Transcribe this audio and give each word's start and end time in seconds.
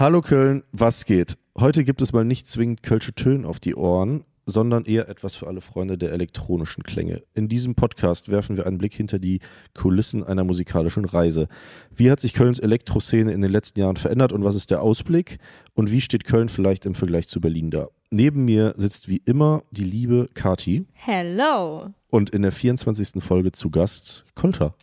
Hallo 0.00 0.22
Köln, 0.22 0.62
was 0.72 1.04
geht? 1.04 1.36
Heute 1.58 1.84
gibt 1.84 2.00
es 2.00 2.14
mal 2.14 2.24
nicht 2.24 2.48
zwingend 2.48 2.82
Kölsche 2.82 3.12
Töne 3.12 3.46
auf 3.46 3.60
die 3.60 3.74
Ohren, 3.74 4.24
sondern 4.46 4.86
eher 4.86 5.10
etwas 5.10 5.34
für 5.34 5.46
alle 5.46 5.60
Freunde 5.60 5.98
der 5.98 6.12
elektronischen 6.12 6.84
Klänge. 6.84 7.22
In 7.34 7.50
diesem 7.50 7.74
Podcast 7.74 8.30
werfen 8.30 8.56
wir 8.56 8.66
einen 8.66 8.78
Blick 8.78 8.94
hinter 8.94 9.18
die 9.18 9.40
Kulissen 9.74 10.24
einer 10.24 10.42
musikalischen 10.42 11.04
Reise. 11.04 11.48
Wie 11.94 12.10
hat 12.10 12.18
sich 12.18 12.32
Kölns 12.32 12.60
Elektroszene 12.60 13.30
in 13.30 13.42
den 13.42 13.52
letzten 13.52 13.78
Jahren 13.78 13.96
verändert 13.96 14.32
und 14.32 14.42
was 14.42 14.54
ist 14.54 14.70
der 14.70 14.80
Ausblick? 14.80 15.36
Und 15.74 15.90
wie 15.90 16.00
steht 16.00 16.24
Köln 16.24 16.48
vielleicht 16.48 16.86
im 16.86 16.94
Vergleich 16.94 17.28
zu 17.28 17.42
Berlin 17.42 17.70
da? 17.70 17.88
Neben 18.10 18.46
mir 18.46 18.72
sitzt 18.78 19.06
wie 19.06 19.20
immer 19.26 19.64
die 19.70 19.84
liebe 19.84 20.28
Kati. 20.32 20.86
Hello. 20.94 21.90
Und 22.08 22.30
in 22.30 22.40
der 22.40 22.52
24. 22.52 23.22
Folge 23.22 23.52
zu 23.52 23.68
Gast 23.68 24.24
Kolter. 24.34 24.74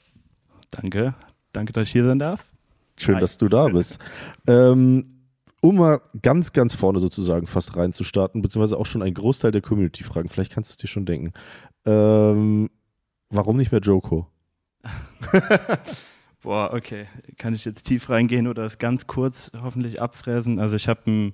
Danke. 0.70 1.16
Danke, 1.54 1.74
dass 1.74 1.88
ich 1.88 1.94
hier 1.94 2.06
sein 2.06 2.20
darf. 2.20 2.46
Schön, 3.00 3.16
Hi. 3.16 3.22
dass 3.22 3.38
du 3.38 3.48
da 3.48 3.68
bist. 3.68 4.00
ähm, 4.48 5.06
um 5.62 5.78
mal 5.78 6.02
ganz, 6.22 6.54
ganz 6.54 6.76
vorne 6.76 7.00
sozusagen 7.00 7.48
fast 7.48 7.76
reinzustarten, 7.76 8.42
beziehungsweise 8.42 8.78
auch 8.78 8.86
schon 8.86 9.02
ein 9.02 9.14
Großteil 9.14 9.52
der 9.52 9.62
Community 9.62 10.04
fragen, 10.04 10.30
vielleicht 10.30 10.52
kannst 10.52 10.70
du 10.70 10.74
es 10.74 10.78
dir 10.78 10.88
schon 10.88 11.06
denken. 11.06 11.34
Ähm, 11.86 12.70
warum 13.30 13.58
nicht 13.58 13.72
mehr 13.72 13.82
Joko? 13.82 14.28
Boah, 16.42 16.74
okay. 16.74 17.08
Kann 17.38 17.54
ich 17.54 17.66
jetzt 17.66 17.86
tief 17.86 18.10
reingehen 18.10 18.48
oder 18.48 18.64
es 18.64 18.78
ganz 18.78 19.08
kurz 19.08 19.52
hoffentlich 19.62 20.02
abfräsen? 20.02 20.60
Also 20.60 20.76
ich 20.76 20.88
habe 20.88 21.02
ein, 21.08 21.34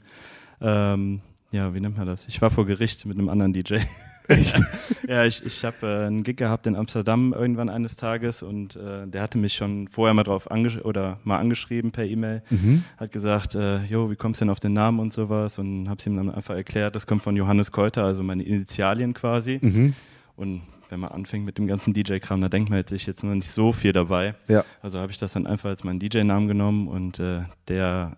ähm, 0.61 1.21
ja, 1.51 1.73
wie 1.73 1.81
nennt 1.81 1.97
man 1.97 2.07
das? 2.07 2.27
Ich 2.27 2.41
war 2.41 2.49
vor 2.49 2.65
Gericht 2.65 3.05
mit 3.05 3.17
einem 3.17 3.29
anderen 3.29 3.53
DJ. 3.53 3.79
Echt? 4.27 4.59
ja, 5.07 5.25
ich, 5.25 5.45
ich 5.45 5.63
habe 5.65 5.75
äh, 5.87 6.05
einen 6.07 6.23
Gig 6.23 6.37
gehabt 6.37 6.65
in 6.67 6.75
Amsterdam 6.75 7.33
irgendwann 7.33 7.69
eines 7.69 7.95
Tages 7.95 8.41
und 8.43 8.75
äh, 8.75 9.05
der 9.07 9.21
hatte 9.21 9.37
mich 9.37 9.53
schon 9.53 9.87
vorher 9.87 10.13
mal 10.13 10.23
drauf 10.23 10.49
angesch 10.51 10.77
oder 10.79 11.19
mal 11.23 11.39
angeschrieben 11.39 11.91
per 11.91 12.05
E-Mail, 12.05 12.41
Mhm. 12.49 12.83
hat 12.97 13.11
gesagt, 13.11 13.55
äh, 13.55 13.83
jo, 13.85 14.09
wie 14.11 14.15
kommst 14.15 14.41
du 14.41 14.45
denn 14.45 14.49
auf 14.51 14.59
den 14.59 14.73
Namen 14.73 14.99
und 14.99 15.13
sowas 15.13 15.59
und 15.59 15.89
habe 15.89 16.01
ihm 16.05 16.15
dann 16.15 16.29
einfach 16.29 16.55
erklärt, 16.55 16.95
das 16.95 17.07
kommt 17.07 17.21
von 17.21 17.35
Johannes 17.35 17.71
Keuter, 17.71 18.03
also 18.05 18.23
meine 18.23 18.43
Initialien 18.43 19.13
quasi. 19.13 19.59
Mhm. 19.61 19.93
Und 20.35 20.61
wenn 20.89 20.99
man 20.99 21.09
anfängt 21.11 21.43
mit 21.45 21.57
dem 21.57 21.65
ganzen 21.67 21.93
DJ-Kram, 21.93 22.39
da 22.41 22.49
denkt 22.49 22.69
man 22.69 22.77
jetzt 22.79 22.89
sich 22.89 23.05
jetzt 23.07 23.23
noch 23.23 23.33
nicht 23.33 23.49
so 23.49 23.71
viel 23.73 23.93
dabei. 23.93 24.35
Ja. 24.47 24.63
Also 24.81 24.99
habe 24.99 25.11
ich 25.11 25.17
das 25.17 25.33
dann 25.33 25.47
einfach 25.47 25.69
als 25.69 25.83
meinen 25.83 25.99
DJ-Namen 25.99 26.47
genommen 26.47 26.87
und 26.87 27.19
äh, 27.19 27.41
der, 27.67 28.17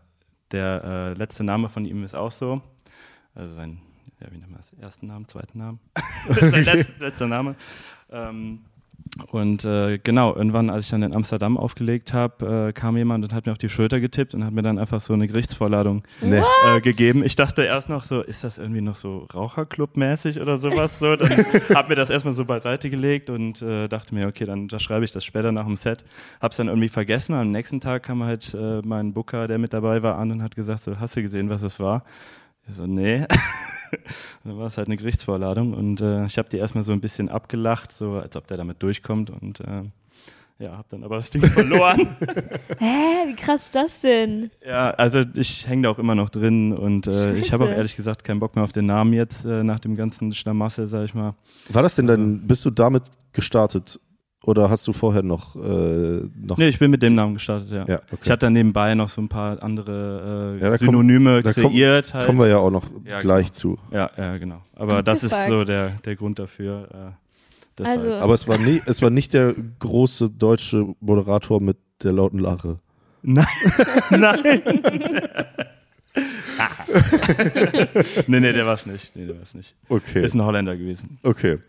der 0.51 0.83
äh, 0.83 1.13
letzte 1.17 1.43
Name 1.43 1.69
von 1.69 1.85
ihm 1.85 2.03
ist 2.03 2.15
auch 2.15 2.31
so. 2.31 2.61
Also 3.33 3.55
sein, 3.55 3.79
ja, 4.21 4.27
wie 4.31 4.37
nennt 4.37 4.51
man 4.51 4.59
das? 4.59 4.71
Ersten 4.81 5.07
Namen, 5.07 5.27
zweiten 5.27 5.57
Namen? 5.57 5.79
letz, 6.51 6.87
letzter 6.99 7.27
Name. 7.27 7.55
Ähm, 8.11 8.59
und 9.31 9.63
äh, 9.63 9.97
genau, 9.99 10.35
irgendwann, 10.35 10.69
als 10.69 10.85
ich 10.85 10.91
dann 10.91 11.01
in 11.03 11.15
Amsterdam 11.15 11.57
aufgelegt 11.57 12.11
habe, 12.11 12.67
äh, 12.69 12.73
kam 12.73 12.97
jemand 12.97 13.23
und 13.23 13.33
hat 13.33 13.45
mir 13.45 13.53
auf 13.53 13.57
die 13.57 13.69
Schulter 13.69 13.99
getippt 14.01 14.33
und 14.33 14.43
hat 14.43 14.51
mir 14.51 14.61
dann 14.61 14.77
einfach 14.77 14.99
so 14.99 15.13
eine 15.13 15.27
Gerichtsvorladung 15.27 16.03
Nee. 16.21 16.41
äh, 16.65 16.81
gegeben. 16.81 17.23
Ich 17.23 17.35
dachte 17.37 17.63
erst 17.63 17.87
noch 17.87 18.03
so, 18.03 18.21
ist 18.21 18.43
das 18.43 18.57
irgendwie 18.57 18.81
noch 18.81 18.95
so 18.95 19.25
Raucherclub-mäßig 19.33 20.41
oder 20.41 20.57
sowas 20.57 20.99
so? 20.99 21.15
Dann 21.15 21.29
hab 21.73 21.87
mir 21.87 21.95
das 21.95 22.09
erstmal 22.09 22.35
so 22.35 22.43
beiseite 22.43 22.89
gelegt 22.89 23.29
und 23.29 23.61
äh, 23.61 23.87
dachte 23.87 24.13
mir, 24.13 24.27
okay, 24.27 24.45
dann 24.45 24.67
da 24.67 24.79
schreibe 24.79 25.05
ich 25.05 25.11
das 25.11 25.23
später 25.23 25.51
nach 25.51 25.65
dem 25.65 25.77
Set. 25.77 26.03
Hab's 26.41 26.57
dann 26.57 26.67
irgendwie 26.67 26.89
vergessen 26.89 27.33
und 27.33 27.39
am 27.39 27.51
nächsten 27.51 27.79
Tag 27.79 28.03
kam 28.03 28.21
halt 28.23 28.53
äh, 28.53 28.81
mein 28.83 29.13
Booker, 29.13 29.47
der 29.47 29.59
mit 29.59 29.71
dabei 29.71 30.03
war, 30.03 30.17
an 30.17 30.31
und 30.31 30.43
hat 30.43 30.55
gesagt, 30.55 30.83
so, 30.83 30.99
hast 30.99 31.15
du 31.15 31.21
gesehen, 31.21 31.49
was 31.49 31.61
das 31.61 31.79
war? 31.79 32.03
Ich 32.67 32.75
so, 32.75 32.85
nee. 32.87 33.25
Dann 34.43 34.57
war 34.57 34.67
es 34.67 34.77
halt 34.77 34.87
eine 34.87 34.97
Gerichtsvorladung 34.97 35.73
und 35.73 36.01
äh, 36.01 36.25
ich 36.25 36.37
habe 36.37 36.49
die 36.49 36.57
erstmal 36.57 36.83
so 36.83 36.91
ein 36.91 37.01
bisschen 37.01 37.29
abgelacht, 37.29 37.91
so 37.91 38.13
als 38.13 38.35
ob 38.35 38.47
der 38.47 38.57
damit 38.57 38.81
durchkommt 38.81 39.29
und 39.29 39.59
äh, 39.61 39.83
ja, 40.57 40.71
habe 40.77 40.87
dann 40.89 41.03
aber 41.03 41.17
das 41.17 41.29
Ding 41.29 41.45
verloren. 41.45 42.15
Hä, 42.79 43.27
wie 43.27 43.35
krass 43.35 43.65
ist 43.65 43.75
das 43.75 43.99
denn? 43.99 44.51
Ja, 44.65 44.91
also 44.91 45.23
ich 45.33 45.67
hänge 45.67 45.83
da 45.83 45.89
auch 45.89 45.99
immer 45.99 46.15
noch 46.15 46.29
drin 46.29 46.71
und 46.71 47.07
äh, 47.07 47.35
ich 47.35 47.51
habe 47.51 47.65
auch 47.65 47.69
ehrlich 47.69 47.95
gesagt 47.95 48.23
keinen 48.23 48.39
Bock 48.39 48.55
mehr 48.55 48.63
auf 48.63 48.71
den 48.71 48.85
Namen 48.85 49.11
jetzt, 49.13 49.43
äh, 49.45 49.63
nach 49.63 49.79
dem 49.79 49.97
ganzen 49.97 50.33
Schlamassel, 50.33 50.87
sag 50.87 51.05
ich 51.05 51.13
mal. 51.13 51.35
War 51.69 51.83
das 51.83 51.95
denn 51.95 52.07
dann, 52.07 52.47
bist 52.47 52.63
du 52.63 52.69
damit 52.69 53.03
gestartet? 53.33 53.99
Oder 54.45 54.69
hast 54.69 54.85
du 54.87 54.93
vorher 54.93 55.23
noch, 55.23 55.55
äh, 55.55 56.21
noch 56.39 56.57
Nee, 56.57 56.67
ich 56.69 56.77
bin 56.77 56.91
mit 56.91 57.01
dem 57.01 57.15
Namen 57.15 57.33
gestartet, 57.33 57.71
ja. 57.71 57.85
Ja, 57.87 57.95
okay. 58.11 58.17
Ich 58.23 58.29
hatte 58.29 58.45
dann 58.45 58.53
nebenbei 58.53 58.93
noch 58.93 59.09
so 59.09 59.19
ein 59.21 59.27
paar 59.27 59.61
andere 59.63 60.57
äh, 60.59 60.63
Ja, 60.63 60.69
da 60.69 60.77
kommen- 60.77 60.91
Synonyme 60.91 61.41
da 61.41 61.53
kommen- 61.53 61.71
kreiert. 61.71 62.13
halt. 62.13 62.25
kommen 62.27 62.39
wir 62.39 62.47
ja 62.47 62.57
auch 62.57 62.69
noch 62.69 62.83
Ja, 63.05 63.19
gleich 63.21 63.47
genau. 63.47 63.57
zu. 63.57 63.79
ja, 63.91 64.11
ja, 64.17 64.37
genau. 64.37 64.61
Aber 64.75 65.01
das 65.01 65.23
ist 65.23 65.33
Abgefuckt. 65.33 65.61
so 65.61 65.65
der, 65.65 65.89
der 66.05 66.15
Grund 66.15 66.37
dafür. 66.39 66.87
Äh. 67.79 67.83
Also- 67.83 68.13
Aber 68.13 68.35
es 68.35 68.47
war, 68.47 68.57
nie, 68.59 68.81
es 68.85 69.01
war 69.01 69.09
nicht 69.09 69.33
der 69.33 69.55
große 69.79 70.29
deutsche 70.29 70.93
Moderator 70.99 71.59
mit 71.59 71.77
der 72.03 72.11
lauten 72.13 72.39
Lache. 72.39 72.77
Nein, 73.23 73.45
nein. 74.11 74.39
nee, 78.27 78.39
nee, 78.39 78.53
der 78.53 78.65
war's 78.65 78.85
nicht. 78.85 79.15
Nee, 79.15 79.25
der 79.25 79.37
war's 79.39 79.53
nicht. 79.53 79.75
Okay. 79.89 80.23
Ist 80.23 80.33
ein 80.35 80.43
Holländer 80.43 80.75
gewesen. 80.77 81.19
Okay. 81.23 81.59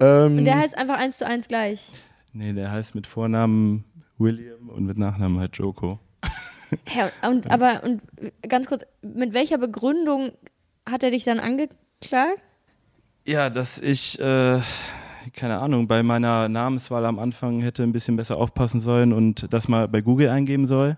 Ähm, 0.00 0.38
Und 0.38 0.44
der 0.44 0.58
heißt 0.58 0.76
einfach 0.76 0.98
eins 0.98 1.18
zu 1.18 1.26
eins 1.26 1.48
gleich. 1.48 1.90
Nee, 2.32 2.52
der 2.52 2.70
heißt 2.70 2.94
mit 2.94 3.06
Vornamen 3.06 3.84
William 4.18 4.70
und 4.70 4.86
mit 4.86 4.96
Nachnamen 4.96 5.38
halt 5.38 5.56
Joko. 5.56 5.98
Hä, 6.86 7.10
und, 7.28 7.50
aber, 7.50 7.82
und 7.84 8.00
ganz 8.48 8.66
kurz, 8.66 8.84
mit 9.02 9.34
welcher 9.34 9.58
Begründung 9.58 10.32
hat 10.88 11.02
er 11.02 11.10
dich 11.10 11.24
dann 11.24 11.38
angeklagt? 11.38 12.40
Ja, 13.26 13.50
dass 13.50 13.78
ich, 13.78 14.18
äh, 14.18 14.60
keine 15.34 15.58
Ahnung, 15.58 15.86
bei 15.86 16.02
meiner 16.02 16.48
Namenswahl 16.48 17.04
am 17.04 17.18
Anfang 17.18 17.60
hätte 17.60 17.82
ein 17.82 17.92
bisschen 17.92 18.16
besser 18.16 18.38
aufpassen 18.38 18.80
sollen 18.80 19.12
und 19.12 19.52
das 19.52 19.68
mal 19.68 19.86
bei 19.86 20.00
Google 20.00 20.30
eingeben 20.30 20.66
soll. 20.66 20.96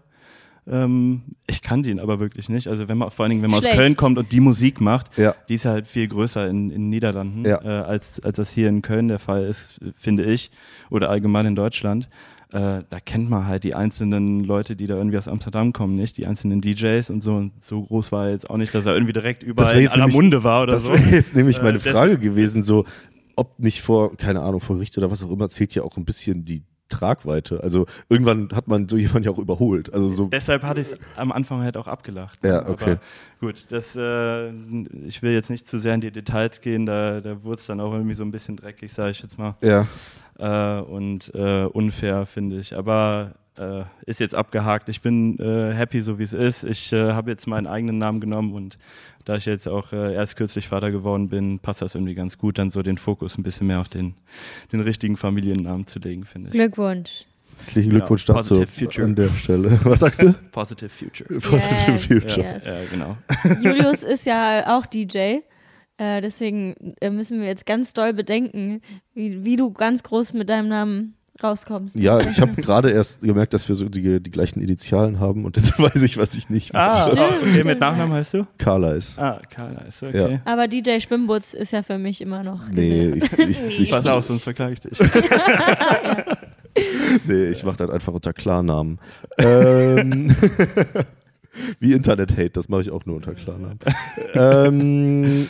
Ähm, 0.66 1.22
ich 1.46 1.60
kannte 1.60 1.90
ihn 1.90 2.00
aber 2.00 2.20
wirklich 2.20 2.48
nicht. 2.48 2.68
Also 2.68 2.88
wenn 2.88 2.96
man, 2.98 3.10
vor 3.10 3.24
allen 3.24 3.30
Dingen, 3.30 3.42
wenn 3.42 3.50
man 3.50 3.60
Schlecht. 3.60 3.74
aus 3.74 3.80
Köln 3.80 3.96
kommt 3.96 4.18
und 4.18 4.32
die 4.32 4.40
Musik 4.40 4.80
macht, 4.80 5.16
Ja. 5.18 5.34
die 5.48 5.54
ist 5.54 5.66
halt 5.66 5.86
viel 5.86 6.08
größer 6.08 6.48
in, 6.48 6.70
in 6.70 6.88
Niederlanden, 6.88 7.44
Ja. 7.44 7.62
äh, 7.62 7.68
als, 7.84 8.20
als 8.20 8.36
das 8.36 8.50
hier 8.50 8.68
in 8.70 8.80
Köln 8.80 9.08
der 9.08 9.18
Fall 9.18 9.44
ist, 9.44 9.78
finde 9.96 10.24
ich, 10.24 10.50
oder 10.90 11.10
allgemein 11.10 11.44
in 11.46 11.54
Deutschland. 11.54 12.08
Äh, 12.50 12.82
da 12.88 13.00
kennt 13.04 13.28
man 13.28 13.46
halt 13.46 13.64
die 13.64 13.74
einzelnen 13.74 14.44
Leute, 14.44 14.76
die 14.76 14.86
da 14.86 14.94
irgendwie 14.96 15.18
aus 15.18 15.26
Amsterdam 15.28 15.72
kommen, 15.72 15.96
nicht? 15.96 16.16
Die 16.16 16.26
einzelnen 16.26 16.60
DJs 16.60 17.10
und 17.10 17.22
so. 17.22 17.34
Und 17.34 17.52
so 17.64 17.82
groß 17.82 18.12
war 18.12 18.26
er 18.26 18.30
jetzt 18.32 18.48
auch 18.48 18.56
nicht, 18.56 18.72
dass 18.74 18.86
er 18.86 18.94
irgendwie 18.94 19.12
direkt 19.12 19.42
überall 19.42 19.78
in 19.80 19.88
aller 19.88 19.98
nämlich- 20.04 20.14
Munde 20.14 20.44
war 20.44 20.62
oder 20.62 20.74
Das 20.74 20.84
so. 20.84 20.92
wäre 20.92 21.02
jetzt 21.10 21.34
nämlich 21.34 21.58
Äh, 21.58 21.62
meine 21.62 21.78
deshalb- 21.78 21.94
Frage 21.96 22.18
gewesen, 22.18 22.62
so 22.62 22.84
ob 23.36 23.58
nicht 23.58 23.82
vor, 23.82 24.16
keine 24.16 24.40
Ahnung, 24.42 24.60
vor 24.60 24.76
Gericht 24.76 24.96
oder 24.96 25.10
was 25.10 25.22
auch 25.24 25.30
immer, 25.32 25.48
zählt 25.48 25.74
ja 25.74 25.82
auch 25.82 25.96
ein 25.96 26.04
bisschen 26.04 26.44
die 26.44 26.62
Tragweite. 26.98 27.62
Also 27.62 27.86
irgendwann 28.08 28.50
hat 28.54 28.68
man 28.68 28.88
so 28.88 28.96
jemanden 28.96 29.24
ja 29.24 29.30
auch 29.30 29.38
überholt. 29.38 29.92
Also 29.92 30.08
so, 30.08 30.26
Deshalb 30.28 30.62
hatte 30.62 30.80
ich 30.80 30.92
es 30.92 30.98
am 31.16 31.32
Anfang 31.32 31.62
halt 31.62 31.76
auch 31.76 31.86
abgelacht. 31.86 32.44
Ja, 32.44 32.68
okay. 32.68 32.84
Aber 32.92 32.98
gut, 33.40 33.66
das, 33.70 33.96
äh, 33.96 34.50
ich 35.06 35.22
will 35.22 35.32
jetzt 35.32 35.50
nicht 35.50 35.66
zu 35.66 35.78
sehr 35.78 35.94
in 35.94 36.00
die 36.00 36.10
Details 36.10 36.60
gehen, 36.60 36.86
da, 36.86 37.20
da 37.20 37.42
wurde 37.42 37.58
es 37.58 37.66
dann 37.66 37.80
auch 37.80 37.92
irgendwie 37.92 38.14
so 38.14 38.24
ein 38.24 38.30
bisschen 38.30 38.56
dreckig, 38.56 38.92
sage 38.92 39.10
ich 39.12 39.22
jetzt 39.22 39.38
mal. 39.38 39.54
ja, 39.62 39.86
Äh, 40.38 40.80
und 40.82 41.32
äh, 41.34 41.64
unfair, 41.66 42.26
finde 42.26 42.58
ich. 42.58 42.76
Aber 42.76 43.32
äh, 43.58 43.84
ist 44.06 44.20
jetzt 44.20 44.34
abgehakt. 44.34 44.88
Ich 44.88 45.00
bin 45.02 45.38
äh, 45.38 45.72
happy, 45.72 46.00
so 46.00 46.18
wie 46.18 46.22
es 46.24 46.32
ist. 46.32 46.64
Ich 46.64 46.92
äh, 46.92 47.12
habe 47.12 47.30
jetzt 47.30 47.46
meinen 47.46 47.66
eigenen 47.66 47.98
Namen 47.98 48.20
genommen 48.20 48.52
und 48.52 48.76
da 49.24 49.36
ich 49.36 49.46
jetzt 49.46 49.68
auch 49.68 49.92
äh, 49.92 50.14
erst 50.14 50.36
kürzlich 50.36 50.68
Vater 50.68 50.90
geworden 50.90 51.28
bin, 51.28 51.58
passt 51.58 51.80
das 51.82 51.94
irgendwie 51.94 52.14
ganz 52.14 52.36
gut, 52.38 52.58
dann 52.58 52.70
so 52.70 52.82
den 52.82 52.98
Fokus 52.98 53.38
ein 53.38 53.42
bisschen 53.42 53.66
mehr 53.66 53.80
auf 53.80 53.88
den, 53.88 54.14
den 54.72 54.80
richtigen 54.80 55.16
Familiennamen 55.16 55.86
zu 55.86 55.98
legen, 55.98 56.24
finde 56.24 56.48
ich. 56.48 56.52
Glückwunsch. 56.52 57.24
herzlichen 57.58 57.92
Ja, 57.92 57.98
Glückwunsch 57.98 58.24
dazu 58.26 58.54
positive 58.54 58.84
future. 58.86 59.06
an 59.06 59.14
der 59.14 59.28
Stelle. 59.30 59.80
Was 59.84 60.00
sagst 60.00 60.20
du? 60.22 60.34
Positive 60.52 60.90
Future. 60.90 61.28
Positive 61.40 61.92
Yes, 61.92 62.04
Future. 62.06 62.42
yes. 62.54 62.64
Ja, 62.64 62.84
genau. 62.90 63.16
Julius 63.62 64.02
ist 64.02 64.26
ja 64.26 64.76
auch 64.78 64.84
DJ. 64.86 65.38
Äh, 65.96 66.20
deswegen 66.20 66.74
äh, 67.00 67.08
müssen 67.08 67.40
wir 67.40 67.46
jetzt 67.46 67.66
ganz 67.66 67.92
doll 67.92 68.12
bedenken, 68.12 68.80
wie, 69.14 69.44
wie 69.44 69.54
du 69.56 69.70
ganz 69.72 70.02
groß 70.02 70.32
mit 70.32 70.48
deinem 70.50 70.68
Namen 70.68 71.14
rauskommst. 71.42 71.96
Ja, 71.96 72.20
ich 72.20 72.40
habe 72.40 72.54
gerade 72.62 72.90
erst 72.90 73.20
gemerkt, 73.20 73.54
dass 73.54 73.68
wir 73.68 73.74
so 73.74 73.88
die, 73.88 74.20
die 74.22 74.30
gleichen 74.30 74.60
Initialen 74.60 75.18
haben 75.20 75.44
und 75.44 75.56
jetzt 75.56 75.78
weiß 75.78 76.02
ich, 76.02 76.16
was 76.16 76.34
ich 76.34 76.48
nicht 76.48 76.74
Ah, 76.74 77.06
mache. 77.06 77.12
Stimmt, 77.12 77.28
okay, 77.28 77.50
stimmt. 77.50 77.64
mit 77.64 77.80
Nachnamen 77.80 78.14
heißt 78.14 78.34
du? 78.34 78.46
Carla 78.58 78.92
ist. 78.92 79.18
Ah, 79.18 79.40
Carla 79.50 79.80
ist 79.82 80.02
okay. 80.02 80.40
Aber 80.44 80.68
DJ 80.68 81.00
Schwimmbutz 81.00 81.54
ist 81.54 81.72
ja 81.72 81.82
für 81.82 81.98
mich 81.98 82.20
immer 82.20 82.42
noch. 82.44 82.60
Nee, 82.70 83.10
gesetzt. 83.12 83.38
ich, 83.38 83.62
ich, 83.62 83.62
ich, 83.80 83.90
Pass 83.90 84.06
auf, 84.06 84.24
sonst 84.26 84.42
verklage 84.44 84.74
ich 84.74 84.80
dich. 84.80 84.98
nee, 87.26 87.46
ich 87.46 87.64
mache 87.64 87.76
das 87.78 87.90
einfach 87.90 88.12
unter 88.12 88.32
Klarnamen. 88.32 88.98
ähm, 89.38 90.34
wie 91.80 91.92
Internet-Hate, 91.92 92.50
das 92.50 92.68
mache 92.68 92.82
ich 92.82 92.90
auch 92.90 93.06
nur 93.06 93.16
unter 93.16 93.34
Klarnamen. 93.34 93.78
ähm, 94.34 95.48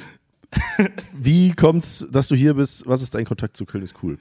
wie 1.12 1.52
kommt's, 1.52 2.06
dass 2.10 2.28
du 2.28 2.34
hier 2.36 2.54
bist? 2.54 2.86
Was 2.86 3.02
ist 3.02 3.14
dein 3.14 3.24
Kontakt 3.24 3.56
zu 3.56 3.64
Köln 3.64 3.82
ist 3.84 3.94
cool? 4.02 4.18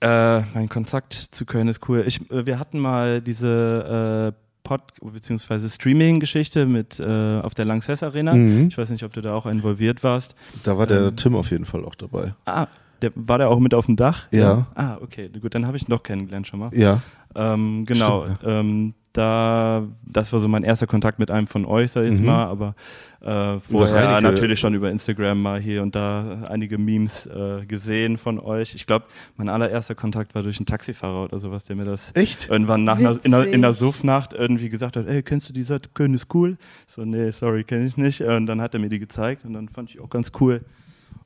Äh, 0.00 0.40
mein 0.54 0.68
Kontakt 0.68 1.12
zu 1.12 1.44
Köln 1.44 1.68
ist 1.68 1.88
cool. 1.88 2.04
Ich, 2.06 2.30
äh, 2.30 2.46
wir 2.46 2.58
hatten 2.58 2.78
mal 2.78 3.20
diese 3.20 4.34
äh, 4.34 4.40
Pod- 4.62 4.92
bzw. 5.02 5.68
Streaming-Geschichte 5.68 6.66
mit 6.66 7.00
äh, 7.00 7.40
auf 7.40 7.54
der 7.54 7.64
Lanxess 7.64 8.02
Arena. 8.02 8.34
Mhm. 8.34 8.68
Ich 8.68 8.78
weiß 8.78 8.90
nicht, 8.90 9.02
ob 9.04 9.12
du 9.12 9.20
da 9.20 9.34
auch 9.34 9.46
involviert 9.46 10.02
warst. 10.04 10.34
Da 10.62 10.76
war 10.78 10.86
der 10.86 11.00
Ähm, 11.08 11.16
Tim 11.16 11.34
auf 11.34 11.50
jeden 11.50 11.64
Fall 11.64 11.84
auch 11.84 11.94
dabei. 11.94 12.34
Ah, 12.44 12.66
der, 13.02 13.12
war 13.14 13.38
der 13.38 13.48
auch 13.50 13.58
mit 13.58 13.72
auf 13.74 13.86
dem 13.86 13.96
Dach? 13.96 14.28
Ja. 14.30 14.66
Ah, 14.74 14.98
okay. 15.00 15.30
Gut, 15.40 15.54
dann 15.54 15.66
habe 15.66 15.76
ich 15.76 15.84
ihn 15.84 15.90
doch 15.90 16.02
kennengelernt 16.02 16.46
schon 16.46 16.60
mal. 16.60 16.70
Ja. 16.74 17.00
Ähm, 17.34 17.84
genau. 17.86 18.24
Stimmt, 18.24 18.40
ähm, 18.44 18.94
da, 19.12 19.86
das 20.04 20.32
war 20.32 20.40
so 20.40 20.46
mein 20.48 20.62
erster 20.62 20.86
Kontakt 20.86 21.18
mit 21.18 21.30
einem 21.30 21.46
von 21.46 21.64
euch, 21.66 21.90
sag 21.92 22.04
ich 22.04 22.10
jetzt 22.10 22.20
Mhm. 22.20 22.26
mal, 22.26 22.46
aber 22.46 22.74
äh, 23.20 23.58
vorher 23.60 24.20
natürlich 24.20 24.60
schon 24.60 24.72
über 24.74 24.90
Instagram 24.90 25.42
mal 25.42 25.60
hier 25.60 25.82
und 25.82 25.94
da 25.96 26.42
einige 26.48 26.78
Memes 26.78 27.26
äh, 27.26 27.66
gesehen 27.66 28.18
von 28.18 28.38
euch. 28.38 28.74
Ich 28.74 28.86
glaube, 28.86 29.06
mein 29.36 29.48
allererster 29.48 29.94
Kontakt 29.94 30.34
war 30.34 30.42
durch 30.42 30.58
einen 30.58 30.66
Taxifahrer 30.66 31.24
oder 31.24 31.38
sowas, 31.38 31.64
der 31.64 31.76
mir 31.76 31.84
das 31.84 32.12
Echt? 32.14 32.48
irgendwann 32.48 32.84
nach 32.84 32.98
einer, 32.98 33.18
in, 33.24 33.34
einer, 33.34 33.46
in 33.46 33.62
Witzig. 33.62 33.76
Suffnacht 33.78 34.32
irgendwie 34.32 34.68
gesagt 34.68 34.96
hat, 34.96 35.06
ey, 35.06 35.22
kennst 35.22 35.48
du 35.48 35.52
die 35.52 35.64
Seite 35.64 35.88
Köln 35.92 36.14
ist 36.14 36.32
cool? 36.34 36.56
So, 36.86 37.04
nee, 37.04 37.30
sorry, 37.30 37.64
kenne 37.64 37.84
ich 37.86 37.96
nicht. 37.96 38.20
Und 38.22 38.46
dann 38.46 38.60
hat 38.60 38.74
er 38.74 38.80
mir 38.80 38.88
die 38.88 38.98
gezeigt 39.00 39.44
und 39.44 39.54
dann 39.54 39.68
fand 39.68 39.90
ich 39.90 40.00
auch 40.00 40.08
ganz 40.10 40.30
cool. 40.40 40.60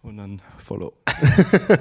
Und 0.03 0.17
dann 0.17 0.41
Follow. 0.59 0.95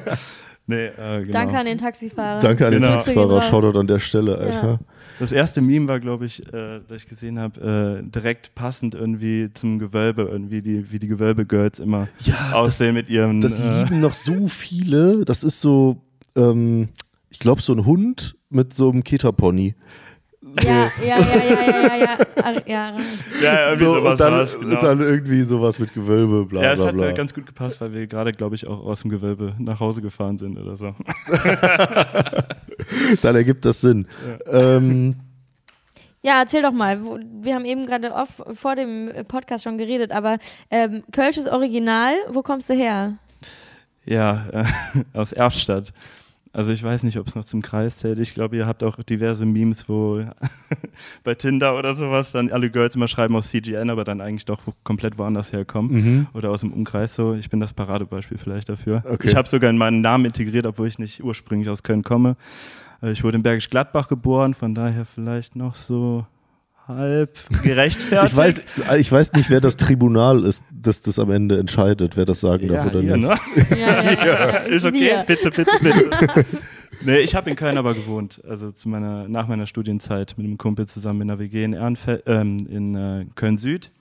nee, 0.67 0.85
äh, 0.85 1.19
genau. 1.21 1.31
Danke 1.31 1.57
an 1.57 1.65
den 1.65 1.77
Taxifahrer. 1.77 2.39
Danke 2.39 2.65
an 2.65 2.71
den 2.71 2.81
Genau. 2.81 2.95
Taxifahrer. 2.95 3.27
Grüße 3.27 3.39
gehen 3.41 3.49
Shoutout 3.61 3.79
an 3.79 3.87
der 3.87 3.99
Stelle, 3.99 4.37
Alter. 4.37 4.79
Das 5.19 5.31
erste 5.31 5.61
Meme 5.61 5.87
war, 5.87 5.99
glaube 5.99 6.25
ich, 6.25 6.41
äh, 6.53 6.79
das 6.87 6.97
ich 7.03 7.07
gesehen 7.07 7.37
habe, 7.39 8.01
äh, 8.03 8.09
direkt 8.09 8.55
passend 8.55 8.95
irgendwie 8.95 9.49
zum 9.53 9.77
Gewölbe, 9.79 10.23
irgendwie 10.23 10.61
die, 10.61 10.91
wie 10.91 10.99
die 10.99 11.07
Gewölbe-Girls 11.07 11.79
immer 11.79 12.07
Ja, 12.21 12.33
das, 12.45 12.53
aussehen 12.53 12.95
mit 12.95 13.09
ihrem. 13.09 13.39
das 13.39 13.59
äh, 13.59 13.83
lieben 13.83 13.99
noch 13.99 14.13
so 14.13 14.47
viele. 14.47 15.23
Das 15.25 15.43
ist 15.43 15.61
so, 15.61 16.01
ähm, 16.35 16.89
ich 17.29 17.39
glaube, 17.39 17.61
so 17.61 17.73
ein 17.73 17.85
Hund 17.85 18.35
mit 18.49 18.75
so 18.75 18.89
einem 18.89 19.03
Keterpony. 19.03 19.75
Ja, 20.61 20.91
ja, 21.01 21.17
ja, 21.17 21.17
ja, 21.19 21.63
ja, 21.65 21.95
ja, 21.95 21.95
ja. 21.95 22.17
Ja. 22.65 22.93
ja, 23.41 23.69
irgendwie 23.69 23.85
So, 23.85 23.93
sowas 23.95 24.11
und 24.11 24.19
dann, 24.19 24.33
war's, 24.33 24.59
genau. 24.59 24.75
und 24.75 24.83
dann 24.83 24.99
irgendwie 25.01 25.41
sowas 25.43 25.79
mit 25.79 25.93
Gewölbe, 25.93 26.45
bla 26.45 26.61
ja, 26.61 26.73
es 26.73 26.79
bla 26.79 26.87
hat 26.89 26.95
bla. 26.95 27.09
äh, 27.09 27.13
ganz 27.13 27.33
gut 27.33 27.45
gepasst, 27.45 27.81
weil 27.81 27.93
wir 27.93 28.05
gerade, 28.07 28.31
glaube 28.33 28.55
ich, 28.55 28.67
auch 28.67 28.85
aus 28.85 29.01
dem 29.01 29.09
Gewölbe 29.09 29.55
nach 29.57 29.79
Hause 29.79 30.01
gefahren 30.01 30.37
sind 30.37 30.57
oder 30.59 30.75
so. 30.75 30.93
dann 33.21 33.35
ergibt 33.35 33.65
das 33.65 33.81
Sinn. 33.81 34.07
Ähm, 34.47 35.15
Ja, 36.21 36.39
erzähl 36.41 36.61
doch 36.61 36.71
mal. 36.71 36.99
Wir 37.41 37.55
haben 37.55 37.65
eben 37.65 37.85
gerade 37.85 38.13
off- 38.13 38.41
vor 38.53 38.75
dem 38.75 39.11
Podcast 39.27 39.63
schon 39.63 39.77
geredet, 39.77 40.11
aber 40.11 40.37
ähm, 40.71 41.03
Kölsches 41.11 41.47
Original, 41.47 42.13
wo 42.29 42.41
kommst 42.41 42.69
du 42.69 42.73
her? 42.73 43.17
Ja, 44.05 44.45
äh, 44.51 44.63
aus 45.17 45.33
Erfstadt. 45.33 45.91
Also 46.55 46.71
ich 46.71 46.83
weiß 46.83 47.01
nicht, 47.01 47.17
ob 47.17 47.27
es 47.27 47.33
noch 47.33 47.45
zum 47.45 47.63
Kreis 47.63 47.97
zählt. 47.97 48.19
Ich 48.19 48.35
glaube, 48.35 48.55
ihr 48.55 48.67
habt 48.67 48.83
auch 48.83 49.01
diverse 49.01 49.43
Memes, 49.43 49.89
wo 49.89 50.23
bei 51.23 51.33
Tinder 51.33 51.75
oder 51.77 51.95
sowas 51.95 52.31
dann 52.31 52.51
alle 52.51 52.69
Girls 52.69 52.95
immer 52.95 53.07
schreiben 53.07 53.35
aus 53.35 53.49
CGN, 53.49 53.89
aber 53.89 54.03
dann 54.03 54.21
eigentlich 54.21 54.45
doch 54.45 54.61
komplett 54.83 55.17
woanders 55.17 55.51
herkommen. 55.51 55.91
mhm. 55.91 56.27
Oder 56.33 56.51
aus 56.51 56.59
dem 56.61 56.71
Umkreis 56.71 57.15
so. 57.15 57.33
Ich 57.33 57.49
bin 57.49 57.59
das 57.59 57.73
Paradebeispiel 57.73 58.37
vielleicht 58.37 58.69
dafür. 58.69 59.03
Okay. 59.09 59.27
Ich 59.29 59.35
habe 59.35 59.47
sogar 59.47 59.71
in 59.71 59.77
meinen 59.77 60.01
Namen 60.01 60.25
integriert, 60.25 60.67
obwohl 60.67 60.87
ich 60.87 60.99
nicht 60.99 61.23
ursprünglich 61.23 61.69
aus 61.69 61.81
Köln 61.81 62.03
komme. 62.03 62.35
Äh, 63.01 63.11
Ich 63.13 63.23
wurde 63.23 63.37
in 63.37 63.43
Bergisch 63.43 63.69
Gladbach 63.71 64.07
geboren, 64.07 64.53
von 64.53 64.75
daher 64.75 65.05
vielleicht 65.05 65.55
noch 65.55 65.73
so 65.73 66.25
halb 66.87 67.37
gerechtfertigt. 67.63 68.31
Ich 68.31 68.37
weiß, 68.37 68.63
ich 68.99 69.11
weiß 69.11 69.33
nicht, 69.33 69.49
wer 69.49 69.61
das 69.61 69.77
Tribunal 69.77 70.43
ist, 70.43 70.63
das 70.71 71.01
das 71.01 71.19
am 71.19 71.31
Ende 71.31 71.57
entscheidet, 71.57 72.17
wer 72.17 72.25
das 72.25 72.39
sagen 72.39 72.67
ja, 72.67 72.73
darf 72.73 72.87
oder 72.87 73.01
ihr, 73.01 73.17
nicht. 73.17 73.29
ne? 73.29 73.37
Ja, 73.79 74.03
ja. 74.25 74.45
Ist 74.63 74.85
okay, 74.85 74.99
Wir. 74.99 75.23
bitte, 75.23 75.51
bitte, 75.51 75.71
bitte. 75.81 76.45
nee, 77.01 77.19
ich 77.19 77.35
habe 77.35 77.49
in 77.49 77.55
Köln 77.55 77.77
aber 77.77 77.93
gewohnt. 77.93 78.41
Also 78.47 78.71
zu 78.71 78.89
meiner, 78.89 79.27
nach 79.27 79.47
meiner 79.47 79.67
Studienzeit 79.67 80.35
mit 80.37 80.45
einem 80.45 80.57
Kumpel 80.57 80.87
zusammen 80.87 81.21
in 81.21 81.27
der 81.29 81.39
WG 81.39 81.63
in, 81.63 81.73
Ehrenfeld, 81.73 82.23
ähm, 82.27 82.67
in 82.69 82.95
äh, 82.95 83.25
Köln 83.35 83.57
Süd 83.57 83.91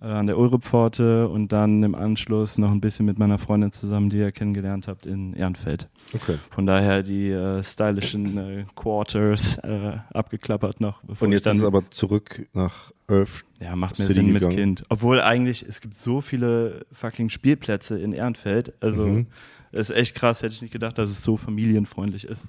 an 0.00 0.26
der 0.26 0.38
Ulripforte 0.38 1.28
und 1.28 1.52
dann 1.52 1.82
im 1.82 1.94
Anschluss 1.94 2.58
noch 2.58 2.70
ein 2.70 2.80
bisschen 2.80 3.06
mit 3.06 3.18
meiner 3.18 3.38
Freundin 3.38 3.72
zusammen, 3.72 4.10
die 4.10 4.18
ihr 4.18 4.32
kennengelernt 4.32 4.86
habt 4.86 5.06
in 5.06 5.32
Ehrenfeld. 5.34 5.88
Okay. 6.14 6.36
Von 6.50 6.66
daher 6.66 7.02
die 7.02 7.30
äh, 7.30 7.62
stylischen 7.62 8.36
äh, 8.36 8.64
Quarters 8.74 9.58
äh, 9.58 9.96
abgeklappert 10.12 10.80
noch. 10.80 11.02
Bevor 11.04 11.26
Und 11.26 11.32
jetzt 11.32 11.46
dann 11.46 11.54
ist 11.56 11.62
es 11.62 11.66
aber 11.66 11.90
zurück 11.90 12.46
nach 12.52 12.92
Öf. 13.10 13.44
ja, 13.60 13.74
macht 13.76 13.96
City 13.96 14.14
Sinn 14.14 14.26
mit 14.26 14.42
gegangen. 14.42 14.56
Kind. 14.56 14.82
Obwohl 14.90 15.20
eigentlich, 15.20 15.62
es 15.66 15.80
gibt 15.80 15.94
so 15.96 16.20
viele 16.20 16.84
fucking 16.92 17.30
Spielplätze 17.30 17.98
in 17.98 18.12
Ehrenfeld. 18.12 18.72
Also, 18.82 19.06
Mhm. 19.06 19.26
ist 19.72 19.90
echt 19.90 20.14
krass. 20.14 20.42
Hätte 20.42 20.54
ich 20.54 20.62
nicht 20.62 20.72
gedacht, 20.72 20.98
dass 20.98 21.10
es 21.10 21.22
so 21.24 21.36
familienfreundlich 21.36 22.24
ist. 22.26 22.42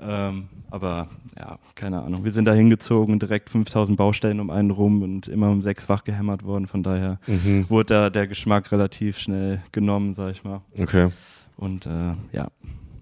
Ähm, 0.00 0.48
aber 0.70 1.08
ja, 1.36 1.58
keine 1.74 2.02
Ahnung. 2.02 2.24
Wir 2.24 2.30
sind 2.30 2.44
da 2.44 2.52
hingezogen 2.52 3.12
und 3.14 3.22
direkt 3.22 3.50
5000 3.50 3.96
Baustellen 3.96 4.38
um 4.40 4.50
einen 4.50 4.70
rum 4.70 5.02
und 5.02 5.26
immer 5.28 5.50
um 5.50 5.62
sechs 5.62 5.88
wach 5.88 6.04
gehämmert 6.04 6.44
worden. 6.44 6.66
Von 6.66 6.82
daher 6.82 7.18
Mhm. 7.26 7.66
wurde 7.68 7.86
da 7.94 8.10
der 8.10 8.26
Geschmack 8.28 8.70
relativ 8.70 9.18
schnell 9.18 9.62
genommen, 9.72 10.14
sag 10.14 10.30
ich 10.30 10.44
mal. 10.44 10.60
Okay. 10.78 11.08
Und 11.56 11.86
äh, 11.86 12.12
ja, 12.32 12.48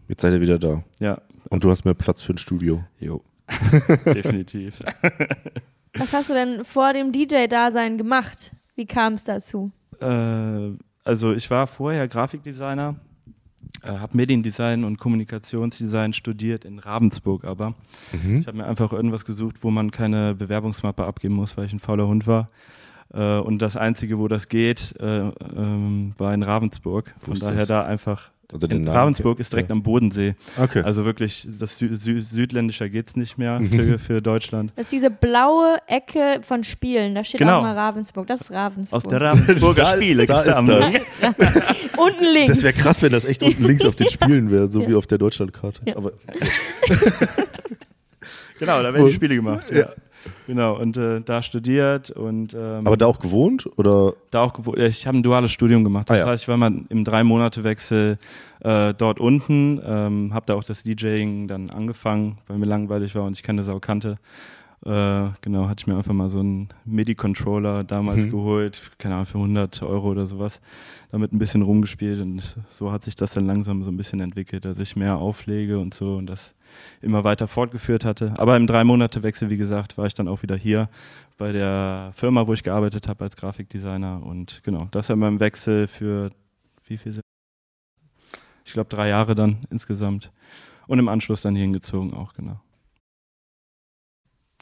Jetzt 0.09 0.23
seid 0.23 0.33
ihr 0.33 0.41
wieder 0.41 0.59
da. 0.59 0.83
ja, 1.01 1.21
Und 1.51 1.65
du 1.65 1.71
hast 1.71 1.85
mehr 1.85 1.95
Platz 1.95 2.23
für 2.23 2.33
ein 2.33 2.39
Studio. 2.39 2.85
jo. 3.01 3.23
Definitiv. 4.07 4.81
Was 5.99 6.13
hast 6.13 6.31
du 6.31 6.35
denn 6.35 6.65
vor 6.65 6.93
dem 6.93 7.13
DJ-Dasein 7.13 7.97
gemacht? 7.99 8.53
Wie 8.75 8.87
kam 8.87 9.15
es 9.15 9.25
dazu? 9.25 9.71
Äh, 10.01 10.73
also 11.05 11.33
ich 11.33 11.51
war 11.51 11.67
vorher 11.67 12.09
Grafikdesigner, 12.09 12.97
habe 13.89 14.17
Mediendesign 14.17 14.85
und 14.85 14.99
Kommunikationsdesign 14.99 16.13
studiert 16.13 16.65
in 16.65 16.79
Ravensburg 16.79 17.45
aber. 17.45 17.75
Mhm. 18.13 18.41
Ich 18.41 18.47
habe 18.47 18.59
mir 18.59 18.67
einfach 18.67 18.93
irgendwas 18.93 19.25
gesucht, 19.25 19.57
wo 19.63 19.71
man 19.71 19.91
keine 19.91 20.35
Bewerbungsmappe 20.35 21.05
abgeben 21.05 21.35
muss, 21.35 21.57
weil 21.57 21.67
ich 21.67 21.73
ein 21.73 21.81
fauler 21.81 22.07
Hund 22.07 22.27
war. 22.27 22.49
Äh, 23.13 23.39
und 23.39 23.61
das 23.61 23.77
Einzige, 23.77 24.19
wo 24.19 24.29
das 24.29 24.49
geht, 24.49 24.95
äh, 24.99 25.29
ähm, 25.29 26.15
war 26.19 26.35
in 26.35 26.43
Ravensburg. 26.43 27.15
Von 27.19 27.35
ist 27.35 27.43
daher 27.43 27.67
da 27.67 27.85
einfach. 27.85 28.31
Also 28.53 28.67
den 28.69 28.83
In 28.83 28.89
Ravensburg 28.89 29.41
ist 29.41 29.53
direkt 29.53 29.69
ja. 29.71 29.73
am 29.75 29.83
Bodensee. 29.83 30.35
Okay. 30.57 30.83
Also 30.83 31.05
wirklich, 31.05 31.47
das 31.59 31.79
Sü 31.79 31.95
Sü 31.97 32.21
südländischer 32.21 32.89
geht's 32.89 33.17
nicht 33.17 33.39
mehr 33.39 33.61
für, 33.71 33.99
für 33.99 34.23
Deutschland. 34.23 34.73
Das 34.77 34.87
ist 34.87 34.93
diese 34.93 35.11
blaue 35.11 35.77
Ecke 35.89 36.41
von 36.43 36.63
Spielen. 36.65 37.15
Da 37.15 37.25
steht 37.25 37.41
Genau. 37.41 37.59
auch 37.59 37.63
mal 37.63 37.75
Ravensburg. 37.77 38.27
Das 38.29 38.41
ist 38.43 38.51
Ravensburg. 38.53 39.05
Aus 39.05 39.09
der 39.11 39.21
Ravensburger 39.21 39.83
Da- 39.85 39.97
Spiele 39.97 40.27
da 40.27 40.41
ist 40.43 40.49
am- 40.55 40.67
das. 40.69 40.95
Unten 41.97 42.25
links. 42.33 42.55
Das 42.55 42.63
wäre 42.63 42.73
krass, 42.75 43.03
wenn 43.03 43.13
das 43.13 43.25
echt 43.25 43.43
unten 43.43 43.65
links 43.65 43.85
auf 43.85 43.97
den 43.97 44.09
Spielen 44.09 44.51
wäre, 44.51 44.69
so 44.69 44.83
Ja. 44.83 44.89
wie 44.89 44.95
auf 44.95 45.07
der 45.07 45.19
Deutschlandkarte. 45.19 45.81
Ja. 45.85 45.97
Aber 45.97 46.13
Genau, 48.59 48.83
da 48.83 48.93
werden 48.95 49.07
die 49.07 49.13
Spiele 49.13 49.35
gemacht. 49.37 49.67
Ja. 49.71 49.87
Genau, 50.47 50.77
und 50.81 50.97
äh, 50.97 51.21
da 51.21 51.43
studiert 51.43 52.11
und 52.11 52.55
ähm, 52.55 52.87
Aber 52.87 52.97
da 52.97 53.07
auch 53.07 53.19
gewohnt? 53.21 53.69
Oder? 53.77 54.15
da 54.31 54.43
auch 54.43 54.55
gewo- 54.55 54.77
ja, 54.79 54.87
ich 54.87 55.07
habe 55.07 55.19
ein 55.19 55.23
duales 55.23 55.53
Studium 55.53 55.85
gemacht. 55.85 56.09
Das 56.11 56.17
Ah, 56.17 56.21
ja. 56.21 56.27
heißt, 56.27 56.43
ich 56.45 56.49
war 56.49 56.57
mal 56.57 56.73
im 56.89 57.05
drei 57.05 57.23
Monate 57.23 57.63
Wechsel 57.65 58.19
äh, 58.61 58.93
dort 58.95 59.21
unten, 59.21 59.81
ähm, 59.87 60.35
habe 60.35 60.47
da 60.47 60.55
auch 60.55 60.65
das 60.65 60.83
DJing 60.83 61.47
dann 61.49 61.71
angefangen, 61.71 62.39
weil 62.49 62.59
mir 62.59 62.67
langweilig 62.67 63.15
war 63.15 63.25
und 63.25 63.35
ich 63.37 63.43
keine 63.43 63.63
Sau 63.63 63.79
kannte. 63.79 64.17
Äh, 64.85 65.31
genau, 65.41 65.69
hatte 65.69 65.83
ich 65.83 65.87
mir 65.87 65.97
einfach 65.97 66.13
mal 66.13 66.29
so 66.29 66.39
einen 66.41 66.69
MIDI-Controller 66.85 67.83
damals 67.83 68.27
Mhm. 68.27 68.31
geholt, 68.31 68.93
keine 68.99 69.15
Ahnung, 69.15 69.27
für 69.27 69.39
100 69.39 69.83
Euro 69.83 70.11
oder 70.11 70.27
sowas, 70.27 70.61
damit 71.11 71.33
ein 71.33 71.39
bisschen 71.39 71.63
rumgespielt 71.63 72.21
und 72.21 72.57
so 72.69 72.93
hat 72.93 73.03
sich 73.03 73.17
das 73.17 73.33
dann 73.33 73.47
langsam 73.47 73.83
so 73.83 73.91
ein 73.91 73.97
bisschen 73.97 74.21
entwickelt, 74.21 74.65
dass 74.65 74.79
ich 74.79 74.95
mehr 74.95 75.17
auflege 75.17 75.79
und 75.79 75.95
so 75.95 76.17
und 76.17 76.27
das 76.27 76.55
immer 77.01 77.25
weiter 77.25 77.49
fortgeführt 77.49 78.05
hatte. 78.05 78.35
Aber 78.37 78.57
im 78.57 78.67
drei 78.67 78.85
Monate 78.85 79.23
Wechsel, 79.23 79.49
wie 79.51 79.57
gesagt, 79.57 79.97
war 79.99 80.07
ich 80.07 80.15
dann 80.15 80.29
auch 80.29 80.43
wieder 80.43 80.57
hier 80.57 80.89
bei 81.39 81.53
der 81.53 82.11
Firma, 82.15 82.47
wo 82.47 82.53
ich 82.53 82.63
gearbeitet 82.63 83.09
habe 83.09 83.25
als 83.25 83.35
Grafikdesigner 83.37 84.23
und 84.25 84.61
genau, 84.63 84.89
das 84.91 85.09
in 85.11 85.19
meinem 85.19 85.41
Wechsel 85.41 85.87
für 85.89 86.31
wie 86.87 86.99
viel? 86.99 87.13
sind- 87.15 87.23
Ich 88.65 88.73
glaube 88.75 88.89
drei 88.91 89.09
Jahre 89.09 89.35
dann 89.35 89.65
insgesamt 89.71 90.31
und 90.87 90.99
im 90.99 91.09
Anschluss 91.09 91.43
dann 91.43 91.55
hier 91.55 91.65
hingezogen 91.65 92.13
auch 92.15 92.35
genau. 92.35 92.61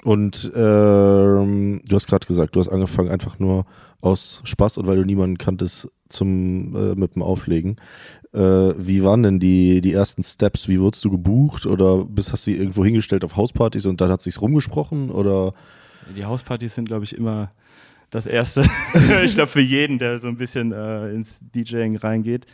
Und 0.04 0.52
ähm, 0.54 1.80
du 1.88 1.96
hast 1.96 2.06
gerade 2.06 2.26
gesagt, 2.26 2.54
du 2.54 2.60
hast 2.60 2.68
angefangen 2.68 3.10
einfach 3.10 3.38
nur 3.38 3.64
aus 4.02 4.42
Spaß 4.44 4.76
und 4.76 4.86
weil 4.86 4.96
du 4.96 5.04
niemanden 5.04 5.38
kanntest 5.38 5.88
zum 6.10 6.76
äh, 6.76 6.94
mit 6.94 7.14
dem 7.14 7.22
Auflegen. 7.22 7.76
Äh, 8.34 8.38
wie 8.76 9.02
waren 9.02 9.22
denn 9.22 9.40
die, 9.40 9.80
die 9.80 9.94
ersten 9.94 10.22
Steps? 10.22 10.68
Wie 10.68 10.78
wurdest 10.78 11.02
du 11.06 11.10
gebucht 11.10 11.64
oder 11.64 12.04
bist, 12.04 12.32
hast 12.32 12.46
du 12.46 12.50
sie 12.50 12.58
irgendwo 12.58 12.84
hingestellt 12.84 13.24
auf 13.24 13.36
Hauspartys 13.36 13.86
und 13.86 14.02
dann 14.02 14.10
hat 14.10 14.20
sich's 14.20 14.42
rumgesprochen 14.42 15.10
oder 15.10 15.54
Die 16.14 16.26
Hauspartys 16.26 16.74
sind, 16.74 16.86
glaube 16.86 17.04
ich, 17.04 17.16
immer 17.16 17.52
das 18.10 18.26
Erste. 18.26 18.68
ich 19.24 19.34
glaube, 19.34 19.48
für 19.48 19.60
jeden, 19.60 19.98
der 19.98 20.20
so 20.20 20.28
ein 20.28 20.36
bisschen 20.36 20.72
äh, 20.72 21.14
ins 21.14 21.38
DJing 21.40 21.96
reingeht. 21.96 22.44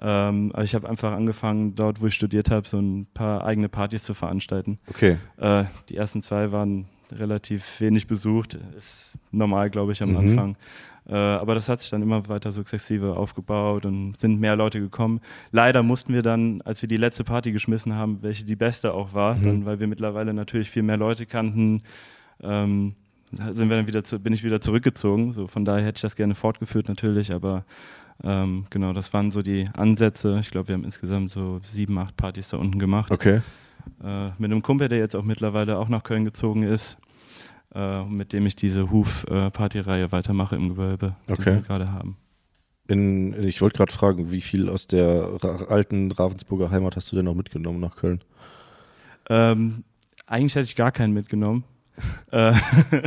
Ähm, 0.00 0.50
aber 0.52 0.64
ich 0.64 0.74
habe 0.74 0.88
einfach 0.88 1.12
angefangen, 1.12 1.74
dort, 1.76 2.00
wo 2.00 2.06
ich 2.06 2.14
studiert 2.14 2.50
habe, 2.50 2.66
so 2.66 2.78
ein 2.78 3.06
paar 3.14 3.44
eigene 3.44 3.68
Partys 3.68 4.02
zu 4.04 4.14
veranstalten. 4.14 4.78
okay. 4.88 5.18
Äh, 5.36 5.64
die 5.88 5.96
ersten 5.96 6.20
zwei 6.22 6.50
waren 6.52 6.86
relativ 7.12 7.80
wenig 7.80 8.06
besucht. 8.08 8.58
Ist 8.76 9.12
normal, 9.30 9.70
glaube 9.70 9.92
ich, 9.92 10.02
am 10.02 10.10
Mhm. 10.10 10.16
Anfang. 10.16 10.56
Äh, 11.06 11.14
aber 11.14 11.54
das 11.54 11.68
hat 11.68 11.80
sich 11.80 11.90
dann 11.90 12.02
immer 12.02 12.26
weiter 12.28 12.50
sukzessive 12.50 13.14
aufgebaut 13.16 13.84
und 13.86 14.18
sind 14.18 14.40
mehr 14.40 14.56
Leute 14.56 14.80
gekommen. 14.80 15.20
Leider 15.52 15.82
mussten 15.82 16.12
wir 16.14 16.22
dann, 16.22 16.60
als 16.62 16.80
wir 16.82 16.88
die 16.88 16.96
letzte 16.96 17.22
Party 17.24 17.52
geschmissen 17.52 17.94
haben, 17.94 18.18
welche 18.22 18.44
die 18.44 18.56
beste 18.56 18.94
auch 18.94 19.12
war, 19.12 19.34
Mhm. 19.36 19.44
dann, 19.44 19.66
weil 19.66 19.80
wir 19.80 19.86
mittlerweile 19.86 20.32
natürlich 20.34 20.70
viel 20.70 20.82
mehr 20.82 20.96
Leute 20.96 21.26
kannten, 21.26 21.82
ähm, 22.42 22.94
sind 23.52 23.68
wir 23.68 23.76
dann 23.76 23.86
wieder 23.86 24.02
zu, 24.02 24.18
bin 24.18 24.32
ich 24.32 24.42
wieder 24.44 24.60
zurückgezogen. 24.60 25.32
So, 25.32 25.46
von 25.46 25.64
daher 25.64 25.84
hätte 25.84 25.98
ich 25.98 26.02
das 26.02 26.16
gerne 26.16 26.34
fortgeführt 26.34 26.88
natürlich, 26.88 27.34
aber 27.34 27.64
ähm, 28.22 28.66
genau, 28.70 28.92
das 28.92 29.12
waren 29.12 29.30
so 29.30 29.42
die 29.42 29.68
Ansätze. 29.76 30.38
Ich 30.40 30.50
glaube, 30.50 30.68
wir 30.68 30.74
haben 30.76 30.84
insgesamt 30.84 31.30
so 31.30 31.60
sieben, 31.72 31.98
acht 31.98 32.16
Partys 32.16 32.48
da 32.50 32.56
unten 32.58 32.78
gemacht 32.78 33.10
Okay. 33.10 33.40
äh, 34.02 34.28
mit 34.38 34.50
einem 34.50 34.62
Kumpel, 34.62 34.88
der 34.88 34.98
jetzt 34.98 35.16
auch 35.16 35.24
mittlerweile 35.24 35.78
auch 35.78 35.88
nach 35.88 36.02
Köln 36.02 36.24
gezogen 36.24 36.62
ist. 36.62 36.96
äh, 37.74 38.04
mit 38.04 38.32
dem 38.32 38.46
ich 38.46 38.54
diese 38.54 38.92
Huf-Party-Reihe 38.92 40.12
weitermache 40.12 40.54
im 40.54 40.68
Gewölbe, 40.68 41.16
die 41.28 41.32
Okay. 41.32 41.54
wir 41.56 41.62
gerade 41.62 41.90
haben. 41.90 42.16
In, 42.86 43.34
ich 43.42 43.60
wollte 43.62 43.78
gerade 43.78 43.92
fragen, 43.92 44.30
wie 44.30 44.42
viel 44.42 44.68
aus 44.68 44.86
der 44.86 45.28
alten 45.68 46.12
Ravensburger 46.12 46.70
Heimat 46.70 46.94
hast 46.94 47.10
du 47.10 47.16
denn 47.16 47.24
noch 47.24 47.34
mitgenommen 47.34 47.80
nach 47.80 47.96
Köln? 47.96 48.22
Ähm, 49.28 49.82
eigentlich 50.26 50.54
hätte 50.54 50.66
ich 50.66 50.76
gar 50.76 50.92
keinen 50.92 51.14
mitgenommen. 51.14 51.64
Äh, 52.30 52.52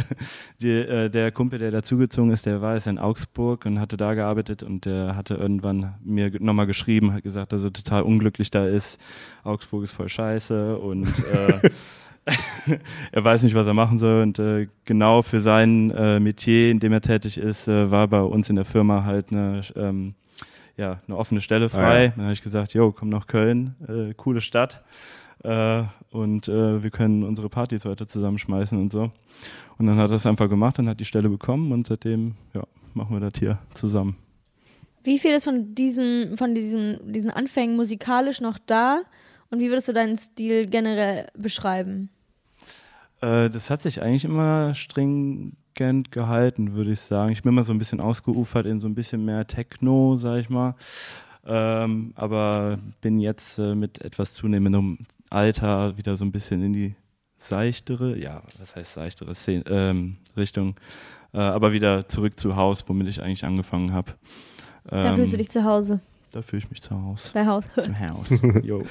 die, 0.61 0.69
äh, 0.69 1.09
der 1.09 1.31
Kumpel, 1.31 1.59
der 1.59 1.71
dazugezogen 1.71 2.31
ist, 2.31 2.45
der 2.45 2.61
war 2.61 2.75
jetzt 2.75 2.87
in 2.87 2.99
Augsburg 2.99 3.65
und 3.65 3.79
hatte 3.79 3.97
da 3.97 4.13
gearbeitet 4.13 4.63
und 4.63 4.85
der 4.85 5.15
hatte 5.15 5.35
irgendwann 5.35 5.95
mir 6.03 6.31
nochmal 6.39 6.67
geschrieben, 6.67 7.13
hat 7.13 7.23
gesagt, 7.23 7.51
dass 7.51 7.63
er 7.63 7.73
total 7.73 8.03
unglücklich 8.03 8.51
da 8.51 8.65
ist. 8.65 8.99
Augsburg 9.43 9.83
ist 9.83 9.91
voll 9.91 10.09
scheiße 10.09 10.77
und 10.77 11.07
äh, 11.25 11.69
er 13.11 13.23
weiß 13.23 13.43
nicht, 13.43 13.55
was 13.55 13.67
er 13.67 13.73
machen 13.73 13.99
soll. 13.99 14.21
Und 14.21 14.39
äh, 14.39 14.67
genau 14.85 15.21
für 15.21 15.41
sein 15.41 15.91
äh, 15.91 16.19
Metier, 16.19 16.71
in 16.71 16.79
dem 16.79 16.93
er 16.93 17.01
tätig 17.01 17.37
ist, 17.37 17.67
äh, 17.67 17.91
war 17.91 18.07
bei 18.07 18.21
uns 18.21 18.49
in 18.49 18.55
der 18.55 18.65
Firma 18.65 19.03
halt 19.03 19.31
eine, 19.31 19.61
ähm, 19.75 20.15
ja, 20.77 21.01
eine 21.07 21.17
offene 21.17 21.41
Stelle 21.41 21.69
frei. 21.69 21.81
Ah, 21.81 22.03
ja. 22.03 22.09
Dann 22.09 22.23
habe 22.25 22.33
ich 22.33 22.43
gesagt, 22.43 22.73
jo, 22.73 22.91
komm 22.91 23.09
nach 23.09 23.27
Köln, 23.27 23.75
äh, 23.87 24.13
coole 24.13 24.41
Stadt. 24.41 24.83
Äh, 25.43 25.83
und 26.11 26.47
äh, 26.47 26.81
wir 26.81 26.89
können 26.89 27.23
unsere 27.23 27.49
Partys 27.49 27.85
weiter 27.85 28.07
zusammenschmeißen 28.07 28.77
und 28.77 28.91
so. 28.91 29.11
Und 29.77 29.87
dann 29.87 29.97
hat 29.97 30.09
er 30.09 30.15
es 30.15 30.25
einfach 30.25 30.49
gemacht 30.49 30.79
und 30.79 30.89
hat 30.89 30.99
die 30.99 31.05
Stelle 31.05 31.29
bekommen 31.29 31.71
und 31.71 31.87
seitdem, 31.87 32.35
ja, 32.53 32.63
machen 32.93 33.15
wir 33.15 33.19
das 33.19 33.39
hier 33.39 33.59
zusammen. 33.73 34.15
Wie 35.03 35.19
viel 35.19 35.31
ist 35.31 35.45
von 35.45 35.73
diesen, 35.73 36.35
von 36.37 36.53
diesen, 36.53 37.13
diesen 37.13 37.29
Anfängen 37.29 37.75
musikalisch 37.75 38.41
noch 38.41 38.57
da? 38.65 39.03
Und 39.49 39.59
wie 39.59 39.69
würdest 39.69 39.87
du 39.87 39.93
deinen 39.93 40.17
Stil 40.17 40.67
generell 40.67 41.27
beschreiben? 41.37 42.09
Äh, 43.21 43.49
das 43.49 43.69
hat 43.69 43.81
sich 43.81 44.01
eigentlich 44.01 44.25
immer 44.25 44.73
stringent 44.73 46.11
gehalten, 46.11 46.73
würde 46.73 46.91
ich 46.91 46.99
sagen. 46.99 47.31
Ich 47.31 47.43
bin 47.43 47.53
mal 47.53 47.63
so 47.63 47.71
ein 47.71 47.79
bisschen 47.79 48.01
ausgeufert 48.01 48.65
in 48.65 48.81
so 48.81 48.87
ein 48.87 48.95
bisschen 48.95 49.23
mehr 49.23 49.47
Techno, 49.47 50.17
sag 50.17 50.39
ich 50.39 50.49
mal. 50.49 50.75
Ähm, 51.45 52.11
aber 52.15 52.77
bin 52.99 53.19
jetzt 53.19 53.57
äh, 53.57 53.75
mit 53.75 54.01
etwas 54.01 54.33
zunehmendem 54.33 54.99
Alter 55.29 55.97
wieder 55.97 56.17
so 56.17 56.25
ein 56.25 56.31
bisschen 56.31 56.61
in 56.63 56.73
die 56.73 56.95
seichtere, 57.37 58.17
ja, 58.17 58.41
was 58.59 58.75
heißt 58.75 58.93
seichtere 58.93 59.35
Szene, 59.35 59.63
ähm, 59.67 60.17
Richtung, 60.35 60.75
äh, 61.33 61.37
aber 61.39 61.71
wieder 61.71 62.07
zurück 62.07 62.39
zu 62.39 62.55
Haus, 62.55 62.83
womit 62.87 63.07
ich 63.07 63.21
eigentlich 63.21 63.45
angefangen 63.45 63.93
habe. 63.93 64.13
Da 64.89 65.13
fühlst 65.15 65.33
du 65.33 65.37
dich 65.37 65.49
zu 65.49 65.63
Hause, 65.65 65.99
Da 66.31 66.41
fühle 66.41 66.59
ich 66.63 66.69
mich 66.69 66.81
zu 66.81 66.91
Hause. 66.99 67.29
bei 67.33 67.45
Haus. 67.45 67.65
Zum 67.79 67.99
Haus. 67.99 68.29
Jo. 68.63 68.83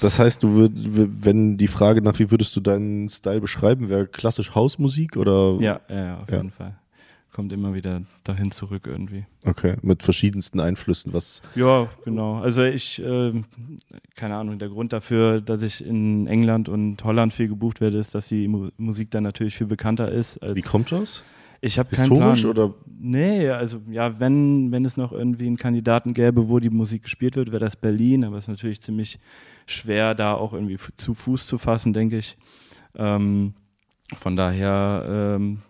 Das 0.00 0.18
heißt, 0.18 0.42
du 0.42 0.52
würd, 0.54 0.72
wenn 0.76 1.56
die 1.56 1.66
Frage 1.68 2.02
nach, 2.02 2.18
wie 2.18 2.30
würdest 2.30 2.54
du 2.54 2.60
deinen 2.60 3.08
Style 3.08 3.40
beschreiben, 3.40 3.88
wäre 3.88 4.06
klassisch 4.06 4.54
Hausmusik 4.54 5.16
oder? 5.16 5.56
Ja, 5.60 5.80
ja, 5.88 6.04
ja, 6.04 6.18
auf 6.20 6.30
Ja. 6.30 6.36
jeden 6.36 6.50
Fall. 6.50 6.76
Kommt 7.32 7.52
immer 7.52 7.74
wieder 7.74 8.02
dahin 8.24 8.50
zurück 8.50 8.86
irgendwie. 8.86 9.24
Okay, 9.44 9.76
mit 9.82 10.02
verschiedensten 10.02 10.58
Einflüssen, 10.58 11.12
was. 11.12 11.42
Ja, 11.54 11.88
genau. 12.04 12.40
Also 12.40 12.62
ich, 12.62 13.00
ähm, 13.04 13.44
keine 14.16 14.36
Ahnung, 14.36 14.58
der 14.58 14.68
Grund 14.68 14.92
dafür, 14.92 15.40
dass 15.40 15.62
ich 15.62 15.84
in 15.84 16.26
England 16.26 16.68
und 16.68 17.02
Holland 17.04 17.32
viel 17.32 17.48
gebucht 17.48 17.80
werde, 17.80 17.98
ist, 17.98 18.14
dass 18.14 18.28
die 18.28 18.48
Mu 18.48 18.70
Musik 18.76 19.10
dann 19.12 19.22
natürlich 19.22 19.56
viel 19.56 19.68
bekannter 19.68 20.10
ist. 20.10 20.42
Als 20.42 20.56
Wie 20.56 20.62
kommt 20.62 20.90
das? 20.90 21.22
ich 21.60 21.78
habe 21.78 21.94
keinen 21.94 22.10
Historisch 22.10 22.42
Plan. 22.42 22.50
oder? 22.50 22.74
Nee, 22.98 23.48
also 23.50 23.80
ja, 23.90 24.18
wenn, 24.18 24.72
wenn 24.72 24.84
es 24.84 24.96
noch 24.96 25.12
irgendwie 25.12 25.46
einen 25.46 25.56
Kandidaten 25.56 26.14
gäbe, 26.14 26.48
wo 26.48 26.58
die 26.58 26.70
Musik 26.70 27.02
gespielt 27.02 27.36
wird, 27.36 27.52
wäre 27.52 27.60
das 27.60 27.76
Berlin, 27.76 28.24
aber 28.24 28.38
es 28.38 28.44
ist 28.44 28.48
natürlich 28.48 28.80
ziemlich 28.80 29.18
schwer, 29.66 30.14
da 30.14 30.34
auch 30.34 30.52
irgendwie 30.52 30.78
zu 30.96 31.14
Fuß 31.14 31.46
zu 31.46 31.58
fassen, 31.58 31.92
denke 31.92 32.18
ich. 32.18 32.36
Ähm, 32.96 33.54
von 34.18 34.36
daher 34.36 35.36
ähm, 35.36 35.62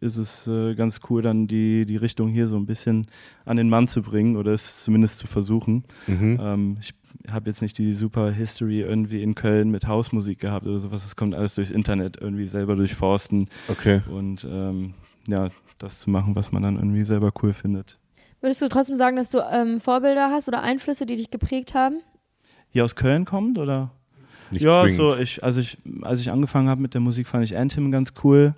ist 0.00 0.16
es 0.16 0.46
äh, 0.46 0.74
ganz 0.74 1.00
cool, 1.08 1.22
dann 1.22 1.46
die, 1.46 1.84
die 1.86 1.96
Richtung 1.96 2.28
hier 2.28 2.48
so 2.48 2.56
ein 2.56 2.66
bisschen 2.66 3.06
an 3.44 3.56
den 3.56 3.68
Mann 3.68 3.86
zu 3.88 4.02
bringen 4.02 4.36
oder 4.36 4.52
es 4.52 4.82
zumindest 4.82 5.18
zu 5.18 5.26
versuchen. 5.26 5.84
Mhm. 6.06 6.38
Ähm, 6.40 6.76
ich 6.80 6.94
habe 7.30 7.50
jetzt 7.50 7.60
nicht 7.60 7.76
die 7.76 7.92
super 7.92 8.30
History 8.30 8.80
irgendwie 8.80 9.22
in 9.22 9.34
Köln 9.34 9.70
mit 9.70 9.86
Hausmusik 9.86 10.38
gehabt 10.38 10.66
oder 10.66 10.78
sowas. 10.78 11.04
Es 11.04 11.16
kommt 11.16 11.36
alles 11.36 11.54
durchs 11.54 11.70
Internet, 11.70 12.16
irgendwie 12.20 12.46
selber 12.46 12.76
durchforsten 12.76 13.48
Okay. 13.68 14.00
und 14.10 14.46
ähm, 14.50 14.94
ja, 15.28 15.50
das 15.78 16.00
zu 16.00 16.10
machen, 16.10 16.34
was 16.34 16.50
man 16.52 16.62
dann 16.62 16.76
irgendwie 16.76 17.04
selber 17.04 17.30
cool 17.42 17.52
findet. 17.52 17.98
Würdest 18.40 18.62
du 18.62 18.68
trotzdem 18.68 18.96
sagen, 18.96 19.16
dass 19.16 19.30
du 19.30 19.38
ähm, 19.52 19.80
Vorbilder 19.80 20.30
hast 20.30 20.48
oder 20.48 20.62
Einflüsse, 20.62 21.04
die 21.04 21.16
dich 21.16 21.30
geprägt 21.30 21.74
haben? 21.74 22.00
Hier 22.70 22.84
aus 22.84 22.96
Köln 22.96 23.26
kommt 23.26 23.58
oder? 23.58 23.90
Nicht 24.50 24.62
ja, 24.62 24.82
zwingend. 24.82 24.98
so 24.98 25.16
ich, 25.16 25.44
also 25.44 25.60
ich, 25.60 25.76
als 26.02 26.20
ich 26.20 26.30
angefangen 26.30 26.68
habe 26.68 26.80
mit 26.80 26.94
der 26.94 27.00
Musik, 27.00 27.28
fand 27.28 27.44
ich 27.44 27.56
Anthem 27.56 27.90
ganz 27.92 28.14
cool. 28.24 28.54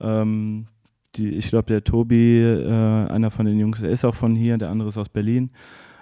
Ähm, 0.00 0.66
die, 1.14 1.28
ich 1.28 1.48
glaube, 1.48 1.66
der 1.66 1.84
Tobi, 1.84 2.40
äh, 2.42 3.06
einer 3.08 3.30
von 3.30 3.46
den 3.46 3.58
Jungs, 3.58 3.80
der 3.80 3.90
ist 3.90 4.04
auch 4.04 4.14
von 4.14 4.34
hier, 4.34 4.58
der 4.58 4.70
andere 4.70 4.88
ist 4.88 4.98
aus 4.98 5.08
Berlin. 5.08 5.50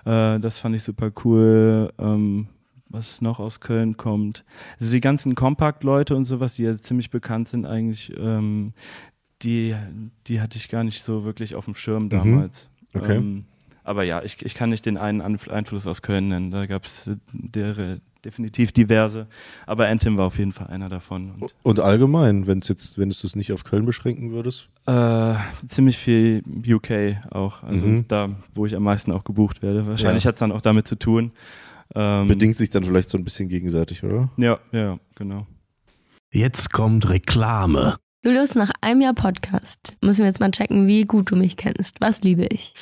Äh, 0.05 0.41
das 0.41 0.59
fand 0.59 0.75
ich 0.75 0.83
super 0.83 1.11
cool. 1.25 1.93
Ähm, 1.99 2.49
was 2.89 3.21
noch 3.21 3.41
aus 3.41 3.59
Köln 3.59 3.97
kommt. 3.97 4.45
Also 4.79 4.93
die 4.93 5.01
ganzen 5.01 5.35
Compact-Leute 5.35 6.15
und 6.15 6.25
sowas, 6.25 6.55
die 6.55 6.63
ja 6.63 6.77
ziemlich 6.77 7.11
bekannt 7.11 7.49
sind 7.49 7.67
eigentlich, 7.67 8.13
ähm, 8.17 8.75
die, 9.43 9.75
die 10.29 10.41
hatte 10.41 10.57
ich 10.57 10.69
gar 10.69 10.85
nicht 10.85 11.03
so 11.03 11.25
wirklich 11.25 11.57
auf 11.57 11.65
dem 11.65 11.75
Schirm 11.75 12.09
damals. 12.09 12.71
Mhm. 12.93 13.01
Okay. 13.01 13.17
Ähm, 13.17 13.45
aber 13.83 14.05
ja, 14.05 14.23
ich, 14.23 14.41
ich 14.47 14.55
kann 14.55 14.71
nicht 14.71 14.87
den 14.87 14.99
einen 14.99 15.21
Anf- 15.21 15.51
Einfluss 15.51 15.89
aus 15.89 16.01
Köln 16.01 16.29
nennen. 16.29 16.53
Da 16.53 16.67
gab 16.67 16.85
es 16.85 17.11
definitiv 18.27 18.73
diverse. 18.73 19.27
Aber 19.67 19.87
Anthem 19.89 20.19
war 20.19 20.27
auf 20.27 20.39
jeden 20.39 20.53
Fall 20.53 20.67
einer 20.67 20.89
davon. 20.89 21.33
Und, 21.41 21.55
Und 21.63 21.81
allgemein, 21.81 22.47
wenn 22.47 22.59
es 22.59 22.69
jetzt, 22.69 22.99
wenn 22.99 23.09
du 23.09 23.15
es 23.15 23.37
nicht 23.37 23.53
auf 23.53 23.65
Köln 23.65 23.87
beschränken 23.87 24.33
würdest? 24.33 24.69
äh, 24.87 25.35
ziemlich 25.67 25.97
viel 25.99 26.43
UK 26.67 27.17
auch. 27.31 27.63
Also 27.63 27.87
Mhm. 27.87 28.05
da, 28.09 28.29
wo 28.53 28.67
ich 28.67 28.77
am 28.77 28.83
meisten 28.85 29.11
auch 29.13 29.25
gebucht 29.25 29.63
werde. 29.63 29.87
Wahrscheinlich 29.87 30.25
Ja. 30.25 30.29
hat 30.29 30.35
es 30.37 30.41
dann 30.41 30.53
auch 30.53 30.61
damit 30.61 30.87
zu 30.87 30.97
tun. 30.97 31.33
Ähm, 31.95 32.29
Bedingt 32.29 32.57
sich 32.57 32.71
dann 32.71 32.85
vielleicht 32.85 33.11
so 33.11 33.17
ein 33.19 33.25
bisschen 33.25 33.49
gegenseitig, 33.49 34.03
oder? 34.05 34.29
Ja, 34.37 34.59
ja, 34.73 34.99
genau. 35.15 35.47
Jetzt 36.33 36.73
kommt 36.73 37.09
Reklame. 37.09 37.97
Julius, 38.25 38.55
nach 38.57 38.71
einem 38.81 39.01
Jahr 39.03 39.15
Podcast 39.15 39.97
müssen 40.03 40.21
wir 40.21 40.27
jetzt 40.27 40.41
mal 40.41 40.51
checken, 40.51 40.87
wie 40.89 41.05
gut 41.05 41.31
du 41.31 41.37
mich 41.37 41.57
kennst. 41.57 42.01
Was 42.01 42.23
liebe 42.23 42.45
ich? 42.47 42.75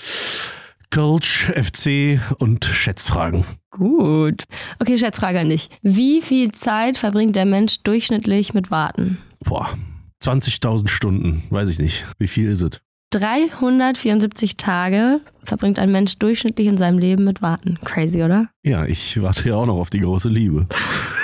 Coach, 0.94 1.50
FC 1.50 2.20
und 2.38 2.64
Schätzfragen. 2.64 3.44
Gut. 3.72 4.44
Okay, 4.78 4.96
Schätzfrage 4.96 5.40
an 5.40 5.48
dich. 5.48 5.68
Wie 5.82 6.22
viel 6.22 6.52
Zeit 6.52 6.98
verbringt 6.98 7.34
der 7.34 7.46
Mensch 7.46 7.82
durchschnittlich 7.82 8.54
mit 8.54 8.70
Warten? 8.70 9.18
Boah, 9.44 9.76
20.000 10.22 10.86
Stunden, 10.86 11.42
weiß 11.50 11.68
ich 11.68 11.80
nicht. 11.80 12.06
Wie 12.20 12.28
viel 12.28 12.48
ist 12.48 12.60
es? 12.60 12.80
374 13.10 14.56
Tage 14.56 15.20
verbringt 15.42 15.80
ein 15.80 15.90
Mensch 15.90 16.16
durchschnittlich 16.18 16.68
in 16.68 16.78
seinem 16.78 16.98
Leben 16.98 17.24
mit 17.24 17.42
Warten. 17.42 17.76
Crazy, 17.84 18.22
oder? 18.22 18.48
Ja, 18.62 18.86
ich 18.86 19.20
warte 19.20 19.48
ja 19.48 19.56
auch 19.56 19.66
noch 19.66 19.80
auf 19.80 19.90
die 19.90 19.98
große 19.98 20.28
Liebe. 20.28 20.68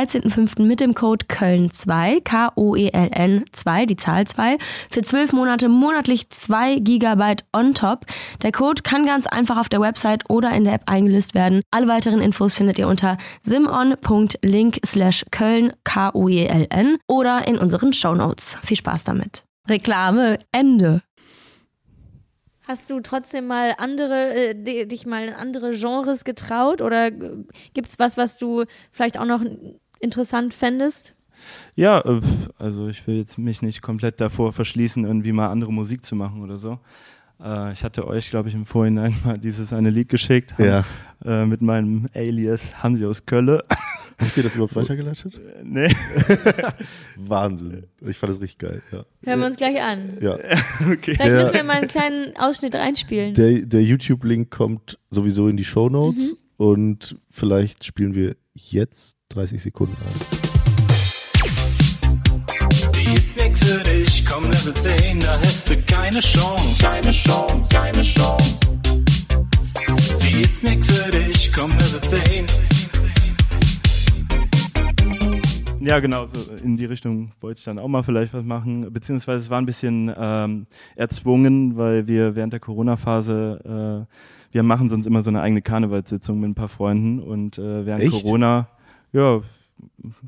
13.05. 0.05 0.63
mit 0.63 0.79
dem 0.79 0.95
Code 0.95 1.25
Köln2, 1.27 2.23
K-O-E-L-N 2.23 3.45
2, 3.51 3.85
die 3.85 3.95
Zahl 3.95 4.25
2, 4.25 4.57
für 4.89 5.03
12 5.03 5.33
Monate 5.33 5.69
monatlich 5.69 6.29
2 6.29 6.79
GB 6.79 7.35
on 7.53 7.75
top. 7.75 8.05
Der 8.41 8.51
Code 8.51 8.81
kann 8.81 9.05
ganz 9.05 9.27
einfach 9.27 9.57
auf 9.59 9.69
der 9.69 9.79
Website 9.79 10.27
oder 10.29 10.51
in 10.53 10.63
der 10.63 10.73
App 10.73 10.83
eingelöst 10.87 11.35
werden. 11.35 11.61
Alle 11.69 11.87
weiteren 11.87 12.19
Infos 12.19 12.55
findet 12.55 12.79
ihr 12.79 12.87
unter 12.87 13.17
simon.link 13.43 14.79
slash 14.83 15.23
Köln, 15.29 15.73
K-O-E-L-N 15.83 16.97
oder 17.07 17.47
in 17.47 17.59
unseren 17.59 17.93
Shownotes. 17.93 18.57
Viel 18.63 18.77
Spaß 18.77 19.03
damit. 19.03 19.43
Reklame, 19.69 20.39
Ende. 20.51 21.01
Hast 22.67 22.89
du 22.89 22.99
trotzdem 23.01 23.47
mal 23.47 23.73
andere, 23.77 24.33
äh, 24.33 24.55
di- 24.55 24.87
dich 24.87 25.05
mal 25.05 25.27
in 25.27 25.33
andere 25.33 25.71
Genres 25.71 26.23
getraut 26.23 26.81
oder 26.81 27.07
äh, 27.07 27.11
gibt's 27.73 27.99
was, 27.99 28.17
was 28.17 28.37
du 28.37 28.63
vielleicht 28.91 29.17
auch 29.19 29.25
noch 29.25 29.41
interessant 30.01 30.53
fändest? 30.53 31.13
Ja, 31.75 31.99
äh, 32.05 32.21
also 32.59 32.87
ich 32.87 33.05
will 33.07 33.15
jetzt 33.17 33.37
mich 33.37 33.61
nicht 33.61 33.81
komplett 33.81 34.21
davor 34.21 34.53
verschließen, 34.53 35.05
irgendwie 35.05 35.31
mal 35.31 35.47
andere 35.49 35.71
Musik 35.73 36.05
zu 36.05 36.15
machen 36.15 36.41
oder 36.41 36.57
so. 36.57 36.79
Äh, 37.43 37.73
ich 37.73 37.83
hatte 37.83 38.05
euch, 38.07 38.29
glaube 38.29 38.49
ich, 38.49 38.55
im 38.55 38.65
Vorhinein 38.65 39.15
mal 39.23 39.37
dieses 39.37 39.73
eine 39.73 39.89
Lied 39.89 40.09
geschickt 40.09 40.53
Ja. 40.59 40.83
äh, 41.25 41.45
mit 41.45 41.61
meinem 41.61 42.07
Alias 42.13 42.83
Hansi 42.83 43.05
aus 43.05 43.25
Kölle. 43.25 43.63
Habt 44.19 44.37
ihr 44.37 44.43
das 44.43 44.53
überhaupt 44.53 44.75
weitergeleitet? 44.75 45.33
Äh, 45.35 45.63
nee. 45.63 45.87
Wahnsinn. 47.17 47.87
Ich 48.05 48.17
fand 48.17 48.31
das 48.33 48.41
richtig 48.41 48.59
geil, 48.59 48.81
ja. 48.91 49.03
Hören 49.23 49.39
wir 49.39 49.47
uns 49.47 49.57
gleich 49.57 49.81
an. 49.81 50.17
Ja. 50.21 50.37
Okay. 50.81 51.13
Vielleicht 51.15 51.21
Der- 51.21 51.39
müssen 51.41 51.53
wir 51.53 51.63
mal 51.63 51.77
einen 51.77 51.87
kleinen 51.87 52.35
Ausschnitt 52.37 52.75
reinspielen. 52.75 53.33
Der, 53.35 53.61
der 53.61 53.83
YouTube-Link 53.83 54.49
kommt 54.51 54.99
sowieso 55.09 55.47
in 55.47 55.57
die 55.57 55.63
Show 55.65 55.89
Notes 55.89 56.35
und 56.57 57.15
vielleicht 57.29 57.83
spielen 57.83 58.13
wir 58.15 58.35
jetzt 58.53 59.15
30 59.31 59.61
Sekunden 59.61 59.95
ein. 60.05 60.13
Die 62.93 63.17
ist 63.17 63.37
nix 63.37 63.63
für 63.63 63.79
dich, 63.83 64.25
komm 64.25 64.43
Level 64.43 64.73
10, 64.73 65.19
da 65.19 65.39
hast 65.39 65.69
du 65.69 65.81
keine 65.83 66.19
Chance. 66.19 66.83
Keine 66.83 67.11
Chance, 67.11 67.69
keine 67.69 68.01
Chance. 68.01 68.55
Sie 70.19 70.41
ist 70.41 70.63
nix 70.63 70.89
für 70.89 71.11
dich, 71.11 71.51
komm 71.53 71.71
Level 71.71 72.01
10. 72.01 72.45
Ja, 75.79 75.99
genau, 75.99 76.27
so 76.27 76.39
in 76.63 76.77
die 76.77 76.85
Richtung 76.85 77.31
wollte 77.41 77.59
ich 77.59 77.65
dann 77.65 77.79
auch 77.79 77.87
mal 77.87 78.03
vielleicht 78.03 78.33
was 78.33 78.43
machen. 78.43 78.93
Beziehungsweise 78.93 79.39
es 79.39 79.49
war 79.49 79.59
ein 79.59 79.65
bisschen 79.65 80.13
ähm, 80.15 80.67
erzwungen, 80.95 81.75
weil 81.75 82.07
wir 82.07 82.35
während 82.35 82.53
der 82.53 82.59
Corona-Phase, 82.59 84.05
äh, 84.07 84.53
wir 84.53 84.63
machen 84.63 84.89
sonst 84.89 85.07
immer 85.07 85.23
so 85.23 85.31
eine 85.31 85.41
eigene 85.41 85.61
Karnevalssitzung 85.63 86.39
mit 86.39 86.51
ein 86.51 86.55
paar 86.55 86.69
Freunden 86.69 87.19
und 87.19 87.57
äh, 87.57 87.85
während 87.85 88.03
Echt? 88.03 88.11
Corona, 88.11 88.67
ja, 89.13 89.41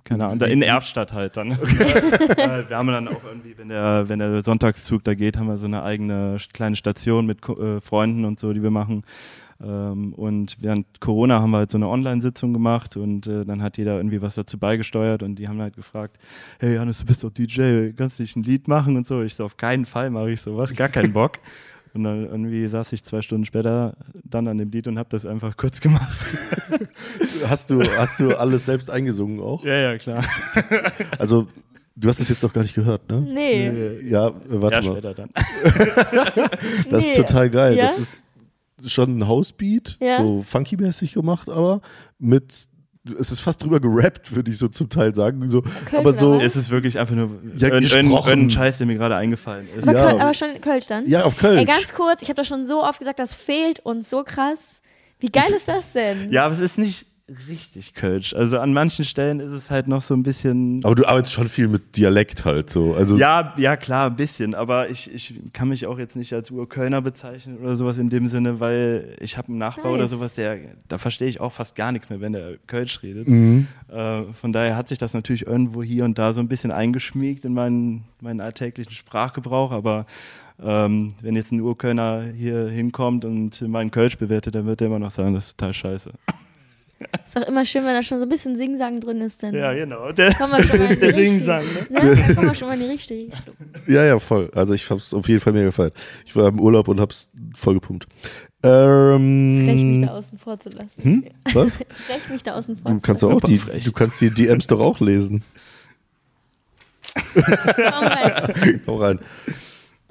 keine 0.03 0.25
Ahnung, 0.25 0.39
da 0.39 0.45
in 0.47 0.61
Erfstadt 0.61 1.13
halt 1.13 1.37
dann. 1.37 1.51
Äh, 1.51 1.55
wir 2.69 2.77
haben 2.77 2.87
dann 2.87 3.07
auch 3.07 3.23
irgendwie, 3.23 3.57
wenn 3.57 3.69
der, 3.69 4.09
wenn 4.09 4.19
der 4.19 4.43
Sonntagszug 4.43 5.03
da 5.03 5.13
geht, 5.13 5.37
haben 5.37 5.47
wir 5.47 5.57
so 5.57 5.65
eine 5.65 5.83
eigene 5.83 6.37
kleine 6.53 6.75
Station 6.75 7.25
mit 7.25 7.47
äh, 7.47 7.79
Freunden 7.81 8.25
und 8.25 8.39
so, 8.39 8.53
die 8.53 8.63
wir 8.63 8.71
machen. 8.71 9.03
Ähm, 9.61 10.13
und 10.13 10.57
während 10.59 10.99
Corona 10.99 11.39
haben 11.39 11.51
wir 11.51 11.59
halt 11.59 11.71
so 11.71 11.77
eine 11.77 11.87
Online-Sitzung 11.87 12.53
gemacht 12.53 12.97
und 12.97 13.27
äh, 13.27 13.45
dann 13.45 13.61
hat 13.61 13.77
jeder 13.77 13.97
irgendwie 13.97 14.21
was 14.21 14.35
dazu 14.35 14.57
beigesteuert 14.57 15.23
und 15.23 15.35
die 15.35 15.47
haben 15.47 15.61
halt 15.61 15.75
gefragt, 15.75 16.17
hey 16.59 16.77
Hannes, 16.77 16.99
du 16.99 17.05
bist 17.05 17.23
doch 17.23 17.29
DJ, 17.29 17.91
kannst 17.95 18.19
du 18.19 18.23
nicht 18.23 18.35
ein 18.35 18.43
Lied 18.43 18.67
machen 18.67 18.97
und 18.97 19.07
so. 19.07 19.21
Ich 19.21 19.35
so, 19.35 19.45
auf 19.45 19.57
keinen 19.57 19.85
Fall 19.85 20.09
mache 20.09 20.31
ich 20.31 20.41
sowas, 20.41 20.75
gar 20.75 20.89
keinen 20.89 21.13
Bock. 21.13 21.39
Und 21.93 22.03
dann 22.05 22.25
irgendwie 22.25 22.67
saß 22.67 22.91
ich 22.93 23.03
zwei 23.03 23.21
Stunden 23.21 23.45
später 23.45 23.95
dann 24.23 24.47
an 24.47 24.57
dem 24.57 24.71
Lied 24.71 24.87
und 24.87 24.97
habe 24.97 25.09
das 25.09 25.25
einfach 25.27 25.55
kurz 25.57 25.79
gemacht. 25.79 26.35
Hast 27.47 27.69
du, 27.69 27.83
hast 27.83 28.19
du 28.19 28.35
alles 28.37 28.65
selbst 28.65 28.89
eingesungen 28.89 29.39
auch? 29.39 29.63
ja, 29.63 29.73
ja, 29.91 29.97
klar. 29.97 30.23
Also, 31.19 31.47
du 31.95 32.09
hast 32.09 32.19
es 32.19 32.29
jetzt 32.29 32.41
noch 32.41 32.51
gar 32.53 32.61
nicht 32.61 32.73
gehört, 32.73 33.07
ne? 33.09 33.21
Nee. 33.21 33.67
Äh, 33.67 34.09
Ja, 34.09 34.29
äh, 34.29 34.33
warte 34.49 34.77
ja, 34.77 34.83
mal. 34.83 34.91
später 34.93 35.13
dann. 35.13 35.29
Das 36.89 37.03
Nee. 37.05 37.11
ist 37.11 37.17
total 37.17 37.49
geil. 37.49 37.77
Ja? 37.77 37.85
Das 37.87 37.99
ist 37.99 38.23
schon 38.87 39.17
ein 39.19 39.27
Housebeat, 39.27 39.97
Ja. 40.01 40.17
so 40.17 40.41
funky-mäßig 40.41 41.13
gemacht, 41.13 41.49
aber 41.49 41.81
mit, 42.19 42.65
es 43.19 43.31
ist 43.31 43.41
fast 43.41 43.61
drüber 43.61 43.79
gerappt, 43.79 44.33
würde 44.33 44.49
ich 44.51 44.57
so 44.57 44.67
zum 44.69 44.87
Teil 44.89 45.13
sagen. 45.13 45.49
So, 45.49 45.61
Kölsch 45.61 45.93
aber 45.93 46.13
so, 46.13 46.39
Es 46.39 46.55
ist 46.55 46.69
wirklich 46.69 46.97
einfach 46.97 47.15
nur 47.15 47.29
Ja, 47.57 47.69
ein, 47.73 47.83
ein, 48.13 48.49
Scheiß, 48.49 48.77
der 48.77 48.87
mir 48.87 48.95
gerade 48.95 49.15
eingefallen 49.15 49.67
ist. 49.75 49.87
Aber, 49.87 49.97
Ja. 49.97 50.09
Köl- 50.11 50.19
aber 50.21 50.33
schon 50.33 50.61
Kölsch 50.61 50.87
dann? 50.87 51.07
ja, 51.07 51.23
auf 51.23 51.35
Köln. 51.35 51.57
Ey, 51.57 51.65
ganz 51.65 51.93
kurz, 51.93 52.21
ich 52.21 52.29
habe 52.29 52.37
das 52.37 52.47
schon 52.47 52.65
so 52.65 52.81
oft 52.83 52.99
gesagt, 52.99 53.19
das 53.19 53.33
fehlt 53.33 53.79
uns 53.81 54.09
so 54.09 54.23
krass. 54.23 54.59
Wie 55.19 55.29
geil 55.29 55.51
ist 55.55 55.67
das 55.67 55.91
denn? 55.93 56.31
Ja, 56.31 56.45
aber 56.45 56.53
es 56.53 56.59
ist 56.61 56.77
nicht 56.77 57.07
richtig 57.49 57.93
Kölsch. 57.93 58.33
Also 58.33 58.59
an 58.59 58.73
manchen 58.73 59.05
Stellen 59.05 59.39
ist 59.39 59.51
es 59.51 59.71
halt 59.71 59.87
noch 59.87 60.01
so 60.01 60.13
ein 60.13 60.23
bisschen. 60.23 60.83
aber 60.83 60.93
du 60.95 61.05
arbeitest 61.05 61.33
schon 61.33 61.47
viel 61.47 61.69
mit 61.69 61.95
Dialekt 61.95 62.43
halt 62.43 62.69
so. 62.69 62.93
Also, 62.93 63.15
Ja, 63.17 63.53
ja, 63.57 63.77
klar, 63.77 64.07
ein 64.09 64.15
bisschen. 64.17 64.53
Aber 64.55 64.89
ich, 64.89 65.13
ich 65.13 65.33
kann 65.53 65.69
mich 65.69 65.87
auch 65.87 65.97
jetzt 65.97 66.17
nicht 66.17 66.33
als 66.33 66.51
Urkölner 66.51 67.01
bezeichnen 67.01 67.57
oder 67.59 67.77
sowas 67.77 67.97
in 67.97 68.09
dem 68.09 68.27
Sinne, 68.27 68.59
weil 68.59 69.15
ich 69.21 69.37
habe 69.37 69.47
einen 69.47 69.57
Nachbar 69.57 69.91
Nice. 69.91 69.95
oder 69.95 70.07
sowas, 70.09 70.35
der, 70.35 70.59
da 70.89 70.97
verstehe 70.97 71.29
ich 71.29 71.39
auch 71.39 71.53
fast 71.53 71.75
gar 71.75 71.93
nichts 71.93 72.09
mehr, 72.09 72.19
wenn 72.19 72.33
der 72.33 72.57
Kölsch 72.67 73.01
redet. 73.03 73.27
Mhm. 73.27 73.67
Äh, 73.87 74.23
von 74.33 74.51
daher 74.51 74.75
hat 74.75 74.89
sich 74.89 74.97
das 74.97 75.13
natürlich 75.13 75.47
irgendwo 75.47 75.81
hier 75.81 76.03
und 76.03 76.19
da 76.19 76.33
so 76.33 76.41
ein 76.41 76.49
bisschen 76.49 76.71
eingeschmiegt 76.71 77.45
in 77.45 77.53
meinen, 77.53 78.03
meinen 78.19 78.41
alltäglichen 78.41 78.91
Sprachgebrauch. 78.91 79.71
Aber 79.71 80.05
ähm, 80.61 81.13
wenn 81.21 81.37
jetzt 81.37 81.53
ein 81.53 81.61
Urkölner 81.61 82.23
hier 82.35 82.67
hinkommt 82.67 83.23
und 83.23 83.61
meinen 83.61 83.91
Kölsch 83.91 84.17
bewertet, 84.17 84.55
dann 84.55 84.65
wird 84.65 84.81
er 84.81 84.87
immer 84.87 84.99
noch 84.99 85.11
sagen, 85.11 85.33
das 85.33 85.45
ist 85.45 85.57
total 85.57 85.73
scheiße. 85.73 86.11
Ist 87.25 87.35
doch 87.35 87.47
immer 87.47 87.65
schön, 87.65 87.83
wenn 87.85 87.93
da 87.93 88.03
schon 88.03 88.19
so 88.19 88.25
ein 88.25 88.29
bisschen 88.29 88.55
Singsang 88.55 88.99
drin 89.01 89.21
ist. 89.21 89.41
Dann 89.43 89.53
Ja, 89.53 89.73
genau. 89.73 90.11
Der, 90.11 90.33
kommen 90.35 90.53
wir 90.53 90.63
schon 90.63 90.77
mal 90.79 90.91
in 90.93 90.99
die 91.01 91.05
Ringsang, 91.07 91.63
ne? 91.89 91.99
Dann 91.99 92.35
kommen 92.35 92.47
wir 92.47 92.53
schon 92.55 92.67
mal 92.67 92.73
in 92.75 92.79
die 92.81 92.87
richtige 92.91 93.31
Richtung. 93.33 93.53
ja, 93.87 94.03
ja, 94.05 94.19
voll. 94.19 94.49
Also 94.55 94.73
ich 94.73 94.89
hab's 94.89 95.13
auf 95.13 95.27
jeden 95.27 95.39
Fall 95.39 95.53
mir 95.53 95.63
gefallen. 95.63 95.91
Ich 96.25 96.35
war 96.35 96.47
im 96.49 96.59
Urlaub 96.59 96.87
und 96.87 96.99
hab's 96.99 97.29
voll 97.55 97.75
gepumpt. 97.75 98.07
Ähm, 98.65 99.61
Frech, 99.65 99.83
mich 99.83 100.05
da 100.07 100.13
außen 100.13 100.37
vor 100.37 100.59
zu 100.59 100.69
lassen. 100.69 101.01
hm? 101.01 101.23
Was? 101.53 101.75
Frech, 101.89 102.29
mich 102.29 102.43
da 102.43 102.55
außen 102.55 102.77
vor 102.77 102.91
Du 102.91 102.97
zu 102.97 103.01
kannst 103.01 103.23
doch 103.23 103.29
lassen. 103.31 103.43
auch 103.43 103.47
die, 103.49 103.57
frech. 103.57 103.83
du 103.83 103.91
kannst 103.91 104.21
die 104.21 104.31
DMs 104.31 104.67
doch 104.67 104.79
auch 104.79 104.99
lesen. 105.01 105.43
Komm 107.33 107.43
rein. 108.07 108.81
Hau 108.87 108.95
rein. 108.97 109.19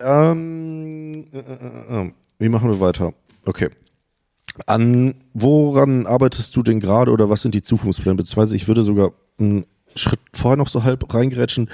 Ähm, 0.01 1.27
äh, 1.33 1.39
äh, 1.39 2.03
äh, 2.07 2.13
wie 2.39 2.49
machen 2.49 2.71
wir 2.71 2.81
weiter? 2.81 3.15
Okay. 3.45 3.71
An 4.67 5.15
woran 5.33 6.07
arbeitest 6.07 6.55
du 6.57 6.63
denn 6.63 6.81
gerade 6.81 7.11
oder 7.11 7.31
was 7.31 7.43
sind 7.43 7.55
die 7.55 7.63
Zukunftspläne? 7.63 8.17
Beziehungsweise 8.17 8.57
ich 8.57 8.69
würde 8.69 8.83
sogar 8.83 9.13
einen 9.39 9.65
Schritt 9.97 10.21
vorher 10.35 10.57
noch 10.57 10.69
so 10.69 10.85
halb 10.85 11.13
reingerätschen. 11.13 11.71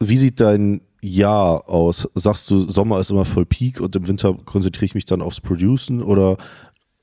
Wie 0.00 0.16
sieht 0.16 0.40
dein 0.40 0.80
Jahr 1.00 1.68
aus? 1.68 2.08
Sagst 2.14 2.50
du, 2.50 2.70
Sommer 2.70 2.98
ist 3.00 3.10
immer 3.10 3.24
voll 3.24 3.46
Peak 3.46 3.80
und 3.80 3.94
im 3.96 4.06
Winter 4.06 4.34
konzentriere 4.44 4.86
ich 4.86 4.94
mich 4.94 5.04
dann 5.04 5.22
aufs 5.22 5.40
Producen 5.40 6.02
oder 6.02 6.38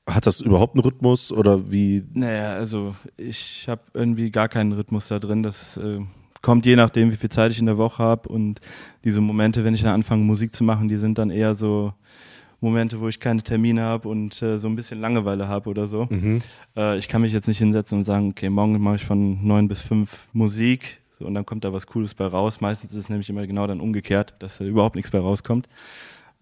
hat 0.08 0.26
das 0.26 0.40
überhaupt 0.40 0.74
einen 0.74 0.84
Rhythmus 0.84 1.32
oder 1.32 1.70
wie? 1.70 2.04
Naja, 2.12 2.54
also 2.54 2.94
ich 3.16 3.66
habe 3.68 3.82
irgendwie 3.94 4.30
gar 4.30 4.48
keinen 4.48 4.72
Rhythmus 4.72 5.08
da 5.08 5.20
drin. 5.20 5.44
Das 5.44 5.76
äh, 5.76 6.00
kommt 6.42 6.66
je 6.66 6.76
nachdem, 6.76 7.12
wie 7.12 7.16
viel 7.16 7.30
Zeit 7.30 7.52
ich 7.52 7.60
in 7.60 7.66
der 7.66 7.78
Woche 7.78 8.02
habe. 8.02 8.28
Und 8.28 8.60
diese 9.04 9.20
Momente, 9.20 9.64
wenn 9.64 9.74
ich 9.74 9.82
dann 9.82 9.94
anfange, 9.94 10.24
Musik 10.24 10.54
zu 10.54 10.64
machen, 10.64 10.88
die 10.88 10.96
sind 10.96 11.18
dann 11.18 11.30
eher 11.30 11.54
so 11.54 11.92
Momente, 12.62 13.00
wo 13.00 13.08
ich 13.08 13.20
keine 13.20 13.42
Termine 13.42 13.82
habe 13.82 14.08
und 14.08 14.40
äh, 14.40 14.56
so 14.58 14.68
ein 14.68 14.76
bisschen 14.76 15.00
Langeweile 15.00 15.48
habe 15.48 15.68
oder 15.68 15.88
so. 15.88 16.06
Äh, 16.76 16.96
ich 16.98 17.08
kann 17.08 17.20
mich 17.20 17.32
jetzt 17.32 17.48
nicht 17.48 17.58
hinsetzen 17.58 17.98
und 17.98 18.04
sagen, 18.04 18.30
okay, 18.30 18.48
morgen 18.48 18.80
mache 18.80 18.96
ich 18.96 19.04
von 19.04 19.44
neun 19.46 19.68
bis 19.68 19.82
fünf 19.82 20.28
Musik 20.32 21.00
und 21.18 21.34
dann 21.34 21.44
kommt 21.44 21.64
da 21.64 21.72
was 21.72 21.86
Cooles 21.86 22.14
bei 22.14 22.26
raus. 22.26 22.60
Meistens 22.60 22.92
ist 22.92 22.98
es 22.98 23.08
nämlich 23.08 23.28
immer 23.28 23.46
genau 23.46 23.66
dann 23.66 23.80
umgekehrt, 23.80 24.34
dass 24.38 24.58
da 24.58 24.64
überhaupt 24.64 24.96
nichts 24.96 25.10
bei 25.10 25.18
rauskommt. 25.18 25.68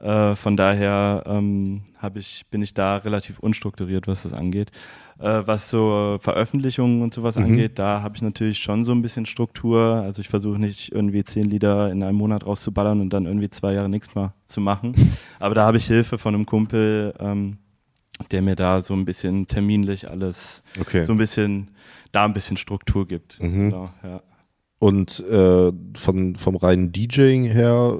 Äh, 0.00 0.34
von 0.34 0.56
daher 0.56 1.24
ähm, 1.26 1.82
ich, 2.14 2.46
bin 2.50 2.62
ich 2.62 2.72
da 2.72 2.96
relativ 2.96 3.38
unstrukturiert, 3.38 4.06
was 4.08 4.22
das 4.22 4.32
angeht. 4.32 4.70
Äh, 5.18 5.42
was 5.44 5.68
so 5.68 6.16
Veröffentlichungen 6.20 7.02
und 7.02 7.12
sowas 7.12 7.36
angeht, 7.36 7.78
da 7.78 8.00
habe 8.02 8.16
ich 8.16 8.22
natürlich 8.22 8.58
schon 8.58 8.86
so 8.86 8.92
ein 8.92 9.02
bisschen 9.02 9.26
Struktur. 9.26 9.96
Also 10.02 10.22
ich 10.22 10.28
versuche 10.28 10.58
nicht 10.58 10.90
irgendwie 10.92 11.22
zehn 11.24 11.44
Lieder 11.44 11.90
in 11.90 12.02
einem 12.02 12.16
Monat 12.16 12.46
rauszuballern 12.46 13.00
und 13.02 13.10
dann 13.10 13.26
irgendwie 13.26 13.50
zwei 13.50 13.74
Jahre 13.74 13.90
nichts 13.90 14.14
mehr 14.14 14.32
zu 14.46 14.62
machen. 14.62 14.94
Aber 15.38 15.54
da 15.54 15.66
habe 15.66 15.76
ich 15.76 15.86
Hilfe 15.86 16.16
von 16.16 16.34
einem 16.34 16.46
Kumpel, 16.46 17.12
ähm, 17.20 17.58
der 18.30 18.40
mir 18.40 18.56
da 18.56 18.80
so 18.80 18.94
ein 18.94 19.04
bisschen 19.04 19.48
terminlich 19.48 20.10
alles, 20.10 20.62
Okay. 20.80 21.04
so 21.04 21.12
ein 21.12 21.18
bisschen, 21.18 21.70
da 22.12 22.24
ein 22.24 22.32
bisschen 22.32 22.56
Struktur 22.56 23.06
gibt. 23.06 23.38
Genau, 23.38 23.90
ja. 24.02 24.22
Und 24.78 25.20
äh, 25.30 25.70
von, 25.94 26.36
vom 26.36 26.56
reinen 26.56 26.90
DJing 26.92 27.44
her 27.44 27.98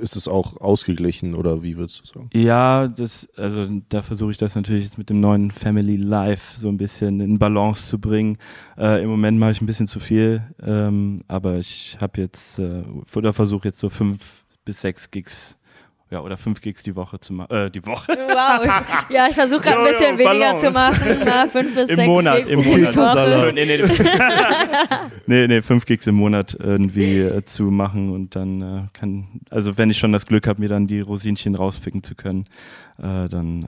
ist 0.00 0.16
es 0.16 0.26
auch 0.28 0.60
ausgeglichen 0.60 1.34
oder 1.34 1.62
wie 1.62 1.76
würdest 1.76 2.00
du 2.00 2.06
sagen? 2.06 2.30
Ja, 2.34 2.88
das, 2.88 3.28
also 3.36 3.66
da 3.88 4.02
versuche 4.02 4.32
ich 4.32 4.38
das 4.38 4.54
natürlich 4.54 4.84
jetzt 4.84 4.98
mit 4.98 5.10
dem 5.10 5.20
neuen 5.20 5.50
Family 5.50 5.96
Life 5.96 6.58
so 6.58 6.68
ein 6.68 6.76
bisschen 6.76 7.20
in 7.20 7.38
Balance 7.38 7.88
zu 7.88 7.98
bringen. 7.98 8.36
Äh, 8.76 9.02
Im 9.02 9.10
Moment 9.10 9.38
mache 9.38 9.52
ich 9.52 9.60
ein 9.60 9.66
bisschen 9.66 9.88
zu 9.88 10.00
viel, 10.00 10.42
ähm, 10.62 11.22
aber 11.28 11.58
ich 11.58 11.98
habe 12.00 12.20
jetzt 12.20 12.58
äh, 12.58 12.82
oder 13.14 13.32
versuche 13.32 13.68
jetzt 13.68 13.80
so 13.80 13.88
fünf 13.88 14.44
bis 14.64 14.80
sechs 14.80 15.10
Gigs, 15.10 15.56
ja 16.10 16.20
oder 16.20 16.36
fünf 16.36 16.60
Gigs 16.60 16.82
die 16.82 16.96
Woche 16.96 17.20
zu 17.20 17.32
machen. 17.32 17.50
Äh, 17.50 17.70
die 17.70 17.84
Woche 17.86 18.12
Wow. 18.28 18.82
Ja, 19.10 19.28
ich 19.28 19.34
versuche 19.34 19.60
gerade 19.60 19.78
ein 19.80 19.86
Jo, 19.86 19.92
bisschen 19.92 20.12
jo, 20.12 20.18
weniger 20.18 20.52
Balance. 20.52 20.66
zu 20.66 20.70
machen. 20.72 21.22
Na, 21.24 21.46
fünf 21.46 21.74
bis 21.74 21.88
im 21.88 21.96
sechs 21.96 22.06
Monat, 22.08 22.36
Gigs 22.38 22.50
im 22.50 22.64
Monat. 22.64 22.96
Woche. 22.96 23.52
Nee, 23.54 23.64
nee, 23.66 23.82
nee, 25.26 25.46
nee, 25.46 25.62
fünf 25.62 25.86
Gigs 25.86 26.06
im 26.06 26.14
Monat 26.16 26.56
irgendwie 26.58 27.18
äh, 27.20 27.44
zu 27.44 27.64
machen 27.64 28.10
und 28.12 28.36
dann 28.36 28.62
äh, 28.62 28.82
kann, 28.92 29.26
also 29.50 29.78
wenn 29.78 29.90
ich 29.90 29.98
schon 29.98 30.12
das 30.12 30.26
Glück 30.26 30.46
habe, 30.46 30.60
mir 30.60 30.68
dann 30.68 30.86
die 30.86 31.00
Rosinchen 31.00 31.54
rauspicken 31.54 32.02
zu 32.02 32.14
können, 32.14 32.46
äh, 32.98 33.28
dann 33.28 33.62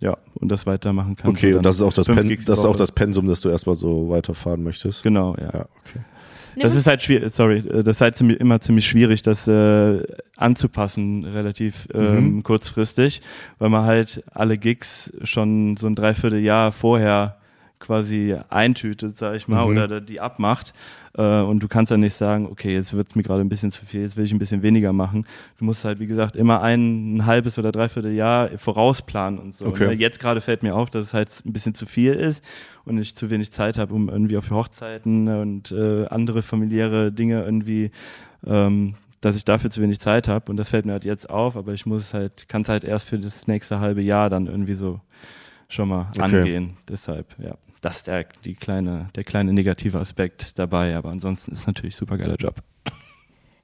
äh, 0.00 0.04
ja 0.04 0.16
und 0.34 0.48
das 0.50 0.66
weitermachen 0.66 1.16
kann. 1.16 1.30
Okay, 1.30 1.54
und 1.54 1.64
das 1.64 1.76
ist 1.76 1.82
auch 1.82 1.92
das, 1.92 2.06
Pen, 2.06 2.28
das 2.46 2.58
ist 2.58 2.64
auch 2.64 2.76
das 2.76 2.92
Pensum, 2.92 3.28
das 3.28 3.40
du 3.40 3.48
erstmal 3.48 3.76
so 3.76 4.08
weiterfahren 4.10 4.62
möchtest. 4.62 5.02
Genau, 5.02 5.36
ja. 5.38 5.50
Ja, 5.52 5.66
okay. 5.80 6.00
Das 6.56 6.72
Nimm- 6.72 6.80
ist 6.80 6.86
halt 6.86 7.02
schwierig, 7.02 7.32
sorry, 7.32 7.58
äh, 7.58 7.82
das 7.82 7.96
ist 7.96 8.00
halt 8.00 8.20
immer 8.20 8.60
ziemlich 8.60 8.86
schwierig, 8.86 9.22
das 9.22 9.48
äh, 9.48 10.02
anzupassen, 10.36 11.24
relativ 11.24 11.88
ähm, 11.94 12.42
kurzfristig, 12.42 13.22
weil 13.58 13.70
man 13.70 13.84
halt 13.84 14.22
alle 14.32 14.58
Gigs 14.58 15.12
schon 15.22 15.76
so 15.76 15.86
ein 15.86 15.94
Dreivierteljahr 15.94 16.72
vorher 16.72 17.36
quasi 17.80 18.36
eintütet, 18.48 19.18
sag 19.18 19.36
ich 19.36 19.46
mal, 19.48 19.66
Mhm. 19.66 19.76
oder 19.76 20.00
die 20.00 20.20
abmacht. 20.20 20.72
Äh, 21.16 21.40
und 21.42 21.60
du 21.60 21.68
kannst 21.68 21.92
dann 21.92 22.00
nicht 22.00 22.14
sagen, 22.14 22.46
okay, 22.46 22.72
jetzt 22.74 22.92
wird's 22.94 23.14
mir 23.14 23.22
gerade 23.22 23.42
ein 23.42 23.48
bisschen 23.48 23.70
zu 23.70 23.84
viel, 23.84 24.00
jetzt 24.02 24.16
will 24.16 24.24
ich 24.24 24.32
ein 24.32 24.38
bisschen 24.38 24.62
weniger 24.62 24.92
machen. 24.92 25.26
Du 25.58 25.64
musst 25.64 25.84
halt, 25.84 26.00
wie 26.00 26.06
gesagt, 26.06 26.34
immer 26.34 26.62
ein, 26.62 27.16
ein 27.16 27.26
halbes 27.26 27.58
oder 27.58 27.72
dreiviertel 27.72 28.12
Jahr 28.12 28.48
vorausplanen 28.56 29.38
und 29.38 29.54
so. 29.54 29.66
Okay. 29.66 29.88
Ne? 29.88 29.92
Jetzt 29.94 30.18
gerade 30.18 30.40
fällt 30.40 30.62
mir 30.62 30.74
auf, 30.74 30.90
dass 30.90 31.06
es 31.06 31.14
halt 31.14 31.28
ein 31.44 31.52
bisschen 31.52 31.74
zu 31.74 31.86
viel 31.86 32.14
ist 32.14 32.42
und 32.84 32.98
ich 32.98 33.14
zu 33.14 33.30
wenig 33.30 33.52
Zeit 33.52 33.78
habe, 33.78 33.94
um 33.94 34.08
irgendwie 34.08 34.36
auf 34.38 34.50
Hochzeiten 34.50 35.28
und 35.28 35.70
äh, 35.72 36.06
andere 36.06 36.42
familiäre 36.42 37.12
Dinge 37.12 37.44
irgendwie 37.44 37.90
ähm, 38.46 38.94
dass 39.20 39.36
ich 39.36 39.44
dafür 39.46 39.70
zu 39.70 39.80
wenig 39.80 40.00
Zeit 40.00 40.28
habe 40.28 40.50
und 40.50 40.58
das 40.58 40.68
fällt 40.68 40.84
mir 40.84 40.92
halt 40.92 41.06
jetzt 41.06 41.30
auf, 41.30 41.56
aber 41.56 41.72
ich 41.72 41.86
muss 41.86 42.12
halt, 42.12 42.46
kann 42.46 42.60
es 42.60 42.68
halt 42.68 42.84
erst 42.84 43.08
für 43.08 43.18
das 43.18 43.46
nächste 43.46 43.80
halbe 43.80 44.02
Jahr 44.02 44.28
dann 44.28 44.46
irgendwie 44.48 44.74
so 44.74 45.00
schon 45.74 45.88
mal 45.88 46.06
Okay. 46.16 46.38
angehen. 46.38 46.76
Deshalb, 46.88 47.34
ja, 47.38 47.56
das 47.82 47.96
ist 47.98 48.06
der, 48.06 48.24
die 48.44 48.54
kleine, 48.54 49.08
der 49.14 49.24
kleine 49.24 49.52
negative 49.52 49.98
Aspekt 49.98 50.58
dabei, 50.58 50.96
aber 50.96 51.10
ansonsten 51.10 51.52
ist 51.52 51.66
natürlich 51.66 51.96
super 51.96 52.16
geiler 52.16 52.36
Job. 52.36 52.62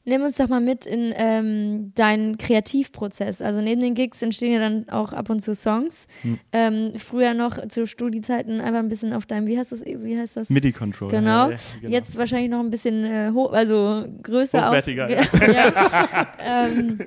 Nimm 0.07 0.23
uns 0.23 0.37
doch 0.39 0.49
mal 0.49 0.63
mit 0.63 0.87
in 0.87 1.13
ähm, 1.15 1.93
deinen 1.95 2.39
Kreativprozess. 2.39 3.43
Also 3.43 3.61
neben 3.61 3.83
den 3.83 3.95
Gigs 3.95 4.23
entstehen 4.23 4.55
ja 4.55 4.59
dann 4.59 4.89
auch 4.89 5.13
ab 5.13 5.29
und 5.29 5.43
zu 5.43 5.55
Songs. 5.55 6.07
Hm. 6.23 6.39
Ähm, 6.53 6.93
früher 6.99 7.35
noch 7.35 7.69
zu 7.69 7.87
Studiezeiten 7.87 8.63
einfach 8.63 8.79
ein 8.81 8.89
bisschen 8.89 9.13
auf 9.13 9.27
deinem, 9.27 9.47
wie 9.47 9.59
heißt 9.59 9.73
das? 9.73 9.85
Wie 9.85 10.19
heißt 10.19 10.37
das? 10.39 10.49
MIDI-Controller. 10.49 11.11
Genau. 11.19 11.51
ja, 11.51 11.57
genau. 11.83 11.93
Jetzt 11.93 12.17
wahrscheinlich 12.17 12.51
noch 12.51 12.61
ein 12.61 12.71
bisschen 12.71 13.05
äh, 13.05 13.31
hoch, 13.33 13.53
also 13.53 14.07
größer. 14.23 14.69
Hochwertiger, 14.69 15.05
Auch, 15.33 15.41
ja. 15.47 16.27
ähm, 16.41 16.99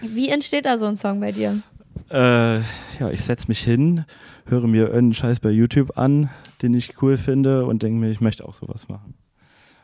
wie 0.00 0.28
entsteht 0.28 0.64
da 0.64 0.78
so 0.78 0.86
ein 0.86 0.94
Song 0.96 1.18
bei 1.18 1.32
dir? 1.32 1.60
Äh, 2.10 2.58
ja, 2.58 3.10
ich 3.10 3.22
setze 3.22 3.48
mich 3.48 3.60
hin, 3.60 4.04
höre 4.46 4.66
mir 4.66 4.84
irgendeinen 4.84 5.14
Scheiß 5.14 5.40
bei 5.40 5.50
YouTube 5.50 5.98
an, 5.98 6.30
den 6.62 6.74
ich 6.74 7.02
cool 7.02 7.16
finde 7.16 7.66
und 7.66 7.82
denke 7.82 8.00
mir, 8.00 8.10
ich 8.10 8.20
möchte 8.20 8.46
auch 8.46 8.54
sowas 8.54 8.88
machen. 8.88 9.14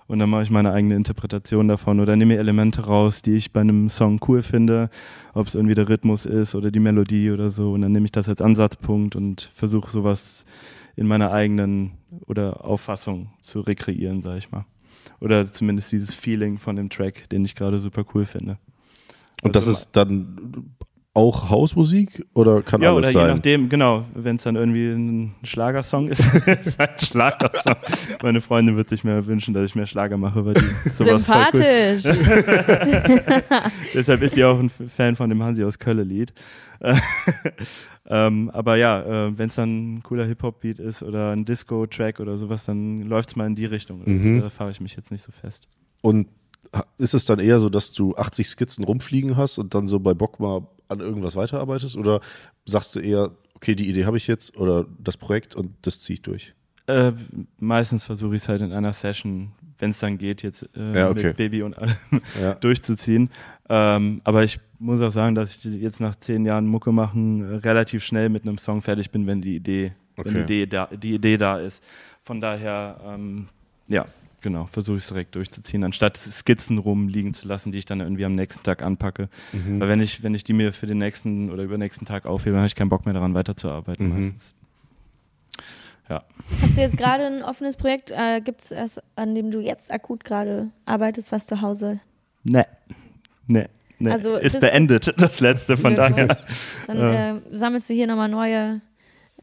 Und 0.06 0.18
dann 0.18 0.28
mache 0.28 0.42
ich 0.42 0.50
meine 0.50 0.72
eigene 0.72 0.96
Interpretation 0.96 1.66
davon 1.66 1.98
oder 1.98 2.14
nehme 2.14 2.34
mir 2.34 2.40
Elemente 2.40 2.84
raus, 2.84 3.22
die 3.22 3.34
ich 3.34 3.52
bei 3.52 3.62
einem 3.62 3.88
Song 3.88 4.20
cool 4.28 4.42
finde, 4.42 4.90
ob 5.32 5.46
es 5.46 5.54
irgendwie 5.54 5.74
der 5.74 5.88
Rhythmus 5.88 6.26
ist 6.26 6.54
oder 6.54 6.70
die 6.70 6.80
Melodie 6.80 7.30
oder 7.30 7.48
so. 7.48 7.72
Und 7.72 7.82
dann 7.82 7.92
nehme 7.92 8.04
ich 8.04 8.12
das 8.12 8.28
als 8.28 8.42
Ansatzpunkt 8.42 9.16
und 9.16 9.50
versuche 9.54 9.90
sowas 9.90 10.44
in 10.94 11.06
meiner 11.06 11.32
eigenen 11.32 11.92
oder 12.26 12.64
Auffassung 12.64 13.30
zu 13.40 13.60
rekreieren, 13.60 14.22
sag 14.22 14.36
ich 14.36 14.50
mal. 14.50 14.66
Oder 15.20 15.46
zumindest 15.46 15.90
dieses 15.92 16.14
Feeling 16.14 16.58
von 16.58 16.76
dem 16.76 16.90
Track, 16.90 17.28
den 17.30 17.44
ich 17.44 17.54
gerade 17.54 17.78
super 17.78 18.04
cool 18.14 18.26
finde. 18.26 18.58
Und 19.42 19.56
das 19.56 19.66
Also 19.66 19.78
ist 19.78 19.90
dann 19.92 20.74
auch 21.14 21.48
Hausmusik 21.48 22.26
oder 22.34 22.60
kann 22.60 22.82
ja, 22.82 22.90
alles 22.90 23.04
oder 23.04 23.12
sein? 23.12 23.28
je 23.28 23.34
nachdem, 23.34 23.68
genau, 23.68 24.04
wenn 24.14 24.34
es 24.34 24.42
dann 24.42 24.56
irgendwie 24.56 24.88
ein 24.88 25.34
Schlagersong 25.44 26.08
ist, 26.08 26.20
ist 26.20 26.26
halt 26.78 26.90
ein 26.90 26.98
Schlagersong. 26.98 27.76
Meine 28.22 28.40
Freundin 28.40 28.76
wird 28.76 28.88
sich 28.88 29.04
mehr 29.04 29.24
wünschen, 29.24 29.54
dass 29.54 29.64
ich 29.64 29.76
mehr 29.76 29.86
Schlager 29.86 30.16
mache, 30.16 30.44
weil 30.44 30.54
die 30.54 30.90
sowas 30.90 31.24
voll. 31.24 31.44
Sympathisch. 31.52 32.02
Deshalb 33.94 34.22
ist 34.22 34.34
sie 34.34 34.44
auch 34.44 34.58
ein 34.58 34.68
Fan 34.68 35.14
von 35.14 35.30
dem 35.30 35.40
Hansi 35.40 35.62
aus 35.62 35.78
Kölle-Lied. 35.78 36.32
ähm, 38.08 38.50
aber 38.50 38.76
ja, 38.76 39.28
äh, 39.28 39.38
wenn 39.38 39.48
es 39.48 39.54
dann 39.54 39.94
ein 39.94 40.02
cooler 40.02 40.26
Hip-Hop-Beat 40.26 40.80
ist 40.80 41.04
oder 41.04 41.30
ein 41.30 41.44
Disco-Track 41.44 42.18
oder 42.18 42.38
sowas, 42.38 42.64
dann 42.64 43.02
läuft 43.02 43.30
es 43.30 43.36
mal 43.36 43.46
in 43.46 43.54
die 43.54 43.66
Richtung. 43.66 44.02
Mhm. 44.04 44.40
Da 44.40 44.50
fahre 44.50 44.72
ich 44.72 44.80
mich 44.80 44.96
jetzt 44.96 45.12
nicht 45.12 45.22
so 45.22 45.30
fest. 45.30 45.68
Und 46.02 46.26
ist 46.98 47.14
es 47.14 47.24
dann 47.24 47.38
eher 47.38 47.60
so, 47.60 47.68
dass 47.68 47.92
du 47.92 48.16
80 48.16 48.48
Skizzen 48.48 48.84
rumfliegen 48.84 49.36
hast 49.36 49.58
und 49.58 49.74
dann 49.74 49.86
so 49.86 50.00
bei 50.00 50.12
Bock 50.12 50.40
mal 50.40 50.66
an 50.94 51.00
irgendwas 51.00 51.36
weiterarbeitest? 51.36 51.96
Oder 51.96 52.20
sagst 52.64 52.96
du 52.96 53.00
eher, 53.00 53.30
okay, 53.54 53.74
die 53.74 53.88
Idee 53.88 54.04
habe 54.06 54.16
ich 54.16 54.26
jetzt 54.26 54.56
oder 54.56 54.86
das 54.98 55.16
Projekt 55.16 55.54
und 55.54 55.74
das 55.82 56.00
ziehe 56.00 56.14
ich 56.14 56.22
durch? 56.22 56.54
Äh, 56.86 57.12
meistens 57.58 58.04
versuche 58.04 58.34
ich 58.36 58.42
es 58.42 58.48
halt 58.48 58.60
in 58.60 58.72
einer 58.72 58.92
Session, 58.92 59.52
wenn 59.78 59.90
es 59.92 59.98
dann 60.00 60.18
geht, 60.18 60.42
jetzt 60.42 60.68
äh, 60.76 60.98
Ja, 60.98 61.10
okay. 61.10 61.28
mit 61.28 61.36
Baby 61.36 61.62
und 61.62 61.78
allem 61.78 61.94
Ja. 62.40 62.54
durchzuziehen. 62.60 63.30
Ähm, 63.68 64.20
aber 64.24 64.44
ich 64.44 64.60
muss 64.78 65.00
auch 65.00 65.10
sagen, 65.12 65.34
dass 65.34 65.56
ich 65.56 65.64
jetzt 65.64 66.00
nach 66.00 66.14
zehn 66.16 66.44
Jahren 66.44 66.66
Mucke 66.66 66.92
machen 66.92 67.42
äh, 67.42 67.54
relativ 67.56 68.04
schnell 68.04 68.28
mit 68.28 68.42
einem 68.42 68.58
Song 68.58 68.82
fertig 68.82 69.10
bin, 69.10 69.26
wenn 69.26 69.40
die 69.40 69.56
Idee, 69.56 69.92
wenn 70.16 70.24
die 70.24 70.30
Okay. 70.30 70.42
Idee 70.42 70.66
da, 70.66 70.86
die 70.94 71.14
Idee 71.14 71.36
da 71.38 71.58
ist. 71.58 71.82
Von 72.22 72.40
daher, 72.40 73.00
ähm, 73.06 73.48
ja, 73.88 74.04
genau, 74.44 74.66
versuche 74.66 74.98
ich 74.98 75.02
es 75.02 75.08
direkt 75.08 75.34
durchzuziehen, 75.34 75.82
anstatt 75.82 76.16
Skizzen 76.16 76.78
rumliegen 76.78 77.34
zu 77.34 77.48
lassen, 77.48 77.72
die 77.72 77.78
ich 77.78 77.86
dann 77.86 77.98
irgendwie 77.98 78.24
am 78.24 78.32
nächsten 78.36 78.62
Tag 78.62 78.82
anpacke. 78.82 79.28
Mhm. 79.52 79.80
Weil 79.80 79.88
wenn 79.88 80.00
ich, 80.00 80.22
wenn 80.22 80.34
ich 80.34 80.44
die 80.44 80.52
mir 80.52 80.72
für 80.72 80.86
den 80.86 80.98
nächsten 80.98 81.50
oder 81.50 81.64
übernächsten 81.64 82.06
Tag 82.06 82.26
aufhebe, 82.26 82.52
dann 82.52 82.60
habe 82.60 82.68
ich 82.68 82.76
keinen 82.76 82.90
Bock 82.90 83.04
mehr 83.06 83.14
daran 83.14 83.34
weiterzuarbeiten 83.34 84.06
Mhm. 84.06 84.14
meistens. 84.14 84.54
Ja. 86.08 86.22
Hast 86.60 86.76
du 86.76 86.80
jetzt 86.82 86.96
gerade 86.98 87.24
ein 87.26 87.42
offenes 87.42 87.76
Projekt? 87.76 88.10
Äh, 88.10 88.40
Gibt 88.42 88.60
es 88.60 88.70
erst, 88.70 89.02
an 89.16 89.34
dem 89.34 89.50
du 89.50 89.60
jetzt 89.60 89.90
akut 89.90 90.22
gerade 90.22 90.70
arbeitest, 90.84 91.32
was 91.32 91.46
zu 91.46 91.62
Hause? 91.62 91.98
Nee. 92.44 92.64
Nee. 93.46 93.66
nee. 93.98 94.10
Also 94.10 94.36
ist 94.36 94.60
beendet, 94.60 95.14
das 95.20 95.40
letzte, 95.40 95.78
von 95.78 95.96
daher. 95.96 96.36
Dann 96.86 96.98
äh, 96.98 97.40
sammelst 97.56 97.88
du 97.88 97.94
hier 97.94 98.06
nochmal 98.06 98.28
neue 98.28 98.82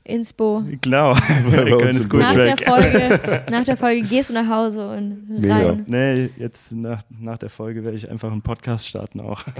Inspo. 0.03 0.63
Genau. 0.81 1.13
gut 2.09 2.19
Nach 2.19 2.33
der. 2.33 2.57
Folge, 2.57 3.43
nach 3.51 3.63
der 3.63 3.77
Folge 3.77 4.01
gehst 4.07 4.29
du 4.29 4.33
nach 4.33 4.47
Hause 4.49 4.89
und 4.89 5.29
Mega. 5.39 5.55
rein. 5.55 5.83
Nee, 5.87 6.29
jetzt 6.37 6.71
nach, 6.71 7.01
nach 7.19 7.37
der 7.37 7.49
Folge 7.49 7.83
werde 7.83 7.97
ich 7.97 8.09
einfach 8.09 8.31
einen 8.31 8.41
Podcast 8.41 8.87
starten 8.87 9.21
auch. 9.21 9.43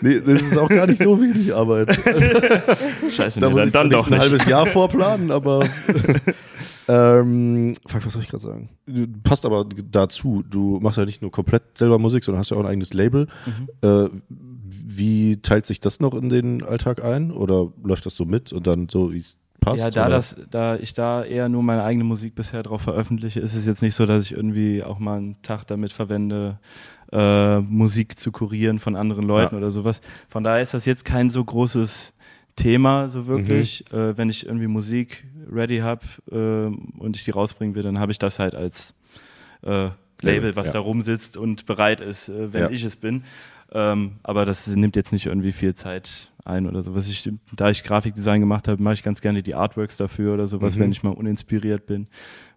Nee, 0.00 0.18
das 0.20 0.42
ist 0.42 0.58
auch 0.58 0.68
gar 0.68 0.86
nicht 0.88 1.00
so 1.00 1.18
wenig 1.20 1.54
Arbeit. 1.54 1.96
Scheiße, 3.16 3.38
Da 3.38 3.48
nee, 3.48 3.52
muss 3.52 3.58
dann, 3.60 3.66
ich 3.66 3.72
dann 3.72 3.90
doch 3.90 4.10
nicht 4.10 4.20
ein 4.20 4.20
nicht. 4.20 4.20
halbes 4.20 4.46
Jahr 4.46 4.66
vorplanen, 4.66 5.30
aber 5.30 5.64
ähm, 6.88 7.74
fuck, 7.86 8.04
was 8.04 8.12
soll 8.12 8.22
ich 8.22 8.28
gerade 8.28 8.42
sagen? 8.42 8.68
Du- 8.86 9.06
Passt 9.22 9.46
aber 9.46 9.64
dazu. 9.90 10.42
Du 10.50 10.80
machst 10.80 10.98
ja 10.98 11.04
nicht 11.04 11.22
nur 11.22 11.30
komplett 11.30 11.62
selber 11.78 11.98
Musik, 12.00 12.24
sondern 12.24 12.40
hast 12.40 12.50
ja 12.50 12.56
auch 12.56 12.60
ein 12.62 12.66
eigenes 12.66 12.92
Label. 12.92 13.28
Mhm. 13.46 13.88
Äh, 13.88 14.08
wie 14.66 15.36
teilt 15.42 15.66
sich 15.66 15.80
das 15.80 16.00
noch 16.00 16.14
in 16.14 16.28
den 16.28 16.62
Alltag 16.62 17.04
ein? 17.04 17.30
Oder 17.30 17.72
läuft 17.82 18.06
das 18.06 18.16
so 18.16 18.24
mit 18.24 18.52
und 18.52 18.66
dann 18.66 18.88
so, 18.88 19.12
wie 19.12 19.18
es 19.18 19.36
passt? 19.60 19.82
Ja, 19.82 19.90
da, 19.90 20.06
oder? 20.06 20.16
das, 20.16 20.36
da 20.50 20.76
ich 20.76 20.94
da 20.94 21.24
eher 21.24 21.48
nur 21.48 21.62
meine 21.62 21.82
eigene 21.84 22.04
Musik 22.04 22.34
bisher 22.34 22.62
drauf 22.62 22.82
veröffentliche, 22.82 23.40
ist 23.40 23.54
es 23.54 23.66
jetzt 23.66 23.82
nicht 23.82 23.94
so, 23.94 24.06
dass 24.06 24.24
ich 24.24 24.32
irgendwie 24.32 24.82
auch 24.82 24.98
mal 24.98 25.18
einen 25.18 25.42
Tag 25.42 25.66
damit 25.66 25.92
verwende, 25.92 26.58
äh, 27.12 27.60
Musik 27.60 28.18
zu 28.18 28.32
kurieren 28.32 28.78
von 28.78 28.96
anderen 28.96 29.26
Leuten 29.26 29.54
Ja. 29.54 29.58
oder 29.58 29.70
sowas. 29.70 30.00
Von 30.28 30.44
daher 30.44 30.62
ist 30.62 30.74
das 30.74 30.84
jetzt 30.86 31.04
kein 31.04 31.30
so 31.30 31.44
großes 31.44 32.14
Thema, 32.56 33.08
so 33.08 33.26
wirklich. 33.26 33.84
Äh, 33.92 34.16
wenn 34.16 34.30
ich 34.30 34.46
irgendwie 34.46 34.66
Musik 34.68 35.26
ready 35.50 35.78
habe 35.78 36.06
äh, 36.30 37.00
und 37.00 37.16
ich 37.16 37.24
die 37.24 37.30
rausbringen 37.32 37.74
will, 37.74 37.82
dann 37.82 37.98
habe 37.98 38.12
ich 38.12 38.18
das 38.18 38.38
halt 38.38 38.54
als 38.54 38.94
äh, 39.62 39.90
Label, 40.22 40.56
was 40.56 40.68
ja. 40.68 40.74
da 40.74 40.78
rumsitzt 40.80 41.36
und 41.36 41.66
bereit 41.66 42.00
ist, 42.00 42.28
äh, 42.28 42.52
wenn 42.52 42.62
Ja. 42.62 42.70
ich 42.70 42.84
es 42.84 42.96
bin. 42.96 43.24
Ähm, 43.76 44.20
aber 44.22 44.44
das 44.46 44.68
nimmt 44.68 44.94
jetzt 44.94 45.10
nicht 45.12 45.26
irgendwie 45.26 45.50
viel 45.52 45.74
Zeit 45.74 46.30
ein 46.44 46.68
oder 46.68 46.82
sowas. 46.84 47.08
Ich, 47.08 47.28
da 47.56 47.70
ich 47.70 47.82
Grafikdesign 47.82 48.40
gemacht 48.40 48.68
habe, 48.68 48.80
mache 48.82 48.94
ich 48.94 49.02
ganz 49.02 49.20
gerne 49.20 49.42
die 49.42 49.54
Artworks 49.54 49.96
dafür 49.96 50.34
oder 50.34 50.46
sowas, 50.46 50.76
Mhm. 50.76 50.80
wenn 50.80 50.92
ich 50.92 51.02
mal 51.02 51.10
uninspiriert 51.10 51.84
bin, 51.86 52.06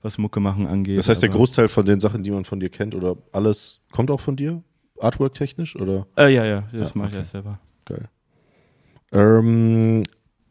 was 0.04 0.18
Mucke 0.20 0.40
machen 0.40 0.68
angeht. 0.68 0.98
Das 0.98 1.10
heißt, 1.10 1.22
der 1.24 1.30
Großteil 1.30 1.70
von 1.70 1.86
den 1.86 2.00
Sachen, 2.00 2.22
die 2.22 2.30
man 2.32 2.46
von 2.46 2.60
dir 2.60 2.70
kennt 2.70 2.94
oder 2.94 3.16
alles, 3.32 3.82
kommt 3.92 4.12
auch 4.12 4.20
von 4.20 4.36
dir? 4.36 4.62
Artwork-technisch 5.00 5.76
oder? 5.76 6.06
Äh, 6.18 6.34
ja, 6.34 6.46
ja, 6.46 6.62
das 6.72 6.90
Ja, 6.94 6.98
mache 6.98 7.08
ich 7.10 7.14
okay. 7.16 7.18
ja 7.18 7.24
selber. 7.24 7.60
Geil. 7.86 8.10
Ähm, 9.12 10.04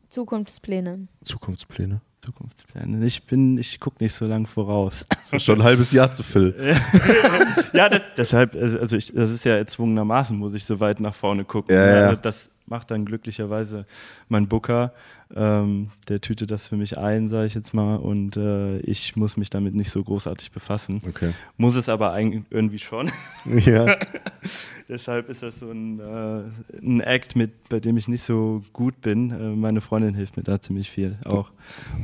Zukunftspläne. 0.09 1.09
Zukunftspläne. 1.25 2.01
Zukunftspläne. 2.25 3.05
Ich 3.07 3.23
bin, 3.25 3.59
ich 3.59 3.79
gucke 3.79 4.03
nicht 4.03 4.15
so 4.15 4.27
lang 4.27 4.47
voraus. 4.47 5.07
So 5.23 5.39
schon 5.39 5.61
ein 5.61 5.65
halbes 5.65 5.93
Jahr 5.93 6.13
zu 6.13 6.23
Phil. 6.23 6.55
ja, 7.73 7.89
das, 7.89 8.03
deshalb, 8.17 8.55
also 8.55 8.79
also 8.79 8.97
ich, 8.97 9.13
das 9.15 9.31
ist 9.31 9.45
ja 9.45 9.57
erzwungenermaßen, 9.57 10.37
muss 10.37 10.55
ich 10.55 10.65
so 10.65 10.81
weit 10.81 11.01
nach 11.01 11.15
vorne 11.15 11.45
gucken. 11.45 11.75
Ja, 11.75 11.87
ja. 11.87 12.07
Also 12.09 12.21
Das 12.23 12.51
macht 12.67 12.91
dann 12.91 13.05
glücklicherweise 13.05 13.87
mein 14.29 14.49
Booker. 14.49 14.93
Ähm, 15.35 15.91
der 16.09 16.21
tütet 16.21 16.51
das 16.51 16.69
für 16.69 16.77
mich 16.77 16.99
ein, 16.99 17.29
sage 17.29 17.47
ich 17.47 17.55
jetzt 17.55 17.75
mal, 17.75 17.97
und 17.97 18.37
äh, 18.37 18.79
ich 18.79 19.17
muss 19.17 19.37
mich 19.37 19.51
damit 19.51 19.75
nicht 19.75 19.91
so 19.91 20.03
großartig 20.03 20.53
befassen. 20.53 21.01
Okay. 21.07 21.33
Muss 21.57 21.75
es 21.75 21.89
aber 21.89 22.13
eigentlich 22.13 22.45
irgendwie 22.51 22.79
schon. 22.79 23.11
Ja. 23.47 23.97
Deshalb 24.89 25.29
ist 25.29 25.43
das 25.43 25.61
so 25.61 25.71
ein, 25.71 26.01
äh, 26.01 26.43
ein 26.81 27.01
Act, 27.01 27.37
mit, 27.37 27.69
bei 27.69 27.81
dem 27.81 27.97
ich 27.97 28.07
nicht 28.09 28.23
so 28.23 28.63
gut 28.73 29.01
bin. 29.01 29.31
Äh, 29.31 29.57
meine 29.57 29.81
Freundin 29.81 30.15
hilft 30.15 30.37
mir 30.37 30.43
da 30.43 30.61
ziemlich 30.61 30.91
viel 30.91 31.17
auch. 31.25 31.51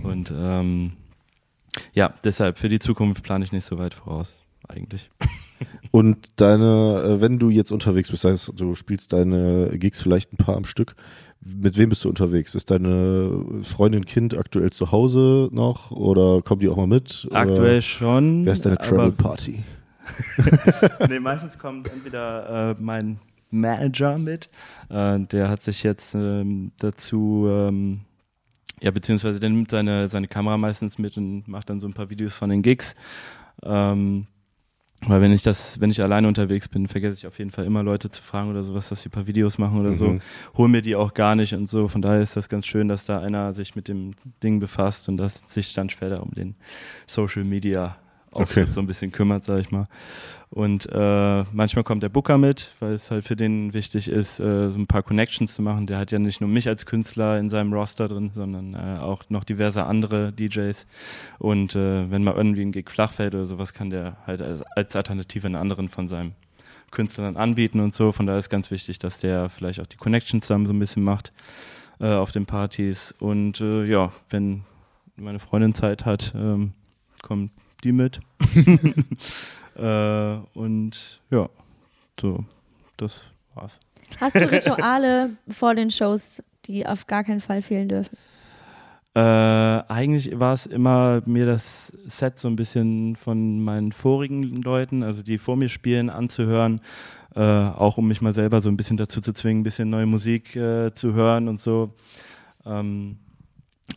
Und 0.03 0.33
ähm, 0.35 0.93
ja, 1.93 2.15
deshalb 2.25 2.59
für 2.59 2.69
die 2.69 2.79
Zukunft 2.79 3.23
plane 3.23 3.45
ich 3.45 3.53
nicht 3.53 3.65
so 3.65 3.79
weit 3.79 3.95
voraus, 3.95 4.43
eigentlich. 4.69 5.11
Und 5.91 6.41
deine, 6.41 7.03
äh, 7.05 7.21
wenn 7.21 7.39
du 7.39 7.51
jetzt 7.51 7.73
unterwegs 7.73 8.11
bist, 8.11 8.25
das 8.25 8.33
heißt, 8.33 8.61
du 8.61 8.75
spielst 8.75 9.13
deine 9.13 9.71
Gigs 9.79 10.03
vielleicht 10.03 10.33
ein 10.33 10.37
paar 10.37 10.57
am 10.57 10.65
Stück, 10.65 10.95
mit 11.45 11.77
wem 11.77 11.89
bist 11.89 12.05
du 12.05 12.09
unterwegs? 12.09 12.55
Ist 12.55 12.71
deine 12.71 13.45
Freundin, 13.63 14.05
Kind 14.05 14.37
aktuell 14.37 14.71
zu 14.71 14.93
Hause 14.93 15.49
noch 15.53 15.91
oder 15.91 16.41
kommen 16.43 16.61
die 16.61 16.69
auch 16.69 16.77
mal 16.77 16.87
mit? 16.87 17.27
Oder 17.31 17.37
Aktuell 17.41 17.83
schon. 17.83 18.45
Wer 18.45 18.53
ist 18.53 18.65
deine 18.65 18.79
Travel 18.79 19.13
Party? 19.13 19.65
nee, 21.09 21.19
meistens 21.19 21.59
kommt 21.59 21.91
entweder 21.93 22.71
äh, 22.71 22.77
mein 22.79 23.19
Manager 23.51 24.19
mit, 24.19 24.49
äh, 24.89 25.19
der 25.21 25.49
hat 25.49 25.63
sich 25.63 25.83
jetzt 25.83 26.15
ähm, 26.15 26.73
dazu, 26.79 27.47
ähm, 27.49 28.01
ja, 28.81 28.91
beziehungsweise 28.91 29.39
der 29.39 29.51
nimmt 29.51 29.71
seine, 29.71 30.09
seine 30.09 30.29
Kamera 30.29 30.57
meistens 30.57 30.99
mit 30.99 31.17
und 31.17 31.47
macht 31.47 31.71
dann 31.71 31.81
so 31.81 31.87
ein 31.87 31.93
paar 31.93 32.11
Videos 32.11 32.35
von 32.35 32.51
den 32.51 32.63
Gigs. 32.63 32.95
Ähm, 33.63 34.27
weil 35.07 35.21
wenn 35.21 35.33
ich 35.33 35.43
das, 35.43 35.81
wenn 35.81 35.91
ich 35.91 36.03
alleine 36.03 36.29
unterwegs 36.29 36.69
bin, 36.69 36.87
vergesse 36.87 37.19
ich 37.19 37.27
auf 37.27 37.39
jeden 37.39 37.51
Fall 37.51 37.65
immer 37.65 37.83
Leute 37.83 38.11
zu 38.11 38.23
fragen 38.23 38.51
oder 38.51 38.63
sowas, 38.63 38.89
dass 38.89 39.03
sie 39.03 39.09
ein 39.09 39.13
paar 39.13 39.27
Videos 39.27 39.59
machen 39.59 39.81
oder 39.81 39.93
so. 39.95 40.07
Mhm. 40.07 40.21
Hol 40.57 40.69
mir 40.69 40.83
die 40.83 40.95
auch 40.95 41.13
gar 41.15 41.35
nicht 41.35 41.55
und 41.55 41.69
so. 41.69 41.89
Von 41.89 42.03
daher 42.03 42.23
ist 42.23 42.37
das 42.37 42.49
ganz 42.49 42.67
schön, 42.67 42.89
dass 42.89 43.05
da 43.05 43.21
einer 43.21 43.53
sich 43.53 43.75
mit 43.75 43.89
dem 43.89 44.13
Ding 44.43 44.61
befasst 44.61 45.09
und 45.09 45.17
das 45.17 45.53
sich 45.53 45.73
dann 45.73 45.89
später 45.89 46.23
um 46.23 46.31
den 46.31 46.55
Social 47.07 47.45
Media 47.45 47.97
Auftritt 48.33 48.65
Okay. 48.65 48.73
so 48.73 48.81
ein 48.81 48.87
bisschen 48.87 49.13
kümmert, 49.13 49.45
sag 49.45 49.61
ich 49.61 49.71
mal. 49.71 49.87
Und 50.51 50.87
äh, 50.93 51.45
manchmal 51.53 51.83
kommt 51.83 52.03
der 52.03 52.11
Booker 52.11 52.37
mit, 52.37 52.75
weil 52.81 52.93
es 52.93 53.11
halt 53.11 53.25
für 53.25 53.37
den 53.37 53.73
wichtig 53.73 54.09
ist, 54.09 54.39
äh, 54.39 54.71
so 54.71 54.79
ein 54.79 54.87
paar 54.87 55.03
Connections 55.03 55.55
zu 55.55 55.63
machen. 55.63 55.87
Der 55.87 55.99
hat 55.99 56.13
ja 56.13 56.19
nicht 56.19 56.41
nur 56.43 56.51
mich 56.51 56.69
als 56.69 56.85
Künstler 56.85 57.39
in 57.39 57.49
seinem 57.49 57.73
Roster 57.73 58.07
drin, 58.07 58.33
sondern 58.35 58.75
äh, 58.75 59.01
auch 59.01 59.25
noch 59.31 59.45
diverse 59.45 59.85
andere 59.85 60.33
DJs. 60.33 60.87
Und 61.39 61.75
äh, 61.75 62.11
wenn 62.11 62.23
mal 62.23 62.35
irgendwie 62.35 62.63
ein 62.63 62.73
Gig 62.73 62.91
flach 62.91 63.13
fällt 63.13 63.35
oder 63.35 63.47
sowas, 63.47 63.73
kann 63.73 63.89
der 63.89 64.19
halt 64.27 64.43
als, 64.43 64.63
als 64.77 64.95
Alternative 64.95 65.47
einen 65.47 65.57
anderen 65.57 65.89
von 65.89 66.09
seinem 66.09 66.33
Künstler 66.91 67.25
dann 67.25 67.39
anbieten 67.39 67.81
und 67.81 67.95
so. 67.95 68.13
Von 68.13 68.27
daher 68.27 68.39
ist 68.39 68.51
ganz 68.51 68.71
wichtig, 68.71 68.99
dass 68.99 69.21
der 69.21 69.49
vielleicht 69.49 69.81
auch 69.81 69.87
die 69.87 69.97
Connections 69.97 70.47
zusammen 70.47 70.67
so 70.67 70.75
ein 70.75 70.79
bisschen 70.79 71.03
macht 71.03 71.33
äh, 71.99 72.13
auf 72.13 72.31
den 72.31 72.45
Partys. 72.45 73.15
Und 73.19 73.61
äh, 73.63 73.85
ja, 73.85 74.13
wenn 74.29 74.65
meine 75.17 75.39
Freundin 75.39 75.75
Zeit 75.75 76.05
hat, 76.05 76.35
ähm, 76.37 76.73
kommt 77.23 77.53
die 77.85 77.93
mit. 77.93 78.21
äh, 79.77 80.37
und 80.55 81.21
ja, 81.31 81.49
so, 82.21 82.45
das 82.97 83.25
war's. 83.55 83.81
Hast 84.21 84.37
du 84.37 84.41
Rituale 84.51 85.31
vor 85.49 85.75
den 85.75 85.91
Shows, 85.91 86.43
die 86.67 86.87
auf 86.87 87.07
gar 87.07 87.25
keinen 87.25 87.41
Fall 87.41 87.63
fehlen 87.63 87.89
dürfen? 87.89 88.17
Äh, 89.15 89.21
eigentlich 89.21 90.39
war 90.41 90.55
es 90.55 90.65
immer 90.65 91.23
mir 91.27 91.45
das 91.45 91.93
Set 92.07 92.39
so 92.39 92.49
ein 92.49 92.57
bisschen 92.57 93.15
von 93.17 93.63
meinen 93.63 93.93
vorigen 93.93 94.63
Leuten, 94.63 95.03
also 95.03 95.23
die 95.23 95.37
vor 95.37 95.57
mir 95.57 95.69
spielen, 95.69 96.09
anzuhören, 96.09 96.81
äh, 97.35 97.41
auch 97.41 97.99
um 97.99 98.09
mich 98.09 98.23
mal 98.23 98.33
selber 98.33 98.63
so 98.63 98.71
ein 98.71 98.77
bisschen 98.79 98.97
dazu 98.97 99.21
zu 99.21 99.35
zwingen, 99.35 99.61
ein 99.61 99.65
bisschen 99.65 99.91
neue 99.91 100.07
Musik 100.07 100.57
äh, 100.57 100.95
zu 100.95 101.13
hören 101.13 101.49
und 101.49 101.61
so. 101.61 101.95
Ähm, 102.65 103.19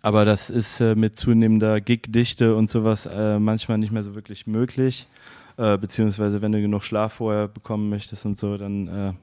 aber 0.02 0.26
das 0.26 0.50
ist 0.50 0.82
äh, 0.82 0.95
mit 0.95 1.17
zunehmender 1.17 1.80
Gig-Dichte 1.82 2.56
und 2.56 2.69
sowas 2.69 3.06
äh, 3.06 3.39
manchmal 3.39 3.78
nicht 3.78 3.91
mehr 3.91 4.04
so 4.04 4.15
wirklich 4.15 4.48
möglich. 4.48 5.08
Äh, 5.58 5.78
beziehungsweise 5.78 6.41
wenn 6.41 6.52
du 6.52 6.62
genug 6.62 6.84
Schlaf 6.84 7.13
vorher 7.13 7.48
bekommen 7.48 7.89
möchtest 7.89 8.26
und 8.26 8.38
so, 8.38 8.58
dann 8.58 8.88
äh, 8.88 9.13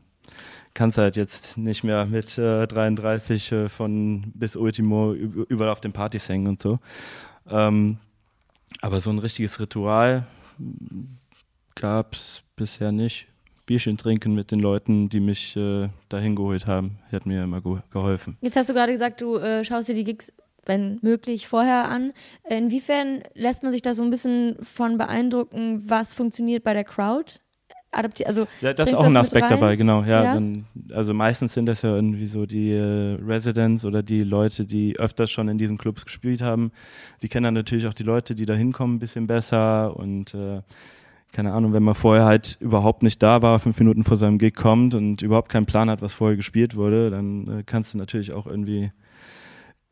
kannst 0.73 0.97
du 0.97 1.03
halt 1.03 1.17
jetzt 1.17 1.59
nicht 1.59 1.85
mehr 1.85 2.07
mit 2.07 2.39
äh, 2.39 2.67
33 2.67 3.53
äh, 3.53 3.69
von 3.69 4.33
bis 4.35 4.57
Ultimo 4.57 5.13
üb- 5.13 5.47
überall 5.49 5.71
auf 5.71 5.81
den 5.81 5.93
Partys 5.93 6.29
hängen 6.29 6.47
und 6.47 6.63
so. 6.63 6.79
Ähm, 7.51 7.99
aber 8.81 9.01
so 9.01 9.11
ein 9.11 9.19
richtiges 9.19 9.61
Ritual 9.61 10.27
gab 11.75 12.15
es 12.15 12.43
bisher 12.57 12.93
nicht. 12.93 13.27
Bierchen 13.67 13.97
trinken 13.97 14.35
mit 14.35 14.51
den 14.51 14.61
Leuten, 14.61 15.09
die 15.09 15.21
mich 15.21 15.57
äh, 15.57 15.89
dahin 16.09 16.35
geholt 16.35 16.67
haben, 16.67 16.99
hat 17.13 17.27
mir 17.27 17.45
immer 17.45 17.61
ge 17.61 17.79
geholfen. 17.91 18.37
Jetzt 18.41 18.57
hast 18.57 18.69
du 18.69 18.75
gerade 18.75 18.93
gesagt, 18.93 19.21
du 19.21 19.37
äh, 19.37 19.65
schaust 19.65 19.89
dir 19.89 19.95
die 19.95 20.05
Gigs, 20.05 20.33
wenn 20.65 20.99
möglich, 21.03 21.49
vorher 21.49 21.89
an. 21.89 22.13
Inwiefern 22.49 23.23
lässt 23.35 23.63
man 23.63 23.73
sich 23.73 23.83
da 23.83 23.95
so 23.95 24.03
ein 24.03 24.11
bisschen 24.11 24.57
von 24.63 24.99
beeindrucken, 24.99 25.83
was 25.87 26.15
funktioniert 26.15 26.65
bei 26.65 26.75
der 26.75 26.85
Crowd? 26.85 27.41
Adapti 27.93 28.25
also 28.25 28.47
Ja, 28.63 28.73
das 28.73 28.89
ist 28.89 28.95
auch 28.95 29.05
ein 29.05 29.17
Aspekt 29.17 29.51
dabei, 29.51 29.77
genau. 29.77 30.03
Ja, 30.03 30.25
Ja? 30.25 30.35
Dann, 30.35 30.65
also 30.93 31.13
meistens 31.13 31.53
sind 31.53 31.67
das 31.67 31.83
ja 31.83 31.95
irgendwie 31.95 32.27
so 32.27 32.47
die 32.47 32.73
äh, 32.73 33.19
Residents 33.23 33.85
oder 33.85 34.03
die 34.03 34.21
Leute, 34.21 34.65
die 34.65 34.99
öfters 34.99 35.31
schon 35.31 35.49
in 35.49 35.59
diesen 35.59 35.77
Clubs 35.77 36.05
gespielt 36.05 36.41
haben. 36.41 36.73
Die 37.21 37.29
kennen 37.29 37.45
dann 37.45 37.55
natürlich 37.55 37.87
auch 37.87 37.95
die 37.95 38.03
Leute, 38.03 38.35
die 38.35 38.47
da 38.47 38.55
hinkommen, 38.55 38.97
ein 38.97 38.99
bisschen 38.99 39.27
besser 39.27 39.95
und 39.97 40.33
äh, 40.33 40.63
keine 41.33 41.53
Ahnung, 41.53 41.73
wenn 41.73 41.83
man 41.83 41.95
vorher 41.95 42.25
halt 42.25 42.59
überhaupt 42.61 43.03
nicht 43.03 43.23
da 43.23 43.41
war, 43.41 43.59
fünf 43.59 43.79
Minuten 43.79 44.05
vor 44.05 44.19
seinem 44.19 44.39
Gig 44.39 44.55
kommt 44.55 44.95
und 44.95 45.23
überhaupt 45.23 45.51
keinen 45.51 45.67
Plan 45.67 45.89
hat, 45.89 46.03
was 46.03 46.13
vorher 46.13 46.37
gespielt 46.37 46.77
wurde, 46.77 47.11
dann 47.11 47.61
äh, 47.61 47.63
kannst 47.65 47.95
du 47.95 47.99
natürlich 47.99 48.33
auch 48.33 48.47
irgendwie 48.47 48.93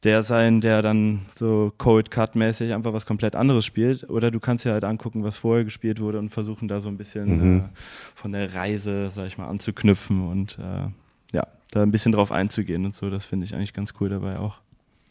der 0.02 0.22
sein, 0.22 0.60
der 0.62 0.80
dann 0.80 1.26
so 1.34 1.72
Cold 1.76 2.10
Cut 2.10 2.34
mäßig 2.34 2.72
einfach 2.72 2.92
was 2.94 3.04
komplett 3.04 3.36
anderes 3.36 3.66
spielt. 3.66 4.08
Oder 4.08 4.30
du 4.30 4.40
kannst 4.40 4.64
dir 4.64 4.72
halt 4.72 4.84
angucken, 4.84 5.24
was 5.24 5.36
vorher 5.36 5.64
gespielt 5.64 6.00
wurde 6.00 6.18
und 6.18 6.30
versuchen 6.30 6.68
da 6.68 6.80
so 6.80 6.88
ein 6.88 6.96
bisschen 6.96 7.56
Mhm. 7.56 7.58
äh, 7.60 7.68
von 8.14 8.32
der 8.32 8.54
Reise, 8.54 9.10
sag 9.10 9.26
ich 9.26 9.36
mal, 9.36 9.48
anzuknüpfen 9.48 10.26
und 10.28 10.58
äh, 10.58 10.88
ja, 11.36 11.46
da 11.72 11.82
ein 11.82 11.90
bisschen 11.90 12.12
drauf 12.12 12.32
einzugehen 12.32 12.84
und 12.86 12.94
so. 12.94 13.10
Das 13.10 13.26
finde 13.26 13.44
ich 13.44 13.54
eigentlich 13.54 13.74
ganz 13.74 13.92
cool 14.00 14.08
dabei 14.08 14.38
auch. 14.38 14.56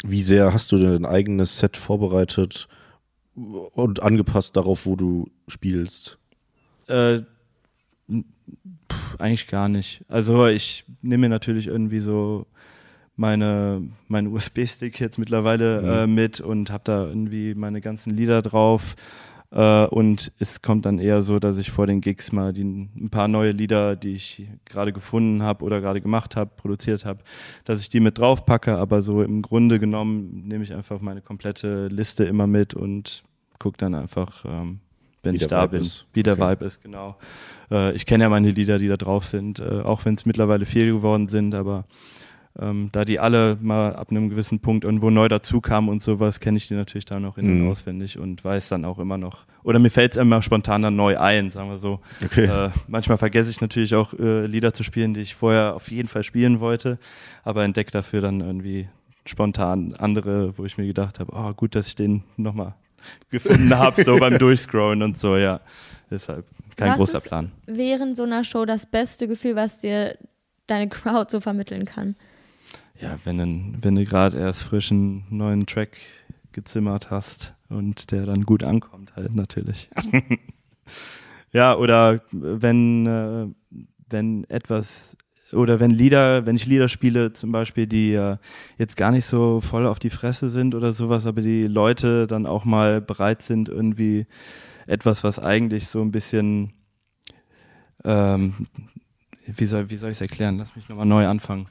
Wie 0.04 0.24
sehr 0.24 0.54
hast 0.54 0.72
du 0.72 0.78
denn 0.78 0.96
ein 0.96 1.06
eigenes 1.06 1.60
Set 1.60 1.78
vorbereitet 1.78 2.68
und 3.36 4.02
angepasst 4.02 4.56
darauf, 4.58 4.86
wo 4.88 4.96
du 4.96 5.30
spielst? 5.48 6.18
Äh, 6.88 7.20
pff, 8.12 9.20
eigentlich 9.20 9.48
gar 9.48 9.70
nicht. 9.70 10.04
Also 10.08 10.48
ich 10.48 10.84
nehme 11.02 11.22
mir 11.22 11.30
natürlich 11.30 11.68
irgendwie 11.68 12.00
so 12.00 12.48
meine 13.20 13.84
meinen 14.08 14.28
USB-Stick 14.34 15.00
jetzt 15.00 15.18
mittlerweile 15.20 15.82
Mhm. 15.82 15.88
äh, 15.90 16.08
mit 16.08 16.40
und 16.42 16.72
habe 16.72 16.84
da 16.86 17.06
irgendwie 17.08 17.54
meine 17.54 17.82
ganzen 17.82 18.12
Lieder 18.14 18.42
drauf. 18.42 18.96
Äh, 19.52 19.86
und 19.88 20.32
es 20.40 20.62
kommt 20.62 20.86
dann 20.86 21.00
eher 21.00 21.22
so, 21.24 21.40
dass 21.40 21.58
ich 21.58 21.72
vor 21.72 21.88
den 21.88 22.02
Gigs 22.02 22.32
mal 22.32 22.54
die, 22.54 22.64
ein 22.64 23.10
paar 23.10 23.28
neue 23.28 23.52
Lieder, 23.52 23.96
die 23.96 24.14
ich 24.14 24.48
gerade 24.66 24.94
gefunden 24.94 25.42
habe 25.42 25.66
oder 25.66 25.82
gerade 25.82 26.02
gemacht 26.02 26.36
habe, 26.36 26.52
produziert 26.56 27.04
habe, 27.04 27.20
dass 27.66 27.82
ich 27.82 27.90
die 27.90 28.00
mit 28.00 28.18
drauf 28.20 28.46
packe. 28.46 28.78
Aber 28.78 29.02
so 29.02 29.22
im 29.24 29.42
Grunde 29.42 29.80
genommen 29.80 30.44
nehme 30.48 30.64
ich 30.64 30.74
einfach 30.74 31.02
meine 31.02 31.22
komplette 31.22 31.88
Liste 31.88 32.26
immer 32.26 32.46
mit 32.48 32.74
und 32.76 33.24
gucke 33.58 33.78
dann 33.78 33.96
einfach, 33.96 34.46
ähm, 34.46 34.80
wenn 35.24 35.34
Wie 35.34 35.38
ich 35.38 35.48
da 35.48 35.64
Vibe 35.64 35.72
bin, 35.72 35.82
ist. 35.82 36.06
wie 36.14 36.24
der 36.24 36.34
Okay. 36.40 36.52
Vibe 36.52 36.66
ist, 36.66 36.82
genau. 36.84 37.18
Äh, 37.72 37.94
ich 37.96 38.06
kenne 38.06 38.24
ja 38.26 38.30
meine 38.30 38.52
Lieder, 38.52 38.78
die 38.78 38.88
da 38.88 38.98
drauf 38.98 39.26
sind, 39.26 39.60
äh, 39.60 39.82
auch 39.82 40.06
wenn 40.06 40.14
es 40.14 40.26
mittlerweile 40.26 40.66
viel 40.66 40.86
geworden 40.94 41.28
sind, 41.28 41.56
aber 41.56 41.86
ähm, 42.60 42.90
da 42.92 43.06
die 43.06 43.20
alle 43.20 43.58
mal 43.62 43.96
ab 43.96 44.10
einem 44.12 44.30
gewissen 44.30 44.60
Punkt 44.60 44.84
irgendwo 44.86 45.10
neu 45.10 45.28
dazukamen 45.28 45.90
und 45.90 46.02
sowas, 46.02 46.40
kenne 46.40 46.58
ich 46.58 46.68
die 46.68 46.74
natürlich 46.74 47.06
da 47.06 47.20
noch 47.20 47.38
in- 47.38 47.46
und 47.46 47.62
Mhm. 47.66 47.70
auswendig 47.72 48.18
und 48.18 48.44
weiß 48.44 48.70
dann 48.70 48.86
auch 48.86 49.00
immer 49.00 49.18
noch. 49.18 49.46
Oder 49.64 49.78
mir 49.80 49.90
fällt 49.92 50.12
es 50.14 50.18
immer 50.18 50.42
spontan 50.42 50.82
dann 50.82 50.96
neu 50.96 51.18
ein, 51.20 51.52
sagen 51.52 51.70
wir 51.70 51.78
so. 51.78 52.00
Okay. 52.24 52.46
Äh, 52.46 52.70
manchmal 52.88 53.18
vergesse 53.18 53.52
ich 53.52 53.62
natürlich 53.62 53.94
auch 53.96 54.14
äh, 54.14 54.46
Lieder 54.46 54.74
zu 54.74 54.84
spielen, 54.84 55.14
die 55.14 55.22
ich 55.22 55.36
vorher 55.36 55.76
auf 55.76 55.92
jeden 55.92 56.08
Fall 56.08 56.24
spielen 56.24 56.60
wollte, 56.60 56.98
aber 57.44 57.64
entdecke 57.64 57.92
dafür 57.92 58.22
dann 58.22 58.42
irgendwie 58.42 58.88
spontan 59.26 59.94
andere, 60.00 60.58
wo 60.58 60.66
ich 60.66 60.78
mir 60.78 60.88
gedacht 60.88 61.20
habe, 61.20 61.32
oh, 61.36 61.54
gut, 61.54 61.76
dass 61.76 61.88
ich 61.88 61.96
den 61.96 62.24
nochmal 62.38 62.74
gefunden 63.30 63.78
habe, 63.78 64.04
so 64.04 64.18
beim 64.18 64.38
Durchscrollen 64.40 65.04
und 65.04 65.18
so, 65.18 65.38
ja. 65.38 65.60
Deshalb 66.10 66.46
kein 66.76 66.92
Was 66.92 66.98
großer 66.98 67.18
ist- 67.20 67.28
Plan. 67.28 67.52
während 67.68 68.18
so 68.18 68.24
einer 68.24 68.44
Show 68.44 68.66
das 68.66 68.86
beste 68.88 69.28
Gefühl, 69.28 69.56
was 69.56 69.80
dir 69.80 70.18
deine 70.68 70.90
Crowd 70.90 71.30
so 71.30 71.40
vermitteln 71.40 71.86
kann? 71.86 72.16
Ja, 73.02 73.18
wenn, 73.24 73.38
dann- 73.38 73.78
wenn 73.82 73.96
du 73.96 74.04
gerade 74.04 74.38
erst 74.38 74.64
frischen 74.64 75.24
neuen 75.30 75.66
Track 75.66 75.98
gezimmert 76.52 77.12
hast 77.12 77.54
und 77.70 78.12
der 78.12 78.26
dann 78.26 78.44
gut 78.44 78.64
ankommt, 78.64 79.16
halt 79.16 79.34
natürlich. 79.36 79.90
ja, 81.52 81.76
oder 81.76 82.22
wenn, 82.32 83.06
äh, 83.06 83.48
wenn 84.10 84.44
etwas 84.50 85.16
oder 85.52 85.80
wenn 85.80 85.90
Lieder, 85.90 86.46
wenn 86.46 86.56
ich 86.56 86.68
Lieder 86.68 86.88
spiele, 86.88 87.34
zum 87.34 87.52
Beispiel, 87.52 87.88
die 87.88 88.14
äh, 88.14 88.38
jetzt 88.78 88.96
gar 88.98 89.12
nicht 89.12 89.26
so 89.26 89.62
voll 89.62 89.88
auf 89.88 89.98
die 89.98 90.12
Fresse 90.12 90.50
sind 90.50 90.76
oder 90.76 90.94
sowas, 90.94 91.26
aber 91.26 91.42
die 91.42 91.64
Leute 91.64 92.28
dann 92.28 92.46
auch 92.46 92.66
mal 92.66 93.02
bereit 93.02 93.42
sind, 93.42 93.68
irgendwie 93.68 94.28
etwas, 94.86 95.24
was 95.24 95.40
eigentlich 95.40 95.88
so 95.88 96.02
ein 96.02 96.12
bisschen, 96.12 96.74
ähm, 98.04 98.68
wie 99.56 99.66
soll, 99.66 99.90
wie 99.90 99.98
soll 99.98 100.10
ich 100.12 100.18
es 100.18 100.22
erklären? 100.22 100.58
Lass 100.58 100.76
mich 100.76 100.88
nochmal 100.90 101.06
neu 101.06 101.28
anfangen. 101.28 101.68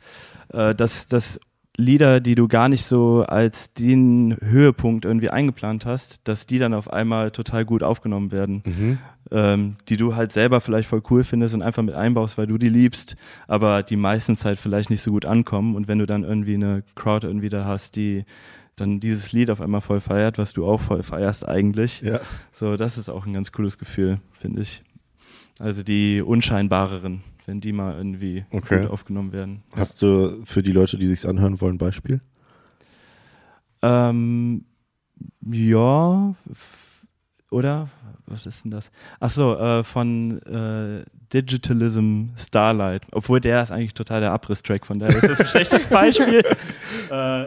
Äh, 0.53 0.75
dass, 0.75 1.07
dass 1.07 1.39
Lieder, 1.81 2.19
die 2.21 2.35
du 2.35 2.49
gar 2.49 2.69
nicht 2.69 2.85
so 2.85 3.23
als 3.29 3.73
den 3.73 4.37
Höhepunkt 4.41 5.05
irgendwie 5.05 5.31
eingeplant 5.31 5.87
hast, 5.87 6.27
dass 6.27 6.45
die 6.47 6.59
dann 6.59 6.75
auf 6.75 6.93
einmal 6.93 7.31
total 7.31 7.65
gut 7.65 7.85
aufgenommen 7.85 8.33
werden 8.33 8.63
Mhm. 8.67 8.99
ähm, 9.31 9.77
die 9.89 9.97
du 9.97 10.17
halt 10.17 10.33
selber 10.33 10.61
vielleicht 10.61 10.89
voll 10.89 11.03
cool 11.11 11.23
findest 11.23 11.55
und 11.55 11.63
einfach 11.63 11.83
mit 11.85 11.95
einbaust, 11.95 12.37
weil 12.37 12.49
du 12.49 12.59
die 12.59 12.69
liebst, 12.71 13.15
aber 13.47 13.85
die 13.85 13.95
meisten 13.97 14.37
Zeit 14.37 14.59
vielleicht 14.59 14.91
nicht 14.91 15.03
so 15.03 15.13
gut 15.13 15.25
ankommen. 15.25 15.77
Und 15.77 15.87
wenn 15.87 15.99
du 16.01 16.07
dann 16.07 16.25
irgendwie 16.25 16.55
eine 16.55 16.83
Crowd 16.97 17.25
irgendwie 17.27 17.49
da 17.51 17.65
hast, 17.65 17.95
die 17.95 18.25
dann 18.75 18.99
dieses 19.01 19.31
Lied 19.33 19.49
auf 19.51 19.61
einmal 19.61 19.81
voll 19.81 20.01
feiert, 20.01 20.37
was 20.39 20.53
du 20.55 20.67
auch 20.67 20.81
voll 20.81 21.03
feierst 21.05 21.47
eigentlich, 21.47 22.01
Ja. 22.01 22.19
so, 22.55 22.77
das 22.77 22.99
ist 22.99 23.09
auch 23.09 23.25
ein 23.27 23.35
ganz 23.35 23.53
cooles 23.53 23.79
Gefühl, 23.79 24.19
finde 24.33 24.63
ich. 24.63 24.83
Also 25.61 25.83
die 25.85 26.23
unscheinbareren, 26.23 27.23
wenn 27.49 27.61
die 27.63 27.73
mal 27.73 27.97
irgendwie 27.97 28.45
Okay. 28.51 28.83
gut 28.83 28.91
aufgenommen 28.91 29.33
werden. 29.33 29.63
Hast 29.75 30.03
du 30.03 30.45
für 30.45 30.63
die 30.63 30.73
Leute, 30.73 30.99
die 30.99 31.07
sich's 31.07 31.25
anhören 31.25 31.61
wollen, 31.63 31.77
ein 31.77 31.79
Beispiel? 31.79 32.21
Ähm, 33.83 34.65
ja, 35.51 36.35
oder? 37.51 37.89
Was 38.27 38.45
ist 38.45 38.65
denn 38.65 38.71
das? 38.71 38.91
Achso, 39.21 39.55
äh, 39.57 39.83
von 39.85 40.43
äh, 40.43 41.05
Digitalism 41.33 42.25
Starlight. 42.37 43.03
Obwohl 43.13 43.41
der 43.41 43.63
ist 43.63 43.73
eigentlich 43.73 43.95
total 43.95 44.21
der 44.21 44.33
Abriss-Track, 44.33 44.85
von 44.85 44.99
daher 44.99 45.17
ist 45.17 45.29
das 45.29 45.41
ein 45.41 45.47
schlechtes 45.47 45.87
Beispiel. 45.91 46.43
äh, 47.11 47.45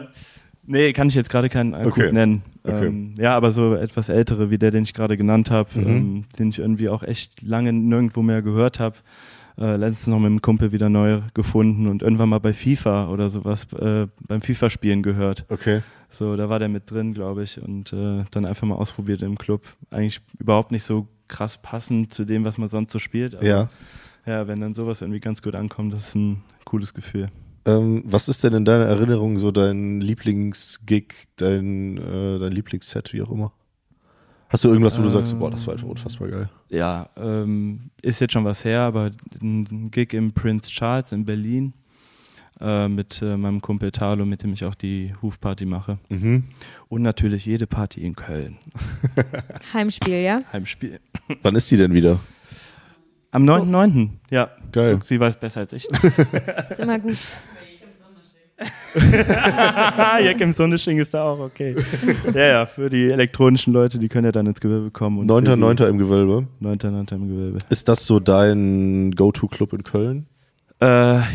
nee, 0.66 0.92
kann 0.92 1.08
ich 1.08 1.14
jetzt 1.14 1.30
gerade 1.30 1.48
keinen 1.48 1.74
äh, 1.74 1.84
Okay. 1.86 2.06
gut 2.06 2.12
nennen. 2.12 2.42
Okay. 2.64 2.86
Ähm, 2.86 3.14
ja, 3.18 3.36
aber 3.36 3.52
so 3.52 3.74
etwas 3.76 4.08
ältere, 4.08 4.50
wie 4.50 4.58
der, 4.58 4.72
den 4.72 4.82
ich 4.82 4.94
gerade 4.94 5.16
genannt 5.16 5.50
habe, 5.52 5.68
Mhm. 5.78 5.86
ähm, 5.86 6.24
den 6.38 6.48
ich 6.48 6.58
irgendwie 6.58 6.88
auch 6.88 7.04
echt 7.04 7.42
lange 7.42 7.72
nirgendwo 7.72 8.22
mehr 8.22 8.42
gehört 8.42 8.80
habe. 8.80 8.96
Äh, 9.58 9.76
letztens 9.76 10.06
noch 10.08 10.18
mit 10.18 10.26
einem 10.26 10.42
Kumpel 10.42 10.72
wieder 10.72 10.88
neu 10.88 11.20
gefunden 11.34 11.86
und 11.86 12.02
irgendwann 12.02 12.28
mal 12.30 12.38
bei 12.40 12.52
FIFA 12.54 13.08
oder 13.08 13.28
sowas 13.30 13.66
äh, 13.74 14.06
beim 14.26 14.40
FIFA-Spielen 14.42 15.02
gehört. 15.02 15.44
Okay. 15.50 15.82
So, 16.10 16.36
da 16.36 16.48
war 16.48 16.58
der 16.58 16.68
mit 16.68 16.90
drin, 16.90 17.14
glaube 17.14 17.42
ich, 17.42 17.60
und 17.60 17.92
äh, 17.92 18.24
dann 18.30 18.44
einfach 18.44 18.66
mal 18.66 18.74
ausprobiert 18.74 19.22
im 19.22 19.36
Club. 19.38 19.64
Eigentlich 19.90 20.20
überhaupt 20.38 20.70
nicht 20.72 20.84
so 20.84 21.08
krass 21.28 21.60
passend 21.60 22.12
zu 22.12 22.24
dem, 22.24 22.44
was 22.44 22.58
man 22.58 22.68
sonst 22.68 22.92
so 22.92 22.98
spielt. 22.98 23.34
Aber 23.34 23.44
Ja. 23.44 23.68
ja, 24.26 24.46
wenn 24.46 24.60
dann 24.60 24.74
sowas 24.74 25.00
irgendwie 25.00 25.20
ganz 25.20 25.40
gut 25.42 25.54
ankommt, 25.54 25.92
das 25.94 26.08
ist 26.08 26.14
ein 26.14 26.42
cooles 26.64 26.92
Gefühl. 26.92 27.30
Ähm, 27.64 28.02
was 28.04 28.28
ist 28.28 28.42
denn 28.44 28.54
in 28.54 28.64
deiner 28.64 28.84
Erinnerung 28.84 29.38
so 29.38 29.50
dein 29.52 30.00
Lieblingsgig, 30.00 31.28
dein, 31.36 31.96
äh, 31.98 32.38
dein 32.38 32.52
Lieblingsset, 32.52 33.12
wie 33.12 33.22
auch 33.22 33.30
immer? 33.30 33.52
Hast 34.52 34.64
du 34.64 34.68
irgendwas, 34.68 34.98
wo 34.98 35.02
du 35.02 35.08
sagst, 35.08 35.32
Ähm, 35.32 35.38
boah, 35.38 35.50
das 35.50 35.66
war 35.66 35.72
einfach 35.72 35.88
unfassbar 35.88 36.28
geil? 36.28 36.50
Ja, 36.68 37.08
ähm, 37.16 37.90
ist 38.02 38.20
jetzt 38.20 38.32
schon 38.32 38.44
was 38.44 38.64
her, 38.66 38.82
aber 38.82 39.10
ein 39.40 39.90
Gig 39.90 40.12
im 40.12 40.32
Prince 40.32 40.70
Charles 40.70 41.10
in 41.12 41.24
Berlin 41.24 41.72
äh, 42.60 42.86
mit 42.86 43.22
äh, 43.22 43.38
meinem 43.38 43.62
Kumpel 43.62 43.90
Talo, 43.92 44.26
mit 44.26 44.42
dem 44.42 44.52
ich 44.52 44.64
auch 44.66 44.74
die 44.74 45.14
Hufparty 45.22 45.64
mache. 45.64 45.96
Mhm. 46.10 46.44
Und 46.88 47.00
natürlich 47.00 47.46
jede 47.46 47.66
Party 47.66 48.02
in 48.02 48.14
Köln. 48.14 48.58
Heimspiel, 49.72 50.20
ja? 50.20 50.42
Heimspiel. 50.52 51.00
Wann 51.40 51.56
ist 51.56 51.70
die 51.70 51.78
denn 51.78 51.94
wieder? 51.94 52.20
Am 53.30 53.48
9.9. 53.48 54.10
Ja. 54.30 54.50
Geil. 54.70 54.98
Sie 55.02 55.18
weiß 55.18 55.40
besser 55.40 55.60
als 55.60 55.72
ich. 55.72 55.88
Ist 56.70 56.80
immer 56.80 56.98
gut. 56.98 57.16
Jack 60.22 60.40
im 60.40 60.52
Sonnesching 60.52 60.98
ist 60.98 61.14
da 61.14 61.24
auch 61.24 61.38
okay. 61.40 61.74
ja, 62.34 62.46
ja, 62.46 62.66
für 62.66 62.90
die 62.90 63.10
elektronischen 63.10 63.72
Leute, 63.72 63.98
die 63.98 64.08
können 64.08 64.26
ja 64.26 64.32
dann 64.32 64.46
ins 64.46 64.60
Gewölbe 64.60 64.90
kommen. 64.90 65.18
und 65.18 65.28
für 65.28 65.42
die- 65.56 65.62
9.9. 65.62 65.86
im 65.88 65.98
Gewölbe. 65.98 66.46
9.9. 66.60 67.14
im 67.14 67.28
Gewölbe. 67.28 67.58
Ist 67.70 67.88
das 67.88 68.06
so 68.06 68.20
dein 68.20 69.12
Go-To-Club 69.12 69.72
in 69.72 69.82
Köln? 69.84 70.26
Äh, 70.80 70.86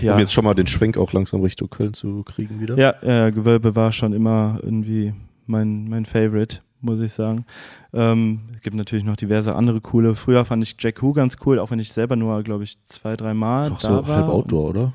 ja. 0.04 0.14
Um 0.14 0.20
jetzt 0.20 0.34
schon 0.34 0.44
mal 0.44 0.54
den 0.54 0.68
Schwenk 0.68 0.98
auch 0.98 1.14
langsam 1.14 1.42
Richtung 1.42 1.70
Köln 1.70 1.94
zu 1.94 2.24
kriegen 2.24 2.60
wieder? 2.60 2.78
ja, 2.78 2.96
ja, 3.02 3.30
Gewölbe 3.30 3.76
war 3.76 3.92
schon 3.92 4.12
immer 4.14 4.60
irgendwie 4.62 5.14
mein, 5.46 5.88
mein 5.88 6.06
Favorite, 6.06 6.58
muss 6.82 7.00
ich 7.00 7.14
sagen. 7.14 7.46
Ähm, 7.94 8.42
es 8.56 8.62
gibt 8.62 8.76
natürlich 8.76 9.06
noch 9.06 9.16
diverse 9.16 9.56
andere 9.56 9.80
coole. 9.80 10.16
Früher 10.16 10.44
fand 10.44 10.64
ich 10.64 10.76
Jack 10.80 11.02
Who 11.02 11.14
ganz 11.14 11.38
cool, 11.46 11.60
auch 11.60 11.72
wenn 11.72 11.80
ich 11.80 11.94
selber 11.94 12.18
nur, 12.18 12.44
glaube 12.44 12.66
ich, 12.66 12.78
zwei, 12.88 13.16
drei 13.16 13.34
Mal 13.34 13.64
Ist 13.68 13.72
auch 13.72 13.80
da 13.80 13.88
so 13.88 14.08
war. 14.10 14.18
halb 14.18 14.28
Outdoor, 14.28 14.70
oder? 14.72 14.94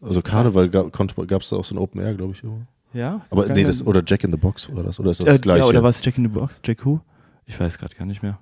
Also 0.00 0.22
Karneval 0.22 0.68
gab 0.68 1.42
es 1.42 1.48
da 1.48 1.56
auch 1.56 1.64
so 1.64 1.74
ein 1.74 1.78
Open 1.78 2.00
Air, 2.00 2.14
glaube 2.14 2.32
ich. 2.32 2.42
Immer. 2.42 2.66
Ja. 2.92 3.22
Aber 3.30 3.46
nee, 3.48 3.64
das, 3.64 3.86
oder 3.86 4.02
Jack 4.06 4.24
in 4.24 4.30
the 4.30 4.36
Box 4.36 4.68
oder 4.68 4.82
das? 4.82 5.00
Oder 5.00 5.10
ist 5.10 5.20
das 5.20 5.26
Äh, 5.26 5.32
das 5.32 5.40
gleiche? 5.40 5.60
Ja, 5.60 5.66
oder 5.66 5.82
was 5.82 6.04
Jack 6.04 6.18
in 6.18 6.24
the 6.24 6.28
Box? 6.30 6.60
Jack 6.64 6.84
Who? 6.84 7.00
Ich 7.46 7.58
weiß 7.58 7.78
gerade 7.78 7.94
gar 7.94 8.06
nicht 8.06 8.22
mehr. 8.22 8.38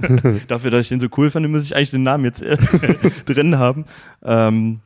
Dafür, 0.48 0.70
dass 0.70 0.82
ich 0.82 0.88
den 0.88 1.00
so 1.00 1.08
cool 1.16 1.30
fand, 1.30 1.48
muss 1.48 1.64
ich 1.64 1.74
eigentlich 1.74 1.90
den 1.90 2.02
Namen 2.02 2.24
jetzt 2.24 2.42
äh, 2.42 2.56
drin 3.26 3.58
haben. 3.58 3.84
Ähm, 4.22 4.80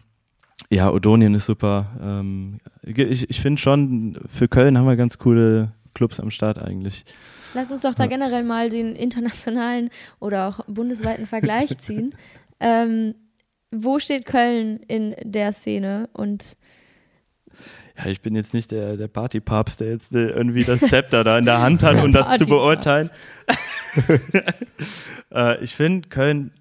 ja, 0.70 0.90
Odonien 0.90 1.34
ist 1.34 1.46
super. 1.46 1.86
Ähm, 2.00 2.60
ich 2.82 3.28
ich 3.28 3.40
finde 3.40 3.60
schon, 3.60 4.18
für 4.26 4.48
Köln 4.48 4.78
haben 4.78 4.86
wir 4.86 4.96
ganz 4.96 5.18
coole 5.18 5.72
Clubs 5.94 6.18
am 6.18 6.30
Start 6.30 6.58
eigentlich. 6.58 7.04
Lass 7.54 7.70
uns 7.70 7.82
doch 7.82 7.94
da 7.94 8.06
generell 8.06 8.44
mal 8.44 8.70
den 8.70 8.96
internationalen 8.96 9.90
oder 10.18 10.48
auch 10.48 10.64
bundesweiten 10.66 11.26
Vergleich 11.26 11.76
ziehen. 11.78 12.14
Ähm, 12.64 13.16
wo 13.72 13.98
steht 13.98 14.26
Köln 14.26 14.80
in 14.88 15.14
der 15.22 15.52
Szene? 15.52 16.08
Und 16.12 16.56
Ja, 17.98 18.06
ich 18.10 18.20
bin 18.22 18.34
jetzt 18.36 18.54
nicht 18.54 18.70
der, 18.70 18.96
der 18.96 19.08
Partypapst, 19.08 19.80
der 19.80 19.90
jetzt 19.90 20.14
äh, 20.14 20.28
irgendwie 20.28 20.64
das 20.64 20.80
Zepter 20.80 21.24
da 21.24 21.38
in 21.38 21.44
der 21.44 21.60
Hand 21.60 21.82
hat, 21.82 21.96
um 22.04 22.12
das 22.12 22.38
zu 22.38 22.46
beurteilen. 22.46 23.10
äh, 25.34 25.62
ich 25.62 25.74
finde 25.74 26.08
Köln 26.08 26.52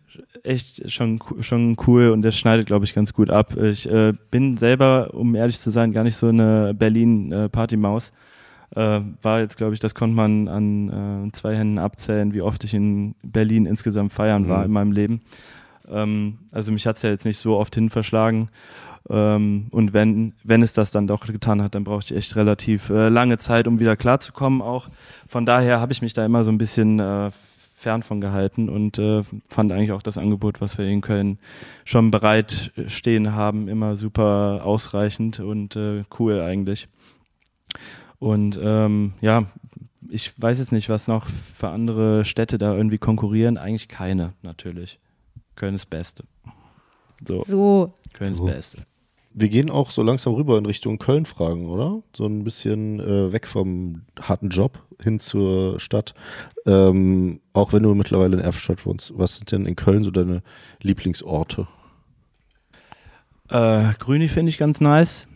echt 0.44 0.92
schon, 0.92 1.20
schon 1.42 1.78
cool 1.88 2.10
und 2.10 2.22
das 2.24 2.38
schneidet, 2.38 2.66
glaube 2.66 2.86
ich, 2.86 2.94
ganz 2.94 3.14
gut 3.14 3.30
ab. 3.30 3.56
Ich 3.58 3.90
äh, 3.90 4.14
bin 4.32 4.58
selber, 4.58 5.14
um 5.14 5.36
ehrlich 5.36 5.60
zu 5.60 5.70
sein, 5.70 5.94
gar 5.94 6.04
nicht 6.04 6.16
so 6.16 6.28
eine 6.28 6.74
Berlin-Partymaus. 6.74 8.12
Äh, 8.76 9.02
war 9.22 9.42
jetzt, 9.42 9.58
glaube 9.58 9.74
ich, 9.74 9.80
das 9.80 9.94
konnte 9.96 10.16
man 10.16 10.48
an 10.48 11.28
äh, 11.28 11.32
zwei 11.34 11.56
Händen 11.56 11.78
abzählen, 11.78 12.34
wie 12.34 12.42
oft 12.42 12.64
ich 12.64 12.74
in 12.74 13.16
Berlin 13.22 13.66
insgesamt 13.66 14.14
feiern 14.14 14.48
war 14.48 14.60
Mhm. 14.60 14.66
in 14.66 14.72
meinem 14.72 14.92
Leben. 14.94 15.22
Ähm, 15.92 16.40
also 16.52 16.72
mich 16.72 16.86
hat 16.88 16.98
es 16.98 17.04
ja 17.04 17.10
jetzt 17.10 17.26
nicht 17.26 17.38
so 17.38 17.58
oft 17.58 17.76
hin 17.76 17.90
verschlagen. 17.90 18.50
Ähm, 19.10 19.68
und 19.72 19.94
wenn, 19.94 20.34
wenn 20.44 20.62
es 20.62 20.74
das 20.74 20.92
dann 20.92 21.08
doch 21.08 21.26
getan 21.26 21.62
hat, 21.62 21.76
dann 21.76 21.84
brauchte 21.84 22.14
ich 22.14 22.18
echt 22.18 22.36
relativ 22.36 22.90
äh, 22.90 23.10
lange 23.10 23.38
Zeit, 23.38 23.68
um 23.68 23.80
wieder 23.80 23.96
klarzukommen 23.96 24.62
auch. 24.62 24.90
Von 25.28 25.46
daher 25.46 25.80
habe 25.80 25.92
ich 25.92 26.02
mich 26.02 26.14
da 26.14 26.26
immer 26.26 26.44
so 26.44 26.52
ein 26.52 26.58
bisschen 26.58 27.00
äh, 27.00 27.32
fern 27.74 28.04
von 28.04 28.22
gehalten 28.22 28.70
und 28.70 29.00
äh, 29.00 29.24
fand 29.50 29.72
eigentlich 29.72 29.92
auch 29.92 30.04
das 30.04 30.20
Angebot, 30.20 30.62
was 30.62 30.78
wir 30.78 30.86
in 30.86 31.02
Köln 31.02 31.40
schon 31.84 32.12
bereit 32.12 32.72
stehen 32.88 33.34
haben, 33.34 33.68
immer 33.68 33.98
super 33.98 34.62
ausreichend 34.64 35.40
und 35.40 35.76
äh, 35.76 36.04
cool 36.20 36.42
eigentlich. 36.42 36.88
Und 38.20 38.60
ähm, 38.62 39.14
ja, 39.22 39.46
ich 40.10 40.40
weiß 40.40 40.60
jetzt 40.60 40.72
nicht, 40.72 40.90
was 40.90 41.08
noch 41.08 41.26
für 41.26 41.70
andere 41.70 42.24
Städte 42.24 42.60
da 42.60 42.76
irgendwie 42.76 43.00
konkurrieren. 43.00 43.58
Eigentlich 43.58 43.88
keine, 43.88 44.34
natürlich. 44.44 45.00
Köln 45.62 45.76
ist 45.76 45.92
Beste. 45.92 46.24
So, 47.28 47.40
so, 47.42 47.94
Köln 48.14 48.32
ist 48.32 48.40
So. 48.40 48.46
Beste. 48.46 48.78
Wir 49.32 49.48
gehen 49.48 49.70
auch 49.70 49.92
so 49.92 50.02
langsam 50.02 50.34
rüber 50.34 50.58
in 50.58 50.66
Richtung 50.66 50.98
Köln-Fragen, 50.98 51.68
oder? 51.68 52.02
So 52.18 52.26
ein 52.26 52.44
bisschen 52.44 53.00
äh, 53.00 53.32
weg 53.32 53.46
vom 53.46 54.02
harten 54.20 54.50
Job 54.50 54.84
hin 55.00 55.20
zur 55.20 55.80
Stadt. 55.80 56.16
Ähm, 56.66 57.42
auch 57.54 57.74
wenn 57.74 57.84
du 57.84 57.94
mittlerweile 57.94 58.38
in 58.38 58.44
Erfstadt 58.44 58.88
wohnst. 58.88 59.14
Was 59.16 59.38
sind 59.38 59.52
denn 59.52 59.68
in 59.68 59.76
Köln 59.76 60.04
so 60.04 60.10
deine 60.10 60.42
Lieblingsorte? 60.82 61.68
Äh, 63.50 63.94
Grüni 64.00 64.30
finde 64.30 64.50
ich 64.50 64.58
ganz 64.58 64.82
nice. 64.82 65.28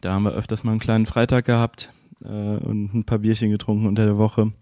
Da 0.00 0.12
haben 0.12 0.22
wir 0.22 0.32
öfters 0.32 0.62
mal 0.62 0.70
einen 0.70 0.80
kleinen 0.80 1.06
Freitag 1.06 1.44
gehabt 1.44 1.90
äh, 2.22 2.28
und 2.28 2.94
ein 2.94 3.04
paar 3.04 3.18
Bierchen 3.18 3.50
getrunken 3.50 3.88
unter 3.88 4.04
der 4.04 4.16
Woche. 4.16 4.52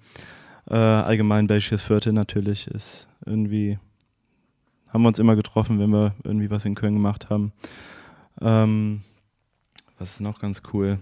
Äh, 0.66 0.76
allgemein 0.76 1.46
Belgisches 1.46 1.82
Viertel 1.82 2.14
natürlich 2.14 2.68
ist 2.68 3.06
irgendwie, 3.26 3.78
haben 4.92 5.02
wir 5.02 5.08
uns 5.08 5.18
immer 5.18 5.36
getroffen, 5.36 5.78
wenn 5.78 5.90
wir 5.90 6.14
irgendwie 6.24 6.50
was 6.50 6.64
in 6.64 6.74
Köln 6.74 6.94
gemacht 6.94 7.30
haben. 7.30 7.52
Ähm, 8.40 9.02
was 9.98 10.12
ist 10.12 10.20
noch 10.20 10.38
ganz 10.40 10.62
cool? 10.72 10.98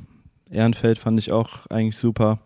Ehrenfeld 0.51 0.99
fand 0.99 1.19
ich 1.19 1.33
auch 1.33 1.67
eigentlich 1.67 1.97
super. 1.97 2.39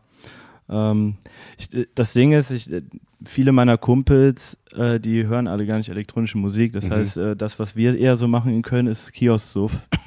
Ähm, 0.69 1.17
ich, 1.59 1.73
äh, 1.75 1.87
das 1.95 2.13
Ding 2.13 2.33
ist, 2.33 2.51
ich, 2.51 2.71
äh, 2.73 2.83
viele 3.25 3.53
meiner 3.53 3.77
Kumpels, 3.79 4.57
äh, 4.73 4.99
die 5.01 5.27
hören 5.27 5.47
alle 5.49 5.67
gar 5.67 5.77
nicht 5.79 5.89
elektronische 5.89 6.39
Musik. 6.39 6.73
Das 6.73 6.87
Mhm. 6.87 6.91
heißt, 6.93 7.17
äh, 7.19 7.37
das, 7.37 7.59
was 7.59 7.77
wir 7.77 7.99
eher 7.99 8.17
so 8.17 8.27
machen 8.29 8.53
in 8.55 8.63
Köln, 8.63 8.87
ist 8.87 9.13
Kiosk-Suff. 9.13 9.81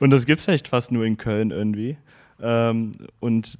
und 0.00 0.10
das 0.10 0.26
gibt's 0.26 0.48
echt 0.48 0.68
fast 0.68 0.92
nur 0.92 1.04
in 1.04 1.16
Köln 1.16 1.50
irgendwie. 1.50 1.96
Ähm, 2.40 2.92
und 3.20 3.58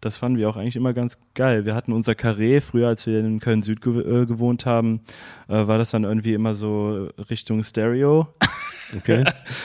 das 0.00 0.16
fanden 0.16 0.38
wir 0.38 0.48
auch 0.48 0.56
eigentlich 0.56 0.76
immer 0.76 0.92
ganz 0.94 1.18
geil. 1.34 1.64
Wir 1.64 1.74
hatten 1.74 1.92
unser 1.92 2.12
Carré, 2.12 2.60
früher 2.60 2.88
als 2.88 3.06
wir 3.06 3.18
in 3.20 3.40
Köln 3.40 3.62
Süd 3.62 3.80
gew 3.80 4.00
äh, 4.00 4.26
gewohnt 4.26 4.64
haben, 4.66 5.00
äh, 5.48 5.66
war 5.66 5.78
das 5.78 5.90
dann 5.90 6.04
irgendwie 6.04 6.34
immer 6.34 6.54
so 6.54 7.08
Richtung 7.30 7.62
Stereo 7.64 8.28
Okay. 8.96 9.24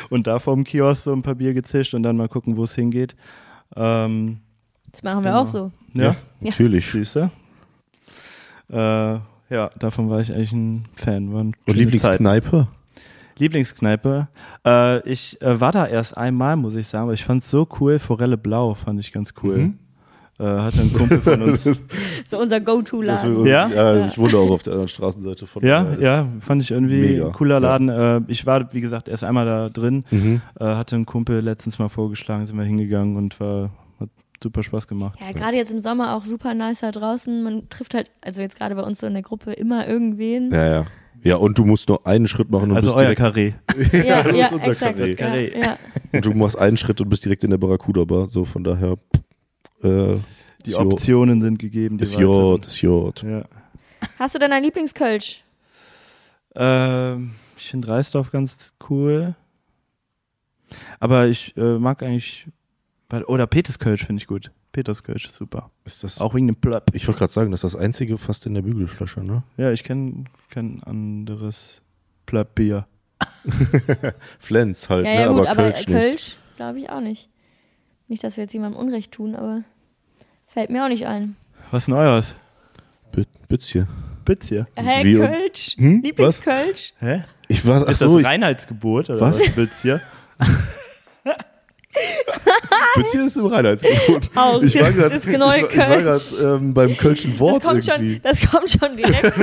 und 0.09 0.27
da 0.27 0.39
vorm 0.39 0.63
Kiosk 0.63 1.03
so 1.03 1.13
ein 1.13 1.21
paar 1.21 1.35
Bier 1.35 1.53
gezischt 1.53 1.93
und 1.93 2.03
dann 2.03 2.17
mal 2.17 2.27
gucken, 2.29 2.57
wo 2.57 2.63
es 2.63 2.75
hingeht. 2.75 3.15
Ähm, 3.75 4.39
das 4.91 5.01
machen 5.03 5.23
wir 5.23 5.31
Genau. 5.31 5.41
auch 5.43 5.47
so. 5.47 5.71
ja, 5.93 6.03
Ja. 6.03 6.15
Natürlich. 6.41 6.85
Süße. 6.87 7.31
Äh, 8.69 8.75
ja, 8.75 9.69
davon 9.77 10.09
war 10.09 10.19
ich 10.21 10.31
eigentlich 10.33 10.51
ein 10.53 10.85
Fan. 10.95 11.29
Und 11.33 11.55
Lieblingskneipe? 11.67 12.67
Lieblingskneipe. 13.37 14.27
Äh, 14.65 15.09
ich 15.09 15.41
äh, 15.41 15.59
war 15.59 15.71
da 15.71 15.85
erst 15.87 16.17
einmal, 16.17 16.55
muss 16.55 16.75
ich 16.75 16.87
sagen, 16.87 17.03
aber 17.03 17.13
ich 17.13 17.23
fand's 17.25 17.49
so 17.49 17.67
cool. 17.79 17.99
Forelle 17.99 18.37
Blau 18.37 18.73
fand 18.73 18.99
ich 18.99 19.11
ganz 19.11 19.33
cool. 19.43 19.57
Mhm. 19.57 19.79
Äh, 20.43 20.59
hatte 20.61 20.81
ein 20.81 20.91
Kumpel 20.93 21.21
von 21.21 21.41
uns. 21.41 21.63
So 22.27 22.39
unser 22.39 22.59
Go-To-Laden. 22.59 23.45
Ja? 23.45 23.67
ja, 23.69 24.05
ich 24.07 24.17
wohne 24.17 24.37
auch 24.37 24.49
auf 24.49 24.63
der 24.63 24.73
anderen 24.73 24.87
Straßenseite 24.87 25.45
von 25.45 25.63
ja, 25.63 25.85
ja, 25.99 26.27
fand 26.39 26.61
ich 26.61 26.71
irgendwie 26.71 26.99
mega. 27.01 27.27
ein 27.27 27.31
cooler 27.33 27.55
Ja. 27.55 27.77
Laden. 27.77 27.89
Äh, 27.89 28.21
ich 28.27 28.45
war, 28.45 28.73
wie 28.73 28.81
gesagt, 28.81 29.07
erst 29.07 29.23
einmal 29.23 29.45
da 29.45 29.69
drin. 29.69 30.03
Mhm. 30.11 30.41
Äh, 30.59 30.65
hatte 30.65 30.95
ein 30.95 31.05
Kumpel 31.05 31.39
letztens 31.41 31.79
mal 31.79 31.89
vorgeschlagen, 31.89 32.45
sind 32.45 32.57
wir 32.57 32.63
hingegangen 32.63 33.15
und 33.17 33.39
war 33.39 33.69
hat 33.99 34.09
super 34.41 34.63
Spaß 34.63 34.87
gemacht. 34.87 35.19
Ja, 35.21 35.31
gerade 35.31 35.55
jetzt 35.57 35.71
im 35.71 35.79
Sommer 35.79 36.15
auch 36.15 36.25
super 36.25 36.53
nice 36.53 36.79
da 36.81 36.91
draußen. 36.91 37.43
Man 37.43 37.69
trifft 37.69 37.93
halt, 37.93 38.09
also 38.21 38.41
jetzt 38.41 38.57
gerade 38.57 38.75
bei 38.75 38.83
uns 38.83 38.99
so 38.99 39.07
in 39.07 39.13
der 39.13 39.23
Gruppe, 39.23 39.53
immer 39.53 39.87
irgendwen. 39.87 40.51
Ja, 40.51 40.65
ja. 40.65 40.85
Ja, 41.25 41.37
und 41.37 41.57
du 41.57 41.63
musst 41.63 41.87
nur 41.87 42.05
einen 42.05 42.27
Schritt 42.27 42.51
machen 42.51 42.71
und 42.71 42.75
Also 42.75 42.87
bist 42.87 42.97
euer 42.97 43.15
direkt, 43.15 43.19
Karree. 43.19 43.53
ja, 43.93 44.29
ja, 44.29 44.45
ist 44.47 44.53
unser 44.53 44.71
exakt. 44.71 44.97
Karree. 44.97 45.15
Karree. 45.15 45.51
Ja, 45.57 45.61
ja. 45.61 45.77
und 46.11 46.25
du 46.25 46.33
machst 46.33 46.57
einen 46.57 46.75
Schritt 46.75 46.99
und 46.99 47.07
bist 47.09 47.23
direkt 47.23 47.45
in 47.45 47.51
der 47.51 47.57
Barracuda 47.57 48.03
Bar. 48.03 48.27
So 48.29 48.43
von 48.43 48.63
daher. 48.63 48.95
Äh, 49.83 50.19
Die 50.65 50.75
Optionen 50.75 51.41
sind 51.41 51.59
gegeben. 51.59 51.97
Die 51.97 52.03
Ist 52.03 52.15
weiteren. 52.15 52.31
Jod, 52.33 52.65
ist 52.67 52.81
Jod. 52.81 53.23
Ja. 53.23 53.43
Hast 54.19 54.35
du 54.35 54.39
denn 54.39 54.51
ein 54.51 54.63
Lieblingskölsch? 54.63 55.43
Ähm, 56.55 57.33
ich 57.57 57.69
finde 57.69 57.87
Reisdorf 57.89 58.31
ganz 58.31 58.73
cool. 58.89 59.35
Aber 60.99 61.27
ich 61.27 61.55
äh, 61.57 61.77
mag 61.79 62.01
eigentlich. 62.03 62.47
Oder 63.27 63.45
Peterskölsch 63.45 64.05
finde 64.05 64.21
ich 64.21 64.27
gut. 64.27 64.51
Peterskölsch 64.71 65.25
ist 65.25 65.35
super. 65.35 65.69
Ist 65.85 66.03
das, 66.03 66.19
Auch 66.19 66.33
wegen 66.33 66.47
dem 66.47 66.55
Plöpp. 66.55 66.89
ich 66.95 67.07
wollte 67.07 67.19
gerade 67.19 67.31
sagen, 67.33 67.51
das 67.51 67.63
ist 67.63 67.73
das 67.75 67.79
einzige 67.79 68.17
fast 68.17 68.47
in 68.47 68.55
der 68.55 68.63
Bügelflasche, 68.63 69.23
ne? 69.23 69.43
Ja, 69.55 69.71
ich 69.71 69.83
kenne 69.83 70.23
kein 70.49 70.81
anderes 70.83 71.83
Plöpp-Bier. 72.25 72.87
Flens 74.39 74.89
halt, 74.89 75.05
Ja, 75.05 75.11
ne? 75.13 75.21
ja, 75.21 75.27
gut, 75.27 75.47
aber, 75.47 75.49
aber. 75.65 75.71
Kölsch 75.73 76.37
glaube 76.55 76.79
ich 76.79 76.89
auch 76.89 77.01
nicht. 77.01 77.29
Nicht, 78.07 78.23
dass 78.23 78.35
wir 78.37 78.45
jetzt 78.45 78.53
jemandem 78.53 78.79
Unrecht 78.79 79.11
tun, 79.11 79.35
aber 79.35 79.63
fällt 80.53 80.69
mir 80.69 80.83
auch 80.83 80.89
nicht 80.89 81.05
ein. 81.05 81.35
Was 81.71 81.83
ist 81.83 81.87
denn 81.87 81.95
eures? 81.95 82.35
Bü- 83.13 83.25
Bützje. 83.49 83.87
Bitzje. 84.25 84.67
Hä, 84.75 85.03
Wie- 85.03 85.15
Kölsch? 85.17 85.75
Hm? 85.77 86.01
Lieblingskölsch? 86.01 86.93
Hä? 86.99 87.23
Ich 87.49 87.65
war, 87.67 87.83
ach 87.85 87.91
ist 87.91 87.99
so, 87.99 88.13
das 88.13 88.21
ich, 88.21 88.27
Reinheitsgebot 88.27 89.09
oder 89.09 89.19
Was? 89.19 89.39
was? 89.39 89.49
Bitzje? 89.51 89.55
Bützje 89.59 90.01
ist 92.95 93.37
im 93.37 93.45
Reinheitsgebot. 93.47 94.29
Auch, 94.35 94.61
Ich 94.61 94.75
war 94.75 94.83
das 94.87 94.95
gerade 94.95 95.15
ist 95.15 95.25
genau 95.25 95.51
ich, 95.51 95.61
war- 95.63 95.69
ich 95.71 95.77
war 95.77 95.85
Kölsch. 95.87 96.03
grad, 96.39 96.61
ähm, 96.61 96.73
beim 96.73 96.97
Kölschen 96.97 97.31
Das 97.31 97.39
Wort 97.39 97.63
kommt, 97.63 97.87
irgendwie. 97.87 98.13
schon, 98.13 98.21
das 98.21 98.41
kommt 98.49 98.69
schon 98.69 98.97
direkt. 98.97 99.35
so, 99.35 99.41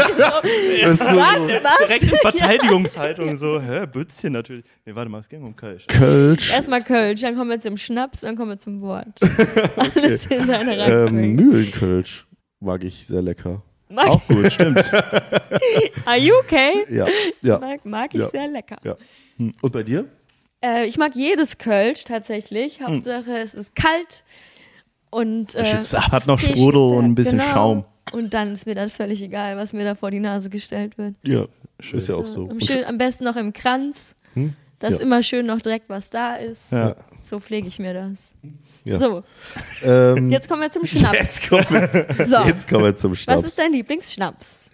Das 0.82 0.98
so, 0.98 1.04
was? 1.04 1.62
Was? 1.62 1.78
Direkt 1.86 2.02
in 2.04 2.10
Verteidigungshaltung 2.18 3.38
so, 3.38 3.60
hä, 3.60 3.86
Bützje 3.86 4.30
natürlich. 4.30 4.64
Nee, 4.84 4.94
warte 4.94 5.10
mal, 5.10 5.18
es 5.18 5.28
ging 5.28 5.42
um 5.42 5.54
Kölsch. 5.56 5.86
Kölsch, 5.86 6.52
Erstmal 6.52 6.82
Kölsch, 6.82 7.20
dann 7.20 7.36
kommen 7.36 7.50
wir 7.50 7.60
zum 7.60 7.76
Schnaps, 7.76 8.20
dann 8.22 8.36
kommen 8.36 8.50
wir 8.50 8.58
zum 8.58 8.80
Wort. 8.80 9.20
Alles 9.76 10.26
in 10.26 10.46
seiner 10.46 10.72
ähm, 10.72 10.80
Reihenfolge. 10.80 11.12
Mühlenkölsch 11.42 12.26
mag 12.60 12.84
ich 12.84 13.06
sehr 13.06 13.22
lecker. 13.22 13.62
Mag, 13.92 14.06
Auch 14.08 14.24
gut, 14.28 14.52
stimmt. 14.52 14.78
are 16.06 16.16
you 16.16 16.34
okay? 16.44 16.84
Ja, 16.90 17.06
ja. 17.42 17.58
Mag, 17.58 17.84
mag 17.84 18.14
ich 18.14 18.20
Ja. 18.20 18.28
sehr 18.28 18.46
lecker. 18.46 18.76
Ja. 18.84 18.96
Und 19.36 19.72
bei 19.72 19.82
dir? 19.82 20.04
Äh, 20.64 20.86
ich 20.86 20.96
mag 20.98 21.14
jedes 21.14 21.58
Kölsch 21.58 22.00
Hm. 22.00 22.04
tatsächlich. 22.14 22.80
Hauptsache 22.82 23.32
es 23.38 23.54
ist 23.54 23.74
kalt 23.74 24.24
und 25.10 25.54
äh, 25.54 25.64
Hat 25.64 26.26
noch 26.26 26.38
Sprudel 26.38 26.80
und 26.98 27.04
ein 27.06 27.14
bisschen 27.14 27.38
genau. 27.38 27.50
Schaum. 27.52 27.84
Und 28.12 28.34
dann 28.34 28.52
ist 28.52 28.66
mir 28.66 28.74
das 28.74 28.92
völlig 28.92 29.22
egal, 29.22 29.56
was 29.56 29.72
mir 29.72 29.84
da 29.84 29.94
vor 29.94 30.10
die 30.10 30.18
Nase 30.20 30.50
gestellt 30.50 30.98
wird. 30.98 31.14
Ja, 31.22 31.44
ist 31.92 32.08
ja 32.08 32.16
auch 32.16 32.26
so. 32.26 32.48
Am, 32.48 32.60
schön, 32.60 32.84
am 32.84 32.98
besten 32.98 33.24
noch 33.24 33.36
im 33.36 33.52
Kranz, 33.52 34.14
Hm? 34.34 34.54
dass 34.80 34.94
Ja. 34.94 35.00
immer 35.00 35.22
schön 35.22 35.46
noch 35.46 35.60
direkt 35.60 35.88
was 35.88 36.10
da 36.10 36.36
ist. 36.36 36.62
Ja. 36.72 36.96
So 37.22 37.38
pflege 37.38 37.68
ich 37.68 37.78
mir 37.78 37.94
das. 37.94 38.32
Ja. 38.84 38.98
So, 38.98 39.22
ähm, 39.84 40.30
jetzt 40.30 40.48
kommen 40.48 40.62
wir 40.62 40.70
zum 40.70 40.84
Schnaps. 40.86 41.18
jetzt, 41.18 41.48
kommen 41.48 41.64
wir, 41.70 42.26
So, 42.26 42.38
jetzt 42.48 42.68
kommen 42.68 42.84
wir 42.84 42.96
zum 42.96 43.12
was 43.12 43.18
Schnaps. 43.20 43.44
ist 43.46 43.58
dein 43.58 43.72
Lieblingsschnaps? 43.72 44.70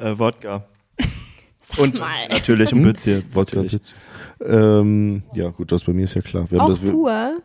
Äh, 0.00 0.18
Wodka. 0.18 0.64
Und 1.78 1.94
mal. 1.98 2.28
natürlich 2.28 2.72
ein 2.72 2.82
Bützje. 2.82 3.22
Wodka. 3.32 3.64
Ähm, 4.40 5.22
ja, 5.34 5.50
gut, 5.50 5.72
das 5.72 5.84
bei 5.84 5.92
mir 5.92 6.04
ist 6.04 6.14
ja 6.14 6.22
klar. 6.22 6.50
Wir 6.50 6.60
haben 6.60 6.66
Auch 6.66 6.74
das, 6.74 6.82
wir, 6.82 6.92
pur? 6.92 7.42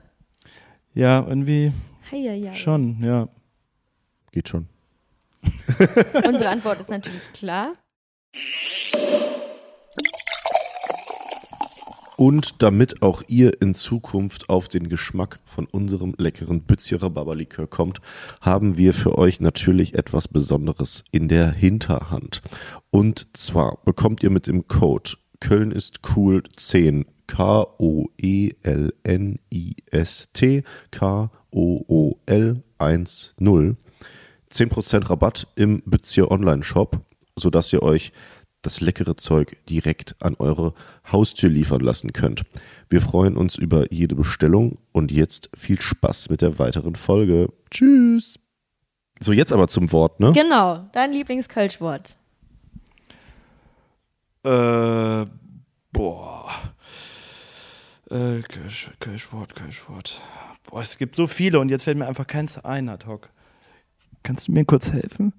Ja, 0.94 1.26
irgendwie 1.28 1.72
Heieiei. 2.12 2.54
schon, 2.54 3.04
ja. 3.04 3.28
geht 4.32 4.50
schon. 4.50 4.68
Unsere 6.26 6.50
Antwort 6.50 6.80
ist 6.80 6.90
natürlich 6.90 7.32
klar. 7.34 7.74
Und 12.20 12.62
damit 12.62 13.02
auch 13.02 13.24
ihr 13.30 13.62
in 13.62 13.76
Zukunft 13.76 14.50
auf 14.50 14.68
den 14.68 14.90
Geschmack 14.90 15.40
von 15.46 15.68
unserem 15.68 16.16
leckeren 16.18 16.64
Bützje 16.64 17.02
Rhabarberlikör 17.02 17.66
kommt, 17.66 18.02
haben 18.42 18.76
wir 18.76 18.94
für 18.94 19.18
euch 19.18 19.40
natürlich 19.40 19.94
etwas 19.94 20.28
Besonderes 20.28 21.06
in 21.12 21.30
der 21.30 21.50
Hinterhand. 21.50 22.42
Und 22.90 23.38
zwar 23.38 23.78
bekommt 23.86 24.22
ihr 24.22 24.32
mit 24.32 24.48
dem 24.48 24.68
Code 24.68 25.12
Köln 25.40 25.72
ist 25.72 26.02
cool 26.14 26.44
10 26.58 27.04
E 27.04 27.06
K-O-E-L-N-I-S-T 27.28 28.64
K-O-O-L 30.92 32.64
1-0 32.80 33.76
10% 34.52 35.10
Rabatt 35.10 35.48
im 35.56 35.82
Bützje 35.86 36.30
Online-Shop, 36.30 37.00
sodass 37.38 37.72
ihr 37.72 37.82
euch 37.82 38.12
das 38.62 38.82
leckere 38.82 39.16
Zeug 39.16 39.58
direkt 39.70 40.16
an 40.20 40.36
eure 40.36 40.74
Haustür 41.12 41.50
liefern 41.50 41.82
lassen 41.82 42.14
könnt. 42.14 42.44
Wir 42.90 43.02
freuen 43.02 43.38
uns 43.38 43.56
über 43.56 43.92
jede 43.92 44.16
Bestellung 44.16 44.78
und 44.92 45.12
jetzt 45.12 45.50
viel 45.56 45.80
Spaß 45.80 46.30
mit 46.30 46.42
der 46.42 46.60
weiteren 46.60 46.96
Folge. 46.96 47.50
Tschüss. 47.72 48.40
So, 49.22 49.32
jetzt 49.32 49.52
aber 49.52 49.68
zum 49.68 49.92
Wort, 49.92 50.20
ne? 50.20 50.32
Genau, 50.34 50.90
dein 50.94 51.12
Lieblingskölschwort. 51.12 52.18
Äh, 54.44 55.26
boah. 55.92 56.50
Äh, 58.10 58.42
Kölsch, 58.42 58.90
Kölschwort, 59.00 59.56
Kölschwort. 59.56 60.22
Boah, 60.64 60.82
es 60.82 60.98
gibt 60.98 61.16
so 61.16 61.28
viele 61.28 61.60
und 61.60 61.70
jetzt 61.70 61.84
fällt 61.84 61.98
mir 61.98 62.08
einfach 62.08 62.28
keins 62.28 62.58
ein 62.58 62.90
ad 62.90 63.06
hoc. 63.06 63.30
Kannst 64.24 64.48
du 64.48 64.52
mir 64.54 64.66
kurz 64.66 64.92
helfen? 64.92 65.34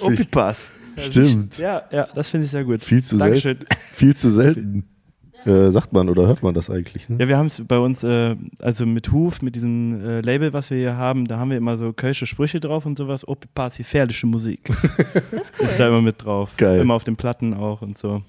Opipass. 0.00 0.70
Stimmt. 0.96 1.58
Ja, 1.58 1.82
ja, 1.90 2.06
das 2.14 2.30
finde 2.30 2.44
ich 2.44 2.50
sehr 2.50 2.64
gut. 2.64 2.82
Viel 2.84 3.02
zu 3.02 3.16
Dankeschön. 3.16 3.56
selten. 3.58 3.66
Viel 3.92 4.16
zu 4.16 4.30
selten. 4.30 4.84
Äh, 5.44 5.70
sagt 5.72 5.92
man 5.92 6.08
oder 6.08 6.28
hört 6.28 6.44
man 6.44 6.54
das 6.54 6.70
eigentlich? 6.70 7.08
Ne? 7.08 7.16
Ja, 7.18 7.26
wir 7.26 7.36
haben 7.36 7.48
es 7.48 7.60
bei 7.66 7.78
uns, 7.78 8.04
äh, 8.04 8.36
also 8.60 8.86
mit 8.86 9.10
Huf, 9.10 9.42
mit 9.42 9.56
diesem 9.56 10.00
äh, 10.00 10.20
Label, 10.20 10.52
was 10.52 10.70
wir 10.70 10.76
hier 10.78 10.96
haben, 10.96 11.26
da 11.26 11.36
haben 11.38 11.50
wir 11.50 11.56
immer 11.56 11.76
so 11.76 11.92
kölsche 11.92 12.26
Sprüche 12.26 12.60
drauf 12.60 12.86
und 12.86 12.96
sowas. 12.96 13.26
Opipass, 13.26 13.76
gefährliche 13.78 14.26
Musik. 14.26 14.60
Das 15.32 15.42
ist 15.50 15.52
cool. 15.58 15.66
Ist 15.66 15.80
da 15.80 15.88
immer 15.88 16.02
mit 16.02 16.22
drauf. 16.22 16.52
Geil. 16.56 16.80
Immer 16.80 16.94
auf 16.94 17.02
den 17.04 17.16
Platten 17.16 17.54
auch 17.54 17.82
und 17.82 17.98
so. 17.98 18.22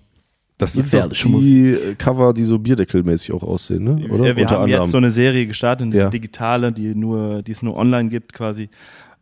Das 0.58 0.74
sind 0.74 0.92
doch 0.94 1.08
die 1.12 1.78
Cover, 1.98 2.34
die 2.34 2.46
so 2.46 2.58
bierdeckelmäßig 2.58 3.34
auch 3.34 3.44
aussehen, 3.44 3.84
ne? 3.84 4.08
oder? 4.10 4.28
Ja, 4.30 4.36
wir 4.36 4.44
Unter 4.44 4.56
haben 4.56 4.64
anderem. 4.64 4.84
jetzt 4.84 4.92
so 4.92 4.98
eine 4.98 5.12
Serie 5.12 5.46
gestartet, 5.46 5.88
eine 5.88 5.96
Ja. 5.98 6.10
digitale, 6.10 6.72
die 6.72 6.96
nur, 6.96 7.44
die 7.44 7.52
es 7.52 7.62
nur 7.62 7.76
online 7.76 8.10
gibt 8.10 8.34
quasi, 8.34 8.70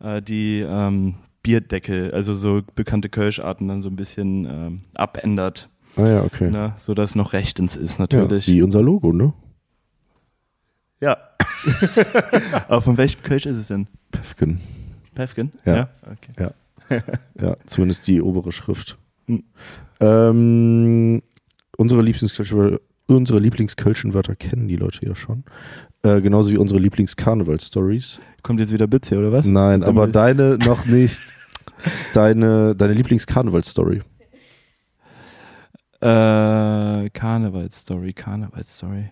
äh, 0.00 0.22
die 0.22 0.64
ähm, 0.66 1.14
Bierdeckel, 1.42 2.12
also 2.12 2.34
so 2.34 2.62
bekannte 2.74 3.08
Kölscharten 3.08 3.68
dann 3.68 3.82
so 3.82 3.88
ein 3.88 3.96
bisschen 3.96 4.44
ähm, 4.44 4.80
abändert, 4.94 5.68
ah 5.96 6.06
ja, 6.06 6.22
okay. 6.22 6.50
ne, 6.50 6.74
so 6.78 6.94
dass 6.94 7.14
noch 7.14 7.32
rechtens 7.32 7.76
ist 7.76 7.94
Ja, 7.94 8.02
natürlich. 8.02 8.46
wie 8.48 8.62
unser 8.62 8.82
Logo, 8.82 9.12
ne? 9.12 9.32
Ja. 11.00 11.16
Aber 12.68 12.82
von 12.82 12.96
welchem 12.96 13.22
Kölsch 13.22 13.46
ist 13.46 13.56
es 13.56 13.66
denn? 13.68 13.88
Pefken. 14.10 14.60
Pefken? 15.14 15.52
Ja. 15.64 15.88
Okay. 16.10 16.50
Ja, 17.40 17.56
zumindest 17.66 18.06
die 18.06 18.20
obere 18.20 18.52
Schrift. 18.52 18.98
Hm. 19.26 19.42
Ähm, 20.00 21.22
unsere 21.76 22.02
Lieblingskölschen 22.02 22.78
unsere 23.06 23.38
Lieblingskölschen 23.40 24.14
Wörter 24.14 24.34
kennen 24.36 24.68
die 24.68 24.76
Leute 24.76 25.04
ja 25.06 25.14
schon. 25.14 25.44
Äh, 26.04 26.20
genauso 26.20 26.50
wie 26.50 26.58
unsere 26.58 26.80
Lieblingskarneval-Stories. 26.80 28.20
Kommt 28.42 28.58
jetzt 28.58 28.72
wieder 28.72 28.88
Bitz 28.88 29.08
hier, 29.08 29.18
oder 29.18 29.32
was? 29.32 29.46
Nein, 29.46 29.84
aber 29.84 30.08
deine 30.08 30.58
noch 30.66 30.84
nicht. 30.86 31.20
Deine, 32.12 32.74
deine 32.74 32.92
Lieblingskarneval-Story. 32.94 34.02
Äh, 36.00 37.10
Karnevalsstory, 37.10 38.12
Karnevalsstory. 38.12 39.10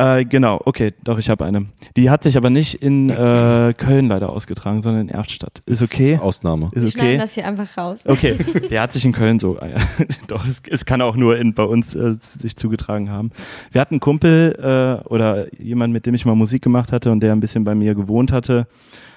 Äh, 0.00 0.24
genau, 0.26 0.60
okay, 0.64 0.94
doch, 1.02 1.18
ich 1.18 1.28
habe 1.28 1.44
eine. 1.44 1.66
Die 1.96 2.08
hat 2.08 2.22
sich 2.22 2.36
aber 2.36 2.50
nicht 2.50 2.74
in 2.74 3.10
äh, 3.10 3.74
Köln 3.76 4.06
leider 4.06 4.30
ausgetragen, 4.30 4.80
sondern 4.80 5.02
in 5.02 5.08
Erftstadt. 5.08 5.60
Ist 5.66 5.82
okay? 5.82 6.16
Ausnahme. 6.18 6.70
Wir 6.72 6.84
Ist 6.84 6.92
schneiden 6.92 7.14
okay. 7.14 7.18
das 7.18 7.34
hier 7.34 7.44
einfach 7.44 7.76
raus. 7.76 8.04
Okay, 8.06 8.38
der 8.70 8.82
hat 8.82 8.92
sich 8.92 9.04
in 9.04 9.10
Köln 9.10 9.40
so, 9.40 9.58
äh, 9.58 9.74
doch, 10.28 10.46
es, 10.46 10.62
es 10.70 10.84
kann 10.84 11.02
auch 11.02 11.16
nur 11.16 11.36
in, 11.36 11.52
bei 11.52 11.64
uns 11.64 11.96
äh, 11.96 12.14
sich 12.20 12.56
zugetragen 12.56 13.10
haben. 13.10 13.32
Wir 13.72 13.80
hatten 13.80 13.94
einen 13.94 14.00
Kumpel 14.00 15.02
äh, 15.04 15.08
oder 15.08 15.52
jemand, 15.60 15.92
mit 15.92 16.06
dem 16.06 16.14
ich 16.14 16.24
mal 16.24 16.36
Musik 16.36 16.62
gemacht 16.62 16.92
hatte 16.92 17.10
und 17.10 17.18
der 17.18 17.32
ein 17.32 17.40
bisschen 17.40 17.64
bei 17.64 17.74
mir 17.74 17.96
gewohnt 17.96 18.30
hatte, 18.30 18.68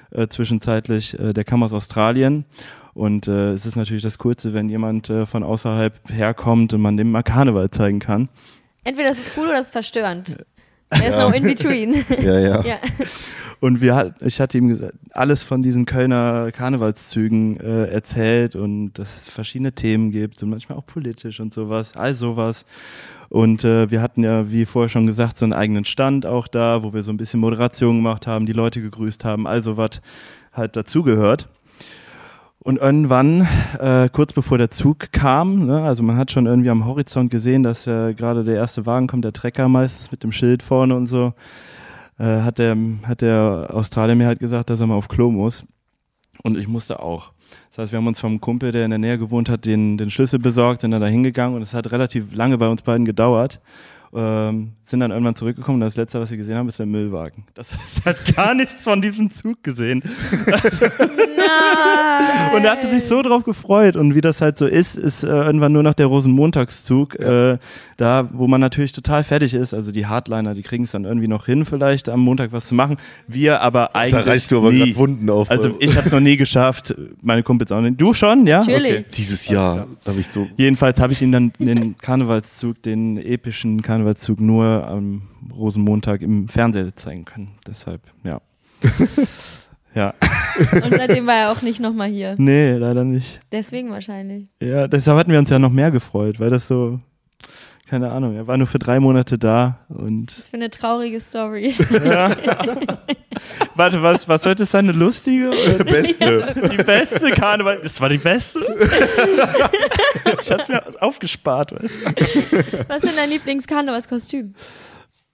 äh, 0.09 0.27
zwischenzeitlich, 0.29 1.17
äh, 1.19 1.31
der 1.33 1.43
kam 1.43 1.61
aus 1.61 1.73
Australien. 1.73 2.45
Und 2.95 3.27
äh, 3.27 3.51
es 3.51 3.67
ist 3.67 3.75
natürlich 3.75 4.03
das 4.03 4.17
Coolste, 4.17 4.55
wenn 4.55 4.67
jemand 4.67 5.11
äh, 5.11 5.27
von 5.27 5.43
außerhalb 5.43 5.93
herkommt 6.09 6.73
und 6.73 6.81
man 6.81 6.97
dem 6.97 7.11
mal 7.11 7.21
Karneval 7.21 7.69
zeigen 7.69 7.99
kann. 7.99 8.29
Entweder 8.83 9.09
das 9.09 9.19
ist 9.19 9.31
cool 9.37 9.45
oder 9.45 9.57
das 9.57 9.67
ist 9.67 9.73
verstörend. 9.73 10.37
There's 10.91 11.15
no 11.15 11.29
in 11.29 11.43
between. 11.43 12.05
Ja, 12.21 12.39
ja. 12.39 12.65
ja. 12.65 12.79
Und 13.59 13.79
wir, 13.79 14.15
ich 14.21 14.41
hatte 14.41 14.57
ihm 14.57 14.69
gesagt, 14.69 14.93
alles 15.11 15.43
von 15.43 15.61
diesen 15.61 15.85
Kölner 15.85 16.51
Karnevalszügen 16.51 17.59
äh, 17.59 17.85
erzählt 17.85 18.55
und 18.55 18.93
dass 18.93 19.21
es 19.21 19.29
verschiedene 19.29 19.71
Themen 19.73 20.11
gibt 20.11 20.41
und 20.41 20.49
manchmal 20.49 20.77
auch 20.77 20.85
politisch 20.85 21.39
und 21.39 21.53
sowas, 21.53 21.95
all 21.95 22.13
sowas. 22.15 22.65
Und 23.29 23.63
äh, 23.63 23.89
wir 23.89 24.01
hatten 24.01 24.23
ja, 24.23 24.51
wie 24.51 24.65
vorher 24.65 24.89
schon 24.89 25.05
gesagt, 25.05 25.37
so 25.37 25.45
einen 25.45 25.53
eigenen 25.53 25.85
Stand 25.85 26.25
auch 26.25 26.47
da, 26.47 26.83
wo 26.83 26.93
wir 26.93 27.03
so 27.03 27.11
ein 27.11 27.17
bisschen 27.17 27.39
Moderation 27.39 27.97
gemacht 27.97 28.27
haben, 28.27 28.45
die 28.45 28.53
Leute 28.53 28.81
gegrüßt 28.81 29.23
haben, 29.23 29.47
also 29.47 29.77
was 29.77 30.01
halt 30.51 30.75
dazugehört. 30.75 31.47
Und 32.63 32.77
irgendwann, 32.77 33.47
äh, 33.79 34.07
kurz 34.13 34.33
bevor 34.33 34.59
der 34.59 34.69
Zug 34.69 35.11
kam, 35.11 35.65
ne, 35.65 35.81
also 35.81 36.03
man 36.03 36.17
hat 36.17 36.29
schon 36.29 36.45
irgendwie 36.45 36.69
am 36.69 36.85
Horizont 36.85 37.31
gesehen, 37.31 37.63
dass 37.63 37.87
äh, 37.87 38.13
gerade 38.13 38.43
der 38.43 38.55
erste 38.55 38.85
Wagen 38.85 39.07
kommt, 39.07 39.25
der 39.25 39.33
Trecker 39.33 39.67
meistens 39.67 40.11
mit 40.11 40.21
dem 40.21 40.31
Schild 40.31 40.61
vorne 40.61 40.95
und 40.95 41.07
so, 41.07 41.33
äh, 42.19 42.41
hat, 42.41 42.59
der, 42.59 42.77
hat 43.03 43.21
der 43.21 43.69
Australier 43.73 44.15
mir 44.15 44.27
halt 44.27 44.37
gesagt, 44.37 44.69
dass 44.69 44.79
er 44.79 44.85
mal 44.85 44.93
auf 44.93 45.07
Klo 45.07 45.31
muss. 45.31 45.65
Und 46.43 46.55
ich 46.55 46.67
musste 46.67 46.99
auch. 47.01 47.31
Das 47.69 47.79
heißt, 47.79 47.91
wir 47.93 47.97
haben 47.97 48.07
uns 48.07 48.19
vom 48.19 48.39
Kumpel, 48.39 48.71
der 48.71 48.85
in 48.85 48.91
der 48.91 48.99
Nähe 48.99 49.17
gewohnt 49.17 49.49
hat, 49.49 49.65
den, 49.65 49.97
den 49.97 50.11
Schlüssel 50.11 50.37
besorgt, 50.37 50.81
sind 50.81 50.91
dann 50.91 51.01
da 51.01 51.07
hingegangen 51.07 51.55
und 51.55 51.63
es 51.63 51.73
hat 51.73 51.91
relativ 51.91 52.35
lange 52.35 52.59
bei 52.59 52.67
uns 52.67 52.83
beiden 52.83 53.05
gedauert. 53.05 53.59
Ähm, 54.13 54.73
sind 54.83 54.99
dann 54.99 55.11
irgendwann 55.11 55.35
zurückgekommen 55.35 55.75
und 55.75 55.87
das 55.87 55.95
letzte, 55.95 56.19
was 56.19 56.29
wir 56.31 56.37
gesehen 56.37 56.57
haben, 56.57 56.67
ist 56.67 56.77
der 56.79 56.85
Müllwagen. 56.85 57.45
Das 57.53 57.77
heißt, 57.77 58.01
er 58.03 58.09
hat 58.11 58.35
gar 58.35 58.53
nichts 58.53 58.83
von 58.83 59.01
diesem 59.01 59.31
Zug 59.31 59.63
gesehen. 59.63 60.03
Nein. 61.37 62.53
Und 62.55 62.65
er 62.65 62.71
hatte 62.71 62.89
sich 62.89 63.05
so 63.05 63.21
drauf 63.21 63.45
gefreut. 63.45 63.95
Und 63.95 64.15
wie 64.15 64.21
das 64.21 64.41
halt 64.41 64.57
so 64.57 64.65
ist, 64.65 64.97
ist 64.97 65.23
äh, 65.23 65.27
irgendwann 65.27 65.71
nur 65.71 65.83
noch 65.83 65.93
der 65.93 66.07
Rosenmontagszug, 66.07 67.15
äh, 67.19 67.57
da, 67.95 68.29
wo 68.33 68.47
man 68.47 68.59
natürlich 68.59 68.91
total 68.91 69.23
fertig 69.23 69.53
ist. 69.53 69.73
Also 69.73 69.93
die 69.93 70.05
Hardliner, 70.05 70.53
die 70.55 70.61
kriegen 70.61 70.83
es 70.83 70.91
dann 70.91 71.05
irgendwie 71.05 71.29
noch 71.29 71.45
hin, 71.45 71.63
vielleicht 71.65 72.09
am 72.09 72.19
Montag 72.19 72.51
was 72.51 72.67
zu 72.67 72.75
machen. 72.75 72.97
Wir 73.27 73.61
aber 73.61 73.91
Da 73.93 73.99
eigentlich. 73.99 74.25
reißt 74.27 74.51
du 74.51 74.57
aber 74.57 74.71
gerade 74.71 74.95
Wunden 74.97 75.29
auf. 75.29 75.49
Also 75.49 75.75
ich 75.79 75.95
habe 75.95 76.07
es 76.07 76.11
noch 76.11 76.19
nie 76.19 76.35
geschafft, 76.35 76.93
meine 77.21 77.43
Kumpels 77.43 77.71
auch 77.71 77.79
nicht. 77.81 77.99
Du 77.99 78.13
schon, 78.13 78.45
ja? 78.45 78.59
Natürlich. 78.59 78.91
Okay. 78.91 79.05
Dieses 79.15 79.47
Jahr 79.47 79.87
habe 80.05 80.19
ich 80.19 80.27
so. 80.27 80.47
Jedenfalls 80.57 80.99
habe 80.99 81.13
ich 81.13 81.21
ihm 81.21 81.31
dann 81.31 81.53
den 81.59 81.97
Karnevalszug, 81.97 82.81
den 82.81 83.17
epischen 83.17 83.81
Karnevalszug 83.81 84.00
nur 84.39 84.87
am 84.87 85.23
Rosenmontag 85.53 86.21
im 86.21 86.47
Fernsehen 86.47 86.91
zeigen 86.95 87.25
können. 87.25 87.49
Deshalb, 87.67 88.01
ja. 88.23 88.41
ja. 89.95 90.13
Und 90.83 90.93
seitdem 90.95 91.27
war 91.27 91.35
er 91.35 91.51
auch 91.51 91.61
nicht 91.61 91.79
nochmal 91.79 92.09
hier. 92.09 92.35
Nee, 92.37 92.73
leider 92.73 93.03
nicht. 93.03 93.39
Deswegen 93.51 93.89
wahrscheinlich. 93.91 94.47
Ja, 94.61 94.87
deshalb 94.87 95.17
hatten 95.17 95.31
wir 95.31 95.39
uns 95.39 95.49
ja 95.49 95.59
noch 95.59 95.71
mehr 95.71 95.91
gefreut, 95.91 96.39
weil 96.39 96.49
das 96.49 96.67
so, 96.67 96.99
keine 97.89 98.11
Ahnung, 98.11 98.35
er 98.35 98.47
war 98.47 98.57
nur 98.57 98.67
für 98.67 98.79
drei 98.79 98.99
Monate 98.99 99.37
da 99.37 99.79
und 99.89 100.27
Das 100.27 100.37
ist 100.39 100.49
für 100.49 100.57
eine 100.57 100.69
traurige 100.69 101.19
Story. 101.21 101.73
ja. 102.05 102.31
Warte, 103.75 104.01
was, 104.03 104.27
was 104.27 104.43
sollte 104.43 104.63
es 104.63 104.71
sein? 104.71 104.87
Eine 104.89 104.97
lustige? 104.97 105.49
Oder 105.49 105.83
Beste. 105.83 106.53
Die 106.71 106.83
beste 106.83 107.31
Karneval. 107.31 107.79
Das 107.81 107.99
war 107.99 108.09
die 108.09 108.17
beste? 108.17 108.59
Ich 110.41 110.51
hatte 110.51 110.71
mir 110.71 110.83
aufgespart, 111.01 111.71
weißt 111.73 111.83
du? 111.83 112.87
Was 112.87 113.03
ist 113.03 113.09
denn 113.09 113.15
dein 113.17 113.29
Lieblings-Karnevalskostüm? 113.29 114.53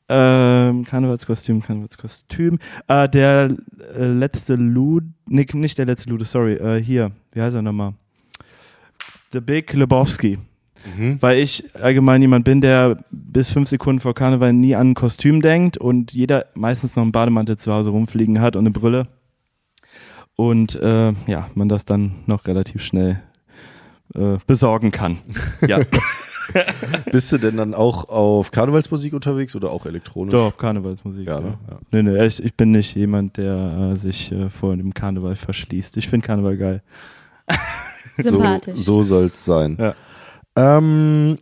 Ähm, 0.10 0.86
Karnevalskostüm, 0.86 1.62
Karnevalskostüm. 1.62 2.60
Äh, 2.88 3.10
der 3.10 3.55
äh, 3.93 4.05
letzte 4.05 4.55
Lud, 4.55 5.03
nee, 5.28 5.45
nicht 5.53 5.78
der 5.78 5.86
letzte 5.86 6.10
Lude, 6.10 6.24
sorry, 6.24 6.53
äh, 6.53 6.82
hier, 6.82 7.12
wie 7.34 7.41
heißt 7.41 7.55
er 7.55 7.62
nochmal? 7.62 7.93
The 9.34 9.41
Big 9.41 9.74
Lebowski. 9.74 10.38
Mhm. 10.95 11.22
Weil 11.22 11.39
ich 11.39 11.64
allgemein 11.76 12.22
jemand 12.22 12.45
bin, 12.45 12.62
der 12.62 13.03
bis 13.10 13.51
fünf 13.51 13.68
Sekunden 13.68 13.99
vor 13.99 14.14
Karneval 14.14 14.53
nie 14.53 14.76
an 14.76 14.91
ein 14.91 14.93
Kostüm 14.93 15.41
denkt 15.41 15.78
und 15.78 16.14
jeder 16.14 16.45
meistens 16.53 16.95
noch 16.95 17.03
einen 17.03 17.12
Bademantel 17.12 17.58
zu 17.58 17.74
Hause 17.74 17.89
rumfliegen 17.89 18.39
hat 18.39 18.55
und 18.55 18.62
eine 18.62 18.72
Brille. 18.72 19.08
Und 20.36 20.76
äh, 20.76 21.14
ja, 21.26 21.49
man 21.55 21.68
das 21.68 21.84
dann 21.84 22.24
noch 22.28 22.47
relativ 22.47 22.84
schnell 22.84 23.22
äh, 24.18 24.38
besorgen 24.47 24.91
kann. 24.91 25.20
Ja, 25.68 25.80
Bist 27.11 27.32
du 27.32 27.38
denn 27.38 27.57
dann 27.57 27.74
auch 27.74 28.09
auf 28.09 28.51
Karnevalsmusik 28.51 29.13
unterwegs 29.13 29.55
oder 29.55 29.72
auch 29.72 29.86
elektronisch? 29.86 30.32
doch, 30.32 30.47
auf 30.47 30.57
Karnevalsmusik. 30.57 31.28
Ja, 31.28 31.36
Ja, 31.36 31.41
ne? 31.41 31.57
Ja. 31.70 31.80
Nee, 31.91 32.03
nee, 32.03 32.26
ich, 32.26 32.43
ich 32.43 32.55
bin 32.55 32.72
nicht 32.72 32.95
jemand, 32.95 33.38
der 33.38 33.93
äh, 33.95 33.99
sich 33.99 34.32
äh, 34.32 34.49
vor 34.49 34.76
dem 34.76 34.93
Karneval 34.93 35.36
verschließt. 35.36 35.97
Ich 35.97 36.07
finde 36.07 36.26
Karneval 36.26 36.57
geil. 36.57 36.84
Sympathisch. 38.18 38.76
So, 38.76 39.03
so 39.03 39.03
soll 39.03 39.26
es 39.26 39.45
sein. 39.45 39.78
Ja. 39.80 39.95
Ähm, 40.55 41.38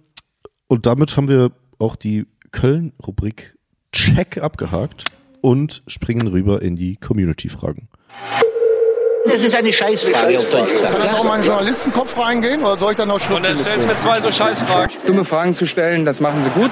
und 0.67 0.85
damit 0.85 1.15
haben 1.15 1.27
wir 1.27 1.51
auch 1.79 1.95
die 1.95 2.25
Köln-Rubrik 2.51 3.55
Check 3.91 4.39
abgehakt 4.39 5.05
und 5.41 5.83
springen 5.87 6.27
rüber 6.27 6.61
in 6.61 6.75
die 6.75 6.97
Community-Fragen. 6.97 7.87
Das 9.25 9.43
ist 9.43 9.55
eine 9.55 9.73
Scheißfrage 9.73 10.37
auf 10.37 10.49
Deutsch 10.49 10.71
gesagt. 10.71 10.93
Kann 10.93 11.01
das 11.01 11.13
auch 11.13 11.23
mal 11.23 11.35
in 11.35 11.41
den 11.41 11.47
Journalistenkopf 11.47 12.17
reingehen 12.17 12.61
oder 12.61 12.77
soll 12.77 12.91
ich 12.91 12.97
dann 12.97 13.07
noch 13.07 13.15
Und 13.15 13.43
dann 13.43 13.57
schriftlich 13.57 13.61
stellst 13.61 13.85
du 13.85 13.89
mir 13.89 13.97
zwei 13.97 14.21
so 14.21 14.31
Scheißfragen. 14.31 14.97
Dumme 15.05 15.25
Fragen 15.25 15.53
zu 15.53 15.65
stellen, 15.65 16.05
das 16.05 16.19
machen 16.19 16.43
sie 16.43 16.49
gut. 16.49 16.71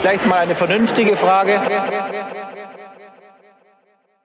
Vielleicht 0.00 0.26
mal 0.26 0.38
eine 0.38 0.54
vernünftige 0.54 1.16
Frage. 1.16 1.60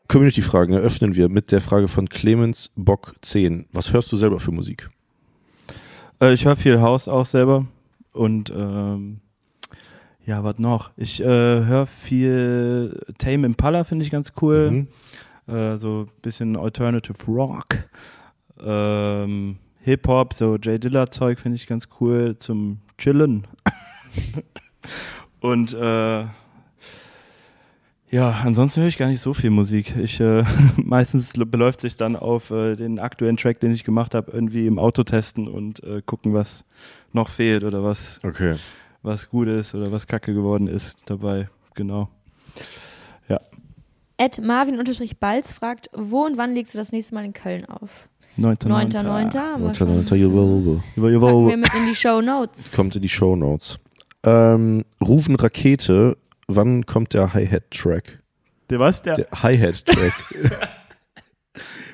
Community-Fragen 0.08 0.74
eröffnen 0.74 1.16
wir 1.16 1.30
mit 1.30 1.52
der 1.52 1.62
Frage 1.62 1.88
von 1.88 2.10
Clemens 2.10 2.70
Bock 2.76 3.16
10. 3.22 3.68
Was 3.72 3.94
hörst 3.94 4.12
du 4.12 4.18
selber 4.18 4.40
für 4.40 4.52
Musik? 4.52 4.90
Äh, 6.22 6.34
ich 6.34 6.46
höre 6.46 6.58
viel 6.58 6.82
Haus 6.82 7.08
auch 7.08 7.26
selber 7.26 7.66
und 8.12 8.50
ähm, 8.50 9.22
ja, 10.26 10.44
was 10.44 10.60
noch? 10.60 10.92
Ich 10.98 11.22
äh, 11.22 11.26
höre 11.26 11.88
viel 11.88 13.02
Tame 13.18 13.48
Impala, 13.48 13.84
finde 13.84 14.06
ich 14.06 14.12
ganz 14.12 14.34
cool. 14.42 14.72
Mhm. 14.72 14.88
Äh, 15.48 15.78
so 15.78 16.08
ein 16.08 16.22
bisschen 16.22 16.56
Alternative 16.56 17.18
Rock. 17.28 17.78
Ähm, 18.64 19.58
Hip-Hop, 19.84 20.34
so 20.34 20.58
Jay 20.62 20.78
Dilla 20.80 21.10
Zeug 21.10 21.40
finde 21.40 21.56
ich 21.56 21.66
ganz 21.68 21.88
cool 22.00 22.38
zum 22.38 22.80
Chillen. 22.98 23.48
und 25.40 25.74
äh, 25.74 26.26
ja, 28.12 28.42
ansonsten 28.44 28.82
höre 28.82 28.90
ich 28.90 28.98
gar 28.98 29.08
nicht 29.08 29.22
so 29.22 29.34
viel 29.34 29.50
Musik. 29.50 29.96
Ich 29.96 30.20
äh, 30.20 30.44
meistens 30.76 31.32
beläuft 31.34 31.80
sich 31.82 31.96
dann 31.96 32.16
auf 32.16 32.52
äh, 32.52 32.76
den 32.76 33.00
aktuellen 33.00 33.38
Track, 33.38 33.62
den 33.62 33.72
ich 33.72 33.84
gemacht 33.84 34.14
habe, 34.14 34.32
irgendwie 34.32 34.68
im 34.68 34.78
Auto 34.78 35.04
testen 35.04 35.48
und 35.48 35.82
äh, 35.84 36.02
gucken, 36.06 36.34
was 36.34 36.66
noch 37.14 37.30
fehlt 37.30 37.64
oder 37.64 37.84
was 37.84 38.20
Okay. 38.24 38.58
was 39.02 39.30
gut 39.30 39.48
ist 39.48 39.74
oder 39.74 39.92
was 39.92 40.08
kacke 40.08 40.34
geworden 40.34 40.68
ist 40.68 40.98
dabei. 41.06 41.50
Genau. 41.74 42.10
Ed 44.22 44.40
Marvin-Balz 44.40 45.52
fragt, 45.54 45.90
wo 45.94 46.26
und 46.26 46.38
wann 46.38 46.54
legst 46.54 46.76
du 46.76 46.78
das 46.78 46.92
nächste 46.92 47.16
Mal 47.16 47.26
in 47.26 47.34
Köln 47.34 47.66
auf? 47.66 48.08
9.9. 48.38 48.68
9.9. 48.68 48.70
Mal 48.70 48.84
Unter, 48.86 49.74
schauen. 49.74 49.98
unter, 49.98 50.16
jawohl. 50.16 50.82
Packen 50.96 51.48
wir 51.50 51.58
mit 51.58 51.74
in 51.74 51.88
die 51.88 51.96
Show 51.96 52.22
Notes. 52.22 52.72
Kommt 52.76 52.96
in 52.96 53.02
die 53.02 53.10
Show 53.10 53.36
Notes. 53.36 53.80
Ähm, 54.24 54.86
Rufen 55.04 55.36
Rakete, 55.36 56.18
wann 56.48 56.86
kommt 56.86 57.16
der 57.16 57.34
Hi-Hat-Track? 57.34 58.22
Der 58.70 58.80
was? 58.80 59.02
Der, 59.02 59.16
Der 59.16 59.28
Hi-Hat-Track. 59.42 60.14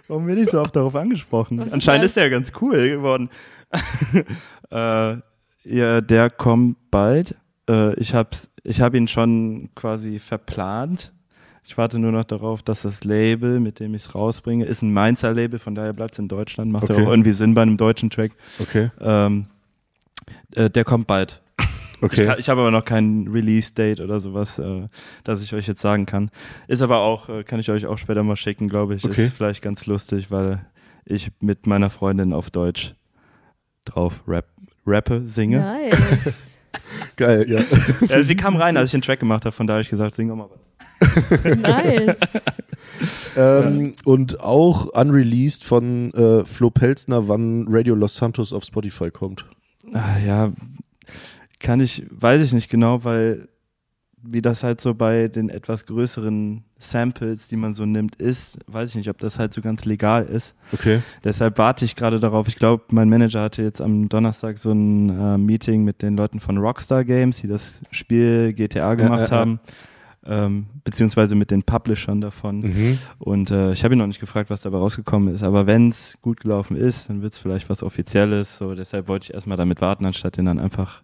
warum 0.10 0.26
bin 0.26 0.38
ich 0.38 0.50
so 0.50 0.60
oft 0.60 0.76
darauf 0.76 0.96
angesprochen? 0.98 1.60
Was 1.60 1.68
ist 1.68 1.74
Anscheinend 1.74 2.04
das? 2.04 2.12
ist 2.12 2.18
der 2.18 2.30
ganz 2.30 2.52
cool 2.60 2.90
geworden. 2.90 3.30
äh, 4.70 5.16
ja, 5.64 6.02
der 6.02 6.30
kommt 6.30 6.92
bald. 6.92 7.36
Äh, 7.70 7.96
ich 7.96 8.14
habe 8.14 8.32
ich 8.64 8.82
hab 8.82 8.94
ihn 8.96 9.08
schon 9.08 9.70
quasi 9.76 10.20
verplant. 10.20 11.14
Ich 11.70 11.78
warte 11.78 12.00
nur 12.00 12.14
noch 12.14 12.24
darauf, 12.24 12.64
dass 12.64 12.84
das 12.84 13.04
Label, 13.04 13.60
mit 13.60 13.82
dem 13.82 13.94
ich 13.94 14.04
es 14.04 14.16
rausbringe, 14.16 14.64
ist 14.64 14.82
ein 14.84 14.94
Mainzer 14.94 15.34
Label, 15.34 15.60
von 15.60 15.76
daher 15.76 15.92
bleibt 15.92 16.14
es 16.14 16.20
in 16.20 16.30
Deutschland. 16.30 16.72
Macht 16.72 16.88
ja 16.88 16.96
Okay. 16.96 17.06
auch 17.06 17.10
irgendwie 17.10 17.34
Sinn 17.34 17.54
bei 17.54 17.62
einem 17.62 17.76
deutschen 17.76 18.10
Track. 18.10 18.32
Okay. 18.60 18.90
Ähm, 19.02 19.48
äh, 20.56 20.70
der 20.70 20.86
kommt 20.86 21.08
bald. 21.08 21.42
Ich, 21.60 21.66
Okay. 22.04 22.26
kann- 22.26 22.40
ich 22.40 22.48
habe 22.48 22.62
aber 22.62 22.72
noch 22.72 22.86
kein 22.86 23.28
Release-Date 23.28 24.00
oder 24.00 24.22
sowas, 24.22 24.60
äh, 24.60 24.88
dass 25.26 25.42
ich 25.42 25.54
euch 25.54 25.68
jetzt 25.68 25.82
sagen 25.82 26.06
kann. 26.06 26.30
Ist 26.70 26.82
aber 26.82 27.00
auch, 27.00 27.28
äh, 27.28 27.44
kann 27.44 27.60
ich 27.60 27.70
euch 27.70 27.86
auch 27.86 27.98
später 27.98 28.24
mal 28.24 28.36
schicken, 28.38 28.70
glaube 28.70 28.96
ich. 28.96 29.04
Okay. 29.04 29.26
Ist 29.26 29.36
vielleicht 29.36 29.62
ganz 29.62 29.86
lustig, 29.88 30.32
weil 30.32 30.66
ich 31.04 31.32
mit 31.42 31.68
meiner 31.68 31.90
Freundin 31.90 32.32
auf 32.32 32.50
Deutsch 32.50 32.94
drauf 33.84 34.24
rap, 34.26 34.46
rappe, 34.86 35.24
singe. 35.26 35.60
Nice. 35.60 36.47
Geil, 37.16 37.50
ja. 37.50 37.62
Ja, 38.10 38.24
sie 38.24 38.36
kam 38.36 38.56
rein, 38.56 38.78
als 38.78 38.88
ich 38.88 38.92
den 38.92 39.02
Track 39.02 39.20
gemacht 39.20 39.46
habe, 39.46 39.56
von 39.56 39.68
daher 39.68 39.78
habe 39.78 39.84
ich 39.84 39.90
gesagt, 39.90 40.16
sing 40.16 40.28
doch 40.28 40.36
mal 40.36 40.50
was. 40.50 41.58
nice. 41.58 42.18
ähm, 43.38 43.96
und 44.06 44.40
auch 44.40 44.88
unreleased 44.88 45.64
von 45.64 46.14
äh, 46.14 46.46
Flo 46.46 46.70
Pelzner, 46.70 47.28
wann 47.28 47.66
Radio 47.70 47.96
Los 47.96 48.16
Santos 48.16 48.54
auf 48.54 48.64
Spotify 48.64 49.12
kommt. 49.12 49.46
Ah, 49.94 50.18
ja, 50.26 50.52
kann 51.60 51.80
ich, 51.80 52.06
weiß 52.10 52.42
ich 52.42 52.54
nicht 52.54 52.70
genau, 52.70 53.04
weil 53.04 53.48
wie 54.30 54.42
das 54.42 54.64
halt 54.64 54.82
so 54.82 54.94
bei 54.94 55.28
den 55.28 55.50
etwas 55.50 55.86
größeren 55.86 56.64
Samples, 56.78 57.48
die 57.48 57.56
man 57.56 57.74
so 57.74 57.86
nimmt, 57.86 58.16
ist, 58.16 58.60
weiß 58.68 58.92
ich 58.92 58.96
nicht, 58.96 59.10
ob 59.10 59.18
das 59.20 59.40
halt 59.40 59.54
so 59.54 59.62
ganz 59.62 59.86
legal 59.86 60.26
ist. 60.26 60.54
Okay. 60.74 61.02
Deshalb 61.24 61.58
warte 61.58 61.86
ich 61.86 61.96
gerade 61.96 62.20
darauf. 62.20 62.48
Ich 62.48 62.56
glaube, 62.56 62.84
mein 62.90 63.10
Manager 63.10 63.42
hatte 63.42 63.64
jetzt 63.64 63.82
am 63.82 64.10
Donnerstag 64.10 64.58
so 64.58 64.72
ein 64.72 65.10
äh, 65.10 65.38
Meeting 65.38 65.84
mit 65.84 66.02
den 66.02 66.16
Leuten 66.16 66.40
von 66.40 66.58
Rockstar 66.58 67.04
Games, 67.04 67.38
die 67.42 67.48
das 67.48 67.82
Spiel 67.92 68.54
GTA 68.54 68.96
gemacht 68.96 69.30
ja, 69.30 69.36
ja. 69.36 69.40
haben. 69.42 69.60
Ähm, 70.28 70.68
beziehungsweise 70.84 71.36
mit 71.36 71.52
den 71.52 71.64
Publishern 71.64 72.22
davon. 72.22 72.60
Mhm. 72.62 72.98
Und 73.20 73.52
äh, 73.52 73.72
ich 73.72 73.84
habe 73.84 73.96
ihn 73.96 73.98
noch 73.98 74.08
nicht 74.08 74.20
gefragt, 74.20 74.50
was 74.50 74.62
dabei 74.62 74.78
rausgekommen 74.78 75.34
ist, 75.34 75.44
aber 75.44 75.68
wenn 75.68 75.90
es 75.90 76.18
gut 76.22 76.40
gelaufen 76.42 76.76
ist, 76.78 77.10
dann 77.10 77.22
wird 77.22 77.34
es 77.34 77.40
vielleicht 77.40 77.70
was 77.70 77.82
Offizielles. 77.84 78.58
So, 78.58 78.76
deshalb 78.76 79.08
wollte 79.08 79.26
ich 79.30 79.34
erstmal 79.34 79.58
damit 79.58 79.82
warten, 79.82 80.06
anstatt 80.06 80.38
den 80.38 80.46
dann 80.46 80.60
einfach 80.60 81.04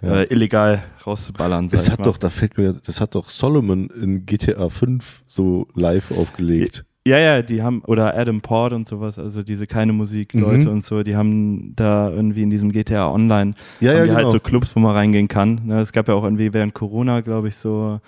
Ja. 0.00 0.20
äh, 0.20 0.24
illegal 0.32 0.84
rauszuballern. 1.06 1.68
Das 1.68 1.90
hat 1.90 1.98
mal. 2.00 2.04
doch, 2.04 2.18
da 2.18 2.30
fällt 2.30 2.56
mir, 2.58 2.72
das 2.74 3.00
hat 3.00 3.14
doch 3.14 3.30
Solomon 3.30 3.88
in 3.90 4.24
GTA 4.26 4.68
5 4.68 5.22
so 5.26 5.66
live 5.74 6.10
aufgelegt. 6.12 6.84
Ja, 7.06 7.18
ja, 7.18 7.42
die 7.42 7.62
haben, 7.62 7.82
oder 7.86 8.16
Adam 8.16 8.40
Port 8.42 8.72
und 8.72 8.86
sowas, 8.86 9.18
also 9.18 9.42
diese 9.42 9.66
keine 9.66 9.92
Musik-Leute 9.92 10.66
Mhm. 10.68 10.72
und 10.74 10.84
so, 10.84 11.02
die 11.02 11.16
haben 11.16 11.72
da 11.74 12.08
irgendwie 12.10 12.42
in 12.42 12.50
diesem 12.50 12.70
GTA 12.70 13.10
Online, 13.10 13.54
Ja, 13.80 13.92
ja, 13.94 14.04
die 14.04 14.10
halt 14.12 14.18
genau. 14.20 14.30
so 14.30 14.38
Clubs, 14.38 14.76
wo 14.76 14.80
man 14.80 14.94
reingehen 14.94 15.26
kann. 15.26 15.60
Ne, 15.64 15.80
es 15.80 15.90
gab 15.92 16.06
ja 16.06 16.14
auch 16.14 16.22
irgendwie 16.22 16.52
während 16.52 16.74
Corona, 16.74 17.20
glaube 17.20 17.48
ich, 17.48 17.56
so 17.56 17.98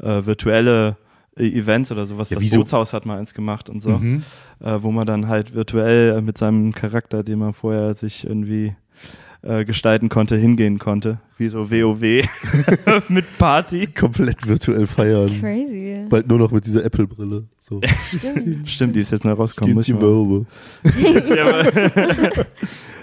äh, 0.00 0.24
virtuelle 0.24 0.96
äh, 1.36 1.48
Events 1.48 1.90
oder 1.90 2.06
sowas. 2.06 2.30
Ja, 2.30 2.38
das 2.38 2.48
Bootshaus 2.52 2.92
hat 2.92 3.06
mal 3.06 3.18
eins 3.18 3.34
gemacht 3.34 3.68
und 3.68 3.82
so, 3.82 3.98
Mhm. 3.98 4.22
äh, 4.60 4.78
wo 4.80 4.92
man 4.92 5.04
dann 5.06 5.26
halt 5.26 5.52
virtuell 5.52 6.22
mit 6.22 6.38
seinem 6.38 6.72
Charakter, 6.72 7.24
den 7.24 7.40
man 7.40 7.54
vorher 7.54 7.96
sich 7.96 8.24
irgendwie 8.24 8.76
äh, 9.44 9.64
gestalten 9.64 10.08
konnte, 10.08 10.36
hingehen 10.36 10.78
konnte. 10.78 11.18
Wie 11.36 11.48
so 11.48 11.70
WoW 11.70 12.00
mit 13.08 13.38
Party. 13.38 13.86
Komplett 13.94 14.46
virtuell 14.46 14.86
feiern. 14.86 15.30
Crazy. 15.40 16.06
Bald 16.08 16.28
nur 16.28 16.38
noch 16.38 16.50
mit 16.50 16.64
dieser 16.64 16.84
Apple-Brille. 16.84 17.44
So. 17.60 17.80
Stimmt. 18.08 18.68
Stimmt, 18.68 18.96
die 18.96 19.00
ist 19.00 19.12
jetzt 19.12 19.24
neu 19.24 19.32
rausgekommen. 19.32 19.76
Geht's 19.76 19.88
muss 19.88 20.46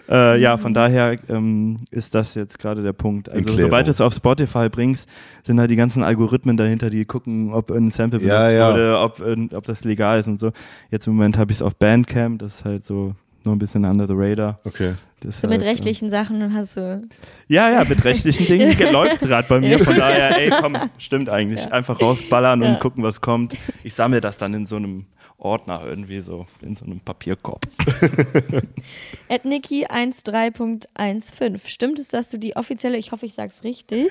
äh, 0.09 0.41
ja, 0.41 0.57
von 0.57 0.73
daher 0.73 1.17
ähm, 1.29 1.77
ist 1.91 2.15
das 2.15 2.35
jetzt 2.35 2.57
gerade 2.59 2.81
der 2.81 2.93
Punkt. 2.93 3.29
Also 3.29 3.39
Erklärung. 3.39 3.61
sobald 3.61 3.87
du 3.87 3.91
es 3.91 4.01
auf 4.01 4.13
Spotify 4.13 4.67
bringst, 4.69 5.07
sind 5.43 5.59
halt 5.59 5.69
die 5.69 5.75
ganzen 5.75 6.03
Algorithmen 6.03 6.57
dahinter, 6.57 6.89
die 6.89 7.05
gucken, 7.05 7.53
ob 7.53 7.71
ein 7.71 7.91
Sample 7.91 8.19
benutzt 8.19 8.35
Ja, 8.35 8.49
ja. 8.49 8.71
wurde, 8.71 8.99
ob, 8.99 9.53
ob 9.53 9.65
das 9.65 9.83
legal 9.83 10.19
ist 10.19 10.27
und 10.27 10.39
so. 10.39 10.51
Jetzt 10.89 11.07
im 11.07 11.13
Moment 11.13 11.37
habe 11.37 11.51
ich 11.51 11.57
es 11.59 11.61
auf 11.61 11.75
Bandcamp, 11.75 12.39
das 12.39 12.55
ist 12.55 12.65
halt 12.65 12.83
so 12.83 13.15
nur 13.45 13.55
ein 13.55 13.59
bisschen 13.59 13.85
under 13.85 14.07
the 14.07 14.13
radar. 14.15 14.59
Okay. 14.65 14.93
Das 15.19 15.41
So 15.41 15.47
mit 15.47 15.59
halt, 15.59 15.63
äh, 15.63 15.69
rechtlichen 15.69 16.09
Sachen 16.09 16.53
hast 16.53 16.77
du. 16.77 17.07
Ja, 17.47 17.69
ja, 17.71 17.83
mit 17.83 18.03
rechtlichen 18.03 18.47
Dingen 18.47 18.75
läuft 18.91 19.19
gerade 19.19 19.47
bei 19.47 19.59
mir. 19.59 19.77
Von 19.83 19.95
daher, 19.95 20.37
ey, 20.39 20.49
komm, 20.49 20.75
stimmt 20.97 21.29
eigentlich. 21.29 21.71
Einfach 21.71 22.01
rausballern 22.01 22.61
Ja. 22.63 22.69
und 22.73 22.79
gucken, 22.79 23.03
was 23.03 23.21
kommt. 23.21 23.55
Ich 23.83 23.93
sammle 23.93 24.19
das 24.21 24.37
dann 24.37 24.53
in 24.55 24.65
so 24.65 24.77
einem 24.77 25.05
Ordner 25.37 25.81
irgendwie 25.85 26.19
so, 26.21 26.45
in 26.61 26.75
so 26.75 26.85
einem 26.85 26.99
Papierkorb. 26.99 27.65
At 29.29 29.45
Niki 29.45 29.87
13.15. 29.87 31.59
Stimmt 31.67 31.99
es, 31.99 32.09
dass 32.09 32.29
du 32.29 32.37
die 32.37 32.55
offizielle, 32.55 32.97
ich 32.97 33.11
hoffe, 33.11 33.25
ich 33.25 33.33
sag's 33.33 33.63
richtig, 33.63 34.09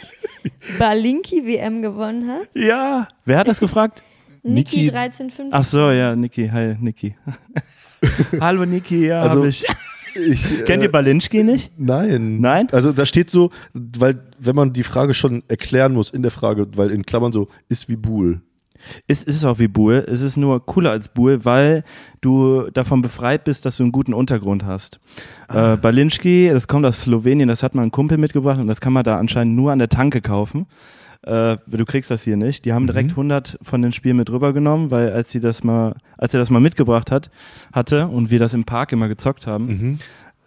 Balinki 0.78 1.46
WM 1.46 1.82
gewonnen 1.82 2.28
hast? 2.28 2.54
Ja, 2.56 3.08
wer 3.24 3.38
hat 3.38 3.48
das 3.48 3.60
gefragt? 3.60 4.02
Niki 4.42 4.88
Niki- 4.90 4.92
13.15. 4.92 5.48
Ach 5.50 5.64
so, 5.64 5.90
ja, 5.90 6.16
Niki. 6.16 6.48
Hi, 6.48 6.76
Niki. 6.80 7.14
Hallo, 8.40 8.64
Niki. 8.64 9.06
Ja, 9.06 9.20
Also, 9.20 9.40
hab 9.40 9.48
ich. 9.48 9.64
Ich, 10.14 10.64
Kennt 10.64 10.82
äh, 10.82 10.86
ihr 10.86 10.90
Balinski 10.90 11.44
nicht? 11.44 11.70
Nein. 11.78 12.40
Nein? 12.40 12.66
Also 12.72 12.92
da 12.92 13.06
steht 13.06 13.30
so, 13.30 13.50
weil, 13.74 14.20
wenn 14.40 14.56
man 14.56 14.72
die 14.72 14.82
Frage 14.82 15.14
schon 15.14 15.44
erklären 15.46 15.92
muss 15.92 16.10
in 16.10 16.22
der 16.22 16.32
Frage, 16.32 16.66
weil 16.74 16.90
in 16.90 17.06
Klammern 17.06 17.30
so, 17.30 17.46
ist 17.68 17.88
wie 17.88 17.94
Buhl. 17.94 18.40
Es 19.06 19.22
ist 19.22 19.44
auch 19.44 19.58
wie 19.58 19.68
Buhl. 19.68 20.04
Es 20.08 20.22
ist 20.22 20.36
nur 20.36 20.64
cooler 20.66 20.90
als 20.90 21.08
Buhl, 21.10 21.44
weil 21.44 21.84
du 22.20 22.70
davon 22.72 23.02
befreit 23.02 23.44
bist, 23.44 23.64
dass 23.66 23.76
du 23.76 23.82
einen 23.82 23.92
guten 23.92 24.14
Untergrund 24.14 24.64
hast. 24.64 24.98
Äh, 25.48 25.76
Balinski, 25.76 26.50
das 26.52 26.66
kommt 26.66 26.86
aus 26.86 27.02
Slowenien, 27.02 27.48
das 27.48 27.62
hat 27.62 27.74
mal 27.74 27.82
ein 27.82 27.92
Kumpel 27.92 28.18
mitgebracht 28.18 28.58
und 28.58 28.66
das 28.66 28.80
kann 28.80 28.92
man 28.92 29.04
da 29.04 29.18
anscheinend 29.18 29.54
nur 29.54 29.70
an 29.70 29.78
der 29.78 29.90
Tanke 29.90 30.20
kaufen. 30.20 30.66
Äh, 31.22 31.58
du 31.66 31.84
kriegst 31.84 32.10
das 32.10 32.22
hier 32.22 32.36
nicht. 32.36 32.64
Die 32.64 32.72
haben 32.72 32.86
direkt 32.86 33.10
100 33.10 33.58
von 33.62 33.82
den 33.82 33.92
Spielen 33.92 34.16
mit 34.16 34.30
rübergenommen, 34.30 34.90
weil 34.90 35.12
als 35.12 35.30
sie 35.30 35.40
das 35.40 35.62
mal, 35.62 35.94
als 36.16 36.32
er 36.34 36.40
das 36.40 36.48
mal 36.50 36.60
mitgebracht 36.60 37.10
hat, 37.10 37.30
hatte 37.72 38.06
und 38.08 38.30
wir 38.30 38.38
das 38.38 38.54
im 38.54 38.64
Park 38.64 38.92
immer 38.92 39.08
gezockt 39.08 39.46
haben, 39.46 39.68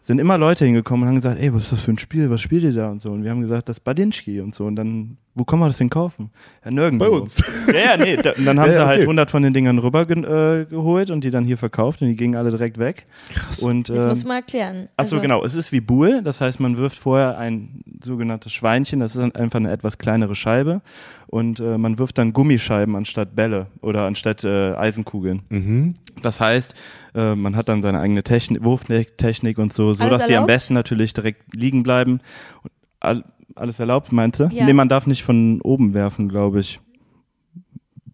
sind 0.02 0.20
immer 0.20 0.38
Leute 0.38 0.66
hingekommen 0.66 1.04
und 1.04 1.10
haben 1.10 1.16
gesagt, 1.16 1.40
ey, 1.40 1.54
was 1.54 1.62
ist 1.64 1.72
das 1.74 1.82
für 1.82 1.92
ein 1.92 1.98
Spiel? 2.00 2.30
Was 2.30 2.42
spielt 2.42 2.64
ihr 2.64 2.74
da 2.74 2.90
und 2.90 3.02
so? 3.02 3.12
Und 3.12 3.24
wir 3.24 3.32
haben 3.32 3.42
gesagt, 3.42 3.70
das 3.70 3.78
ist 3.78 3.84
Badinski 3.84 4.42
und 4.42 4.54
so. 4.56 4.66
Und 4.66 4.76
dann, 4.76 5.18
wo 5.36 5.44
kann 5.46 5.60
man 5.60 5.70
das 5.70 5.78
denn 5.78 5.90
kaufen? 5.90 6.30
Ja, 6.64 6.72
nirgendwo. 6.72 7.06
Bei 7.06 7.12
uns. 7.12 7.42
Ja, 7.68 7.92
ja, 7.92 7.98
nee. 7.98 8.16
Da, 8.18 8.34
und 8.34 8.46
dann 8.46 8.60
haben 8.60 8.70
Ja, 8.72 8.82
sie 8.82 8.86
halt 8.86 8.98
okay. 9.00 9.02
100 9.04 9.32
von 9.32 9.42
den 9.44 9.54
Dingern 9.54 9.80
rüber 9.80 10.06
ge 10.06 10.20
äh, 10.20 10.66
geholt 10.66 11.10
und 11.10 11.24
die 11.24 11.32
dann 11.32 11.44
hier 11.46 11.58
verkauft 11.58 12.02
und 12.02 12.10
die 12.10 12.16
gingen 12.16 12.36
alle 12.36 12.52
direkt 12.52 12.78
weg. 12.78 13.06
Krass. 13.34 13.60
Und, 13.60 13.90
äh, 13.90 14.06
musst 14.08 14.24
du 14.24 14.28
mal 14.28 14.36
erklären. 14.36 14.90
Achso, 14.98 15.16
Also, 15.16 15.22
genau. 15.22 15.44
Es 15.44 15.56
ist 15.56 15.72
wie 15.72 15.82
Buhl. 15.82 16.22
Das 16.24 16.40
heißt, 16.42 16.60
man 16.60 16.78
wirft 16.78 16.98
vorher 17.00 17.38
ein 17.38 17.84
sogenanntes 18.04 18.54
Schweinchen. 18.54 19.00
Das 19.00 19.16
ist 19.16 19.36
einfach 19.36 19.60
eine 19.60 19.72
etwas 19.72 19.98
kleinere 19.98 20.36
Scheibe. 20.36 20.82
Und 21.28 21.60
äh, 21.60 21.80
man 21.80 21.98
wirft 21.98 22.20
dann 22.20 22.32
Gummischeiben 22.34 22.96
anstatt 22.96 23.36
Bälle 23.36 23.68
oder 23.82 24.04
anstatt 24.04 24.44
äh, 24.44 24.76
Eisenkugeln. 24.76 25.42
Mhm. 25.50 25.96
Das 26.22 26.40
heißt, 26.40 26.76
äh, 27.16 27.34
man 27.34 27.56
hat 27.56 27.70
dann 27.70 27.82
seine 27.82 28.00
eigene 28.00 28.22
Technik, 28.22 28.64
Wurftechnik 28.64 29.58
und 29.58 29.74
so, 29.74 29.96
so 29.96 30.04
Alles 30.04 30.20
dass 30.20 30.28
die 30.28 30.36
am 30.36 30.46
besten 30.46 30.76
natürlich 30.76 31.14
direkt 31.14 31.56
liegen 31.56 31.82
bleiben. 31.82 32.20
Und 32.62 32.72
all, 33.00 33.24
alles 33.56 33.80
erlaubt, 33.80 34.12
meinst 34.12 34.40
du? 34.40 34.46
Ja. 34.52 34.66
Nee, 34.66 34.74
man 34.74 34.90
darf 34.90 35.08
nicht 35.08 35.24
von 35.24 35.62
oben 35.62 35.94
werfen, 35.94 36.30
glaube 36.30 36.60
ich. 36.60 36.80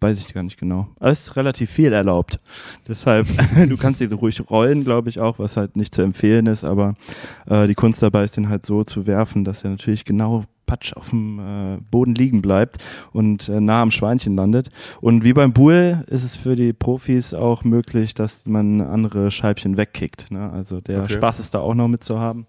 Weiß 0.02 0.18
ich 0.18 0.32
gar 0.32 0.42
nicht 0.42 0.58
genau. 0.58 0.88
Aber 0.98 1.10
es 1.10 1.20
ist 1.20 1.36
relativ 1.36 1.70
viel 1.70 1.92
erlaubt. 1.92 2.40
Deshalb, 2.88 3.26
du 3.68 3.76
kannst 3.76 4.00
ihn 4.00 4.12
ruhig 4.12 4.42
rollen, 4.50 4.82
glaube 4.84 5.10
ich 5.10 5.20
auch, 5.20 5.38
was 5.38 5.56
halt 5.58 5.76
nicht 5.76 5.94
zu 5.94 6.00
empfehlen 6.02 6.46
ist, 6.46 6.64
aber 6.64 6.94
äh, 7.46 7.66
die 7.66 7.74
Kunst 7.74 8.02
dabei 8.02 8.24
ist, 8.24 8.36
den 8.36 8.48
halt 8.48 8.64
so 8.64 8.82
zu 8.82 9.06
werfen, 9.06 9.44
dass 9.44 9.62
er 9.62 9.70
natürlich 9.70 10.06
genau 10.06 10.44
patsch 10.64 10.94
auf 10.94 11.10
dem 11.10 11.38
äh, 11.40 11.78
Boden 11.90 12.14
liegen 12.14 12.40
bleibt 12.40 12.78
und 13.12 13.48
äh, 13.48 13.60
nah 13.60 13.82
am 13.82 13.90
Schweinchen 13.90 14.36
landet. 14.36 14.70
Und 15.02 15.24
wie 15.24 15.32
beim 15.34 15.52
Bull 15.52 16.04
ist 16.06 16.22
es 16.22 16.36
für 16.36 16.54
die 16.56 16.72
Profis 16.72 17.34
auch 17.34 17.64
möglich, 17.64 18.14
dass 18.14 18.46
man 18.46 18.80
andere 18.80 19.30
Scheibchen 19.30 19.76
wegkickt. 19.76 20.30
Ne? 20.30 20.50
Also 20.50 20.80
der 20.80 21.02
Okay. 21.02 21.14
Spaß 21.14 21.40
ist 21.40 21.54
da 21.54 21.58
auch 21.58 21.74
noch 21.74 21.88
mit 21.88 22.04
zu 22.04 22.20
haben. 22.20 22.46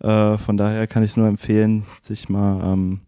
Äh, 0.00 0.38
von 0.38 0.56
daher 0.56 0.86
kann 0.86 1.02
ich 1.02 1.10
es 1.10 1.16
nur 1.16 1.28
empfehlen, 1.28 1.84
sich 2.02 2.28
mal 2.28 2.72
ähm, 2.72 3.00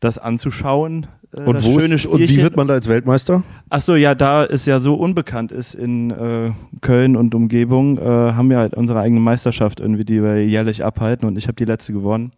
das 0.00 0.18
anzuschauen. 0.18 1.06
Äh, 1.34 1.42
Und, 1.42 1.56
das 1.56 1.64
wo 1.64 1.78
ist, 1.78 2.06
und 2.06 2.20
wie 2.20 2.42
wird 2.42 2.56
man 2.56 2.68
da 2.68 2.74
als 2.74 2.88
Weltmeister? 2.88 3.42
Ach 3.70 3.80
so, 3.80 3.96
ja, 3.96 4.14
da 4.14 4.44
es 4.44 4.66
ja 4.66 4.80
so 4.80 4.94
unbekannt 4.94 5.52
ist 5.52 5.74
in 5.74 6.10
äh, 6.10 6.52
Köln 6.80 7.16
und 7.16 7.34
Umgebung, 7.34 7.98
äh, 7.98 8.02
haben 8.02 8.50
wir 8.50 8.58
halt 8.58 8.74
unsere 8.74 9.00
eigene 9.00 9.20
Meisterschaft 9.20 9.80
irgendwie, 9.80 10.04
die 10.04 10.22
wir 10.22 10.46
jährlich 10.46 10.84
abhalten 10.84 11.26
und 11.26 11.36
ich 11.36 11.48
habe 11.48 11.56
die 11.56 11.64
letzte 11.64 11.92
gewonnen. 11.92 12.32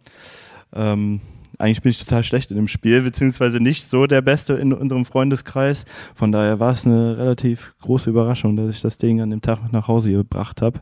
Ähm, 0.75 1.21
eigentlich 1.59 1.83
bin 1.83 1.91
ich 1.91 1.99
total 1.99 2.25
schlecht 2.25 2.51
in 2.51 2.57
dem 2.57 2.69
Spiel, 2.69 3.03
beziehungsweise 3.03 3.61
nicht 3.61 3.89
so 3.89 4.07
der 4.07 4.23
Beste 4.23 4.55
in 4.55 4.73
unserem 4.73 5.05
Freundeskreis. 5.05 5.85
Von 6.15 6.33
daher 6.33 6.59
war 6.59 6.73
es 6.73 6.85
eine 6.85 7.17
relativ 7.17 7.75
große 7.81 8.11
Überraschung, 8.11 8.57
dass 8.57 8.71
ich 8.71 8.81
das 8.81 8.99
Ding 8.99 9.21
an 9.21 9.31
dem 9.31 9.41
Tag 9.41 9.73
nach 9.73 9.87
Hause 9.87 10.11
gebracht 10.11 10.63
habe. 10.63 10.81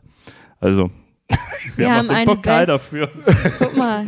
Also, 0.59 0.89
wir, 1.75 1.77
Wir 1.77 1.91
haben, 1.91 1.97
haben 1.97 2.09
auch 2.09 2.15
eine 2.15 2.25
Pokal 2.35 2.59
Welt- 2.59 2.69
dafür. 2.69 3.11
Guck 3.59 3.77
mal, 3.77 4.05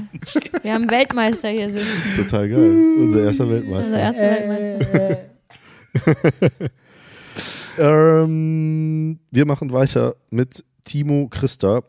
wir 0.61 0.73
haben 0.73 0.81
einen 0.83 0.91
Weltmeister 0.91 1.49
hier 1.49 1.69
sitzen. 1.71 2.15
Total 2.15 2.49
geil. 2.49 2.95
Unser 2.99 3.23
erster 3.23 3.43
Unser 3.45 3.55
Weltmeister. 3.55 3.99
erster 3.99 4.21
Weltmeister. 4.21 5.19
Ähm, 7.77 9.19
wir 9.31 9.45
machen 9.45 9.71
weiter 9.71 10.15
mit 10.29 10.63
Timo 10.85 11.27
Christa. 11.29 11.83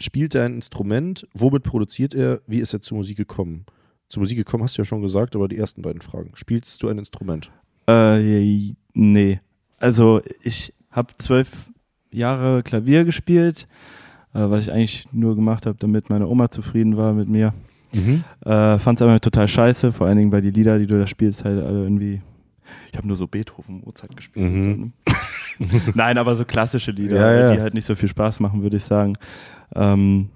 Spielt 0.00 0.34
er 0.34 0.44
ein 0.44 0.54
Instrument? 0.54 1.26
Womit 1.34 1.62
produziert 1.64 2.14
er? 2.14 2.40
Wie 2.46 2.58
ist 2.58 2.72
er 2.72 2.80
zur 2.82 2.98
Musik 2.98 3.16
gekommen? 3.16 3.64
Zur 4.08 4.20
Musik 4.20 4.38
gekommen 4.38 4.62
hast 4.64 4.76
du 4.78 4.82
ja 4.82 4.86
schon 4.86 5.02
gesagt, 5.02 5.36
aber 5.36 5.48
die 5.48 5.58
ersten 5.58 5.82
beiden 5.82 6.00
Fragen. 6.00 6.30
Spielst 6.34 6.82
du 6.82 6.88
ein 6.88 6.98
Instrument? 6.98 7.50
Äh, 7.86 8.74
nee. 8.94 9.40
Also 9.78 10.22
ich 10.42 10.72
habe 10.90 11.14
zwölf 11.18 11.70
Jahre 12.10 12.62
Klavier 12.62 13.04
gespielt, 13.04 13.66
äh, 14.34 14.40
was 14.50 14.64
ich 14.64 14.72
eigentlich 14.72 15.08
nur 15.12 15.34
gemacht 15.36 15.66
habe, 15.66 15.76
damit 15.78 16.10
meine 16.10 16.26
Oma 16.26 16.50
zufrieden 16.50 16.96
war 16.96 17.12
mit 17.12 17.28
mir. 17.28 17.52
Mhm. 17.92 18.24
Äh, 18.44 18.78
Fand 18.78 19.00
es 19.00 19.02
aber 19.02 19.20
total 19.20 19.48
scheiße, 19.48 19.92
vor 19.92 20.06
allen 20.06 20.18
Dingen, 20.18 20.32
weil 20.32 20.42
die 20.42 20.50
Lieder, 20.50 20.78
die 20.78 20.86
du 20.86 20.98
da 20.98 21.06
spielst, 21.06 21.44
halt 21.44 21.62
alle 21.64 21.82
irgendwie. 21.84 22.20
Ich 22.92 22.98
habe 22.98 23.06
nur 23.08 23.16
so 23.16 23.26
Beethoven, 23.26 23.80
Mozart 23.84 24.14
gespielt. 24.16 24.52
Mhm. 24.52 24.62
So, 24.62 24.68
ne? 24.70 24.92
Nein, 25.94 26.18
aber 26.18 26.34
so 26.36 26.44
klassische 26.44 26.90
Lieder, 26.90 27.16
Ja, 27.16 27.48
ja. 27.48 27.54
die 27.54 27.60
halt 27.62 27.74
nicht 27.74 27.86
so 27.86 27.94
viel 27.94 28.08
Spaß 28.08 28.40
machen, 28.40 28.62
würde 28.62 28.76
ich 28.76 28.84
sagen. 28.84 29.14
Ähm, 29.74 30.28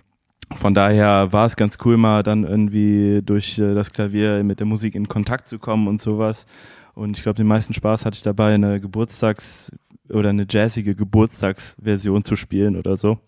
von 0.56 0.74
daher 0.74 1.32
war 1.32 1.46
es 1.46 1.56
ganz 1.56 1.78
cool, 1.84 1.96
mal 1.96 2.22
dann 2.22 2.44
irgendwie 2.44 3.20
durch 3.24 3.58
äh, 3.58 3.74
das 3.74 3.92
Klavier 3.92 4.42
mit 4.44 4.60
der 4.60 4.66
Musik 4.66 4.94
in 4.94 5.08
Kontakt 5.08 5.48
zu 5.48 5.58
kommen 5.58 5.88
und 5.88 6.00
sowas. 6.02 6.46
Und 6.94 7.16
ich 7.16 7.22
glaube, 7.22 7.36
den 7.36 7.46
meisten 7.46 7.72
Spaß 7.72 8.04
hatte 8.04 8.16
ich 8.16 8.22
dabei, 8.22 8.54
eine 8.54 8.78
Geburtstags- 8.80 9.70
oder 10.10 10.28
eine 10.30 10.46
jazzige 10.48 10.94
Geburtstagsversion 10.94 12.24
zu 12.24 12.36
spielen 12.36 12.76
oder 12.76 12.96
so. 12.98 13.18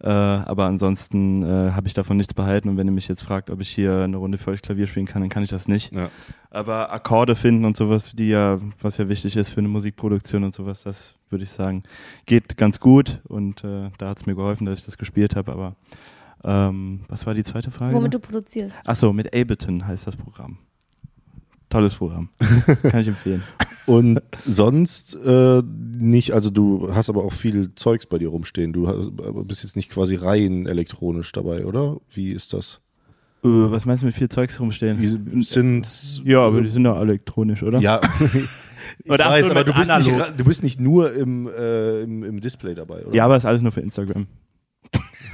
Äh, 0.00 0.08
aber 0.08 0.66
ansonsten 0.66 1.42
äh, 1.42 1.72
habe 1.72 1.86
ich 1.86 1.94
davon 1.94 2.18
nichts 2.18 2.34
behalten 2.34 2.68
und 2.68 2.76
wenn 2.76 2.86
ihr 2.86 2.92
mich 2.92 3.08
jetzt 3.08 3.22
fragt, 3.22 3.48
ob 3.48 3.62
ich 3.62 3.70
hier 3.70 4.02
eine 4.02 4.18
Runde 4.18 4.36
für 4.36 4.50
euch 4.50 4.60
Klavier 4.60 4.86
spielen 4.86 5.06
kann, 5.06 5.22
dann 5.22 5.30
kann 5.30 5.42
ich 5.42 5.48
das 5.48 5.68
nicht. 5.68 5.92
Ja. 5.92 6.10
Aber 6.50 6.92
Akkorde 6.92 7.34
finden 7.34 7.64
und 7.64 7.76
sowas, 7.76 8.12
die 8.14 8.28
ja, 8.28 8.58
was 8.80 8.98
ja 8.98 9.08
wichtig 9.08 9.36
ist 9.36 9.50
für 9.50 9.60
eine 9.60 9.68
Musikproduktion 9.68 10.44
und 10.44 10.54
sowas, 10.54 10.82
das 10.82 11.16
würde 11.30 11.44
ich 11.44 11.50
sagen, 11.50 11.82
geht 12.26 12.58
ganz 12.58 12.78
gut 12.78 13.22
und 13.24 13.64
äh, 13.64 13.90
da 13.96 14.10
hat 14.10 14.18
es 14.18 14.26
mir 14.26 14.34
geholfen, 14.34 14.66
dass 14.66 14.80
ich 14.80 14.84
das 14.84 14.98
gespielt 14.98 15.34
habe. 15.34 15.52
Aber 15.52 15.76
ähm, 16.44 17.00
was 17.08 17.26
war 17.26 17.32
die 17.32 17.44
zweite 17.44 17.70
Frage? 17.70 17.94
Womit 17.94 18.12
du 18.12 18.18
produzierst. 18.18 18.86
Achso, 18.86 19.14
mit 19.14 19.34
Ableton 19.34 19.86
heißt 19.86 20.06
das 20.06 20.16
Programm. 20.16 20.58
Tolles 21.76 21.94
Programm. 21.94 22.28
Kann 22.82 23.00
ich 23.00 23.08
empfehlen. 23.08 23.42
Und 23.86 24.20
sonst 24.46 25.14
äh, 25.14 25.62
nicht, 25.96 26.32
also 26.32 26.50
du 26.50 26.92
hast 26.94 27.08
aber 27.08 27.24
auch 27.24 27.32
viel 27.32 27.74
Zeugs 27.74 28.06
bei 28.06 28.18
dir 28.18 28.28
rumstehen. 28.28 28.72
Du 28.72 28.88
aber 28.88 29.44
bist 29.44 29.62
jetzt 29.62 29.76
nicht 29.76 29.90
quasi 29.90 30.16
rein 30.16 30.66
elektronisch 30.66 31.30
dabei, 31.32 31.66
oder? 31.66 31.98
Wie 32.12 32.32
ist 32.32 32.52
das? 32.52 32.80
Äh, 33.44 33.48
was 33.48 33.84
meinst 33.84 34.02
du 34.02 34.06
mit 34.06 34.14
viel 34.14 34.28
Zeugs 34.28 34.58
rumstehen? 34.58 35.42
Sind 35.42 36.22
Ja, 36.24 36.40
aber 36.40 36.62
die 36.62 36.70
sind 36.70 36.84
doch 36.84 37.00
elektronisch, 37.00 37.62
oder? 37.62 37.78
ja. 37.80 38.00
Ich 39.04 39.10
Oder 39.10 39.26
weiß, 39.26 39.50
aber 39.50 39.64
du 39.64 39.72
bist, 39.74 39.90
nicht, 39.90 40.08
analog. 40.12 40.36
du 40.36 40.44
bist 40.44 40.62
nicht 40.62 40.80
nur 40.80 41.12
im, 41.12 41.48
äh, 41.48 42.02
im, 42.02 42.22
im 42.22 42.40
Display 42.40 42.72
dabei, 42.74 43.04
oder? 43.04 43.14
Ja, 43.14 43.24
aber 43.24 43.36
ist 43.36 43.44
alles 43.44 43.60
nur 43.60 43.72
für 43.72 43.80
Instagram. 43.80 44.28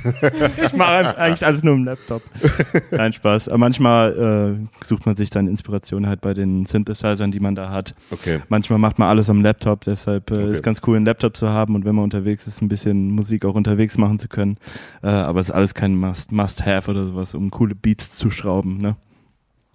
ich 0.64 0.72
mache 0.72 1.16
eigentlich 1.18 1.44
alles 1.46 1.62
nur 1.62 1.74
im 1.74 1.84
Laptop. 1.84 2.22
Nein, 2.90 3.12
Spaß. 3.12 3.48
Aber 3.48 3.58
manchmal 3.58 4.58
äh, 4.82 4.84
sucht 4.86 5.06
man 5.06 5.16
sich 5.16 5.30
dann 5.30 5.46
Inspiration 5.48 6.06
halt 6.06 6.20
bei 6.20 6.34
den 6.34 6.66
Synthesizern, 6.66 7.30
die 7.30 7.40
man 7.40 7.54
da 7.54 7.70
hat. 7.70 7.94
Okay. 8.10 8.40
Manchmal 8.48 8.78
macht 8.78 8.98
man 8.98 9.08
alles 9.08 9.28
am 9.30 9.42
Laptop, 9.42 9.82
deshalb 9.84 10.30
äh, 10.30 10.34
Okay. 10.34 10.48
ist 10.52 10.62
ganz 10.62 10.80
cool, 10.86 10.96
einen 10.96 11.06
Laptop 11.06 11.36
zu 11.36 11.48
haben 11.48 11.74
und 11.74 11.84
wenn 11.84 11.94
man 11.94 12.04
unterwegs 12.04 12.46
ist, 12.46 12.62
ein 12.62 12.68
bisschen 12.68 13.10
Musik 13.10 13.44
auch 13.44 13.54
unterwegs 13.54 13.98
machen 13.98 14.18
zu 14.18 14.28
können. 14.28 14.56
Äh, 15.02 15.08
aber 15.08 15.40
es 15.40 15.48
ist 15.48 15.54
alles 15.54 15.74
kein 15.74 15.94
Must- 15.94 16.32
Must-Have 16.32 16.90
oder 16.90 17.06
sowas, 17.06 17.34
um 17.34 17.50
coole 17.50 17.74
Beats 17.74 18.12
zu 18.12 18.30
schrauben. 18.30 18.78
Ne? 18.78 18.96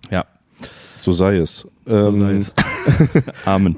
Ja, 0.10 0.26
So 1.00 1.12
sei 1.14 1.38
es. 1.38 1.68
so 1.86 2.08
Ähm, 2.10 2.16
sei 2.20 2.34
es. 2.36 2.54
Amen. 3.46 3.78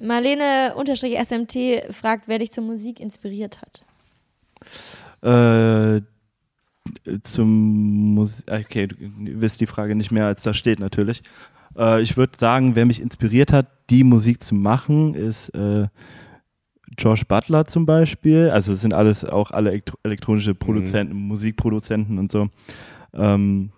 Marlene 0.00 0.74
unterstrich 0.76 1.14
SMT 1.18 1.92
fragt, 1.92 2.28
wer 2.28 2.38
dich 2.38 2.52
zur 2.52 2.64
Musik 2.64 3.00
inspiriert 3.00 3.60
hat. 3.60 3.84
Äh, 5.24 6.02
zum 7.22 8.14
Musik. 8.14 8.44
Okay, 8.46 8.86
du 8.86 8.96
wisst 9.40 9.60
die 9.60 9.66
Frage 9.66 9.94
nicht 9.94 10.10
mehr, 10.10 10.26
als 10.26 10.42
da 10.42 10.52
steht 10.52 10.80
natürlich. 10.80 11.22
Äh, 11.76 12.02
ich 12.02 12.16
würde 12.16 12.36
sagen, 12.38 12.74
wer 12.74 12.84
mich 12.84 13.00
inspiriert 13.00 13.52
hat, 13.52 13.68
die 13.90 14.04
Musik 14.04 14.42
zu 14.42 14.54
machen, 14.54 15.14
ist 15.14 15.48
äh, 15.50 15.86
Josh 16.98 17.24
Butler 17.24 17.64
zum 17.64 17.86
Beispiel. 17.86 18.50
Also 18.50 18.74
es 18.74 18.82
sind 18.82 18.94
alles 18.94 19.24
auch 19.24 19.50
alle 19.50 19.70
elektro 19.70 19.96
elektronische 20.02 20.54
Produzenten, 20.54 21.16
Musikproduzenten 21.16 22.18
und 22.18 22.30
so. 22.30 22.48
Ähm, 23.14 23.70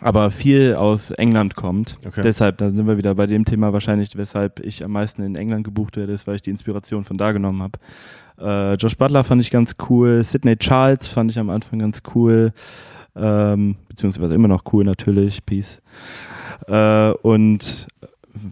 aber 0.00 0.30
viel 0.30 0.74
aus 0.74 1.10
England 1.10 1.56
kommt. 1.56 1.98
Okay. 2.06 2.22
Deshalb, 2.22 2.58
da 2.58 2.70
sind 2.70 2.86
wir 2.86 2.98
wieder 2.98 3.14
bei 3.14 3.26
dem 3.26 3.44
Thema 3.44 3.72
wahrscheinlich, 3.72 4.16
weshalb 4.16 4.60
ich 4.60 4.84
am 4.84 4.92
meisten 4.92 5.22
in 5.22 5.36
England 5.36 5.64
gebucht 5.64 5.96
werde, 5.96 6.12
ist, 6.12 6.26
weil 6.26 6.36
ich 6.36 6.42
die 6.42 6.50
Inspiration 6.50 7.04
von 7.04 7.16
da 7.16 7.32
genommen 7.32 7.62
habe. 7.62 7.78
Äh, 8.38 8.74
Josh 8.74 8.96
Butler 8.96 9.24
fand 9.24 9.40
ich 9.42 9.50
ganz 9.50 9.76
cool. 9.88 10.22
Sidney 10.22 10.56
Charles 10.56 11.06
fand 11.06 11.30
ich 11.30 11.38
am 11.38 11.50
Anfang 11.50 11.78
ganz 11.78 12.02
cool. 12.14 12.52
Ähm, 13.14 13.76
beziehungsweise 13.88 14.34
immer 14.34 14.48
noch 14.48 14.64
cool 14.72 14.84
natürlich. 14.84 15.44
Peace. 15.46 15.80
Äh, 16.68 17.10
und 17.22 17.86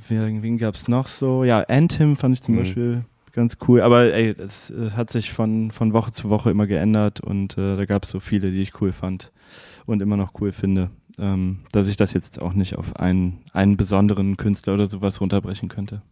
wen, 0.08 0.42
wen 0.42 0.58
gab 0.58 0.74
es 0.74 0.88
noch 0.88 1.08
so? 1.08 1.44
Ja, 1.44 1.60
Anthem 1.60 2.16
fand 2.16 2.34
ich 2.34 2.42
zum 2.42 2.54
Mhm. 2.54 2.58
Beispiel 2.58 3.04
ganz 3.34 3.58
cool. 3.68 3.82
Aber 3.82 4.12
ey, 4.14 4.34
das 4.34 4.70
äh, 4.70 4.92
hat 4.92 5.10
sich 5.10 5.32
von, 5.32 5.70
von 5.70 5.92
Woche 5.92 6.12
zu 6.12 6.30
Woche 6.30 6.50
immer 6.50 6.66
geändert 6.66 7.20
und 7.20 7.58
äh, 7.58 7.76
da 7.76 7.84
gab 7.84 8.04
es 8.04 8.10
so 8.10 8.20
viele, 8.20 8.50
die 8.50 8.62
ich 8.62 8.80
cool 8.80 8.92
fand 8.92 9.32
und 9.86 10.00
immer 10.00 10.16
noch 10.16 10.32
cool 10.40 10.52
finde. 10.52 10.90
Ähm, 11.18 11.60
dass 11.72 11.86
ich 11.88 11.96
das 11.96 12.12
jetzt 12.12 12.42
auch 12.42 12.54
nicht 12.54 12.76
auf 12.76 12.96
einen, 12.96 13.38
einen 13.52 13.76
besonderen 13.76 14.36
Künstler 14.36 14.74
oder 14.74 14.90
sowas 14.90 15.20
runterbrechen 15.20 15.68
könnte. 15.68 16.02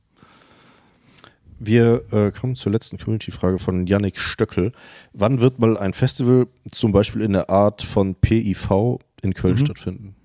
Wir 1.58 2.02
äh, 2.12 2.30
kommen 2.32 2.56
zur 2.56 2.72
letzten 2.72 2.98
Community-Frage 2.98 3.58
von 3.58 3.86
Yannick 3.86 4.18
Stöckel. 4.18 4.72
Wann 5.12 5.40
wird 5.40 5.58
mal 5.60 5.76
ein 5.76 5.92
Festival 5.92 6.46
zum 6.70 6.92
Beispiel 6.92 7.22
in 7.22 7.32
der 7.32 7.50
Art 7.50 7.82
von 7.82 8.14
PIV 8.16 8.98
in 9.22 9.34
Köln 9.34 9.54
Mhm. 9.54 9.58
stattfinden? 9.58 10.16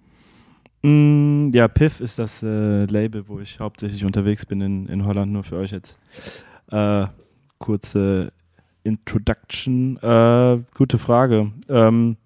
Mm, 0.84 1.52
ja, 1.54 1.68
Piff 1.68 2.00
ist 2.00 2.18
das 2.20 2.42
äh, 2.44 2.86
Label, 2.86 3.28
wo 3.28 3.40
ich 3.40 3.60
hauptsächlich 3.60 4.06
unterwegs 4.06 4.46
bin 4.46 4.62
in, 4.62 4.88
in 4.88 5.06
Holland, 5.06 5.32
nur 5.32 5.44
für 5.44 5.58
euch 5.58 5.72
jetzt. 5.72 5.98
Äh, 6.72 7.08
kurze 7.58 8.32
Introduction. 8.84 9.98
Äh, 9.98 10.60
gute 10.76 10.98
Frage. 10.98 11.52
Ähm, 11.70 12.18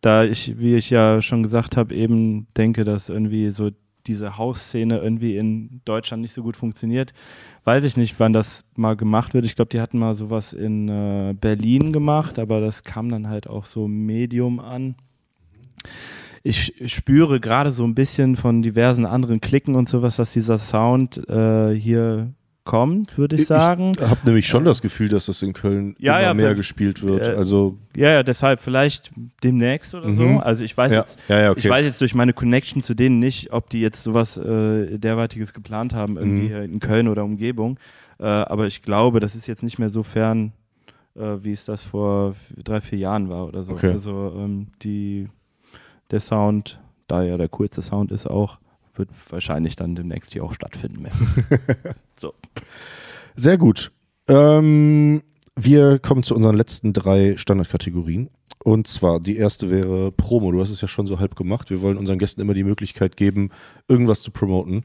da 0.00 0.24
ich, 0.24 0.58
wie 0.58 0.76
ich 0.76 0.90
ja 0.90 1.20
schon 1.20 1.42
gesagt 1.42 1.76
habe, 1.76 1.94
eben 1.94 2.46
denke, 2.56 2.84
dass 2.84 3.08
irgendwie 3.08 3.50
so 3.50 3.70
diese 4.06 4.38
Hausszene 4.38 4.98
irgendwie 4.98 5.36
in 5.36 5.82
Deutschland 5.84 6.22
nicht 6.22 6.32
so 6.32 6.42
gut 6.42 6.56
funktioniert. 6.56 7.12
Weiß 7.64 7.84
ich 7.84 7.96
nicht, 7.96 8.18
wann 8.18 8.32
das 8.32 8.64
mal 8.74 8.96
gemacht 8.96 9.34
wird. 9.34 9.44
Ich 9.44 9.56
glaube, 9.56 9.68
die 9.68 9.80
hatten 9.80 9.98
mal 9.98 10.14
sowas 10.14 10.52
in 10.52 10.88
äh, 10.88 11.34
Berlin 11.38 11.92
gemacht, 11.92 12.38
aber 12.38 12.60
das 12.60 12.82
kam 12.82 13.10
dann 13.10 13.28
halt 13.28 13.46
auch 13.46 13.66
so 13.66 13.86
Medium 13.88 14.58
an 14.58 14.94
ich 16.42 16.74
spüre 16.86 17.38
gerade 17.40 17.70
so 17.70 17.84
ein 17.84 17.94
bisschen 17.94 18.36
von 18.36 18.62
diversen 18.62 19.04
anderen 19.04 19.40
Klicken 19.40 19.74
und 19.74 19.88
sowas, 19.88 20.16
dass 20.16 20.32
dieser 20.32 20.58
Sound 20.58 21.18
äh, 21.28 21.74
hier 21.74 22.32
kommt, 22.64 23.16
würde 23.18 23.36
ich 23.36 23.46
sagen. 23.46 23.92
Ich 23.98 24.02
habe 24.06 24.20
nämlich 24.24 24.46
schon 24.46 24.64
das 24.64 24.82
Gefühl, 24.82 25.08
dass 25.08 25.26
das 25.26 25.42
in 25.42 25.52
Köln 25.54 25.96
Ja, 25.98 26.18
immer 26.18 26.22
ja, 26.28 26.34
mehr 26.34 26.54
gespielt 26.54 27.02
wird. 27.02 27.26
äh, 27.26 27.32
also 27.32 27.78
ja, 27.96 28.10
ja, 28.12 28.22
deshalb 28.22 28.60
vielleicht 28.60 29.10
demnächst 29.42 29.94
oder 29.94 30.12
so. 30.12 30.22
Mhm. 30.22 30.38
Also 30.40 30.64
ich 30.64 30.76
weiß 30.76 30.92
ja, 30.92 31.00
jetzt, 31.00 31.18
okay. 31.28 31.54
ich 31.56 31.68
weiß 31.68 31.84
jetzt 31.84 32.00
durch 32.00 32.14
meine 32.14 32.32
Connection 32.32 32.82
zu 32.82 32.94
denen 32.94 33.18
nicht, 33.18 33.52
ob 33.52 33.70
die 33.70 33.80
jetzt 33.80 34.04
sowas 34.04 34.36
äh, 34.36 34.98
derweitiges 34.98 35.52
geplant 35.54 35.94
haben, 35.94 36.16
irgendwie 36.16 36.42
Mhm. 36.44 36.48
hier 36.48 36.62
in 36.62 36.78
Köln 36.80 37.08
oder 37.08 37.24
Umgebung. 37.24 37.78
Äh, 38.18 38.24
aber 38.26 38.66
ich 38.66 38.82
glaube, 38.82 39.18
das 39.20 39.34
ist 39.34 39.46
jetzt 39.46 39.62
nicht 39.62 39.78
mehr 39.78 39.90
so 39.90 40.02
fern, 40.02 40.52
äh, 41.16 41.38
wie 41.42 41.52
es 41.52 41.64
das 41.64 41.82
vor 41.82 42.34
drei, 42.62 42.80
vier 42.80 42.98
Jahren 42.98 43.28
war 43.30 43.46
oder 43.48 43.64
so. 43.64 43.72
Okay. 43.72 43.90
Also 43.90 44.32
ähm, 44.36 44.68
die, 44.82 45.28
der 46.10 46.20
Sound, 46.20 46.78
da 47.08 47.22
ja 47.24 47.36
der 47.36 47.48
coolste 47.48 47.82
Sound 47.82 48.12
ist 48.12 48.28
auch, 48.28 48.58
wird 49.00 49.10
wahrscheinlich 49.30 49.74
dann 49.74 49.96
demnächst 49.96 50.32
hier 50.32 50.44
auch 50.44 50.54
stattfinden. 50.54 51.06
So. 52.16 52.34
Sehr 53.34 53.56
gut. 53.56 53.92
Ähm, 54.28 55.22
wir 55.58 55.98
kommen 55.98 56.22
zu 56.22 56.34
unseren 56.34 56.54
letzten 56.54 56.92
drei 56.92 57.38
Standardkategorien. 57.38 58.28
Und 58.62 58.88
zwar, 58.88 59.20
die 59.20 59.38
erste 59.38 59.70
wäre 59.70 60.12
Promo. 60.12 60.52
Du 60.52 60.60
hast 60.60 60.68
es 60.68 60.82
ja 60.82 60.88
schon 60.88 61.06
so 61.06 61.18
halb 61.18 61.34
gemacht. 61.34 61.70
Wir 61.70 61.80
wollen 61.80 61.96
unseren 61.96 62.18
Gästen 62.18 62.42
immer 62.42 62.52
die 62.52 62.64
Möglichkeit 62.64 63.16
geben, 63.16 63.48
irgendwas 63.88 64.20
zu 64.20 64.32
promoten. 64.32 64.82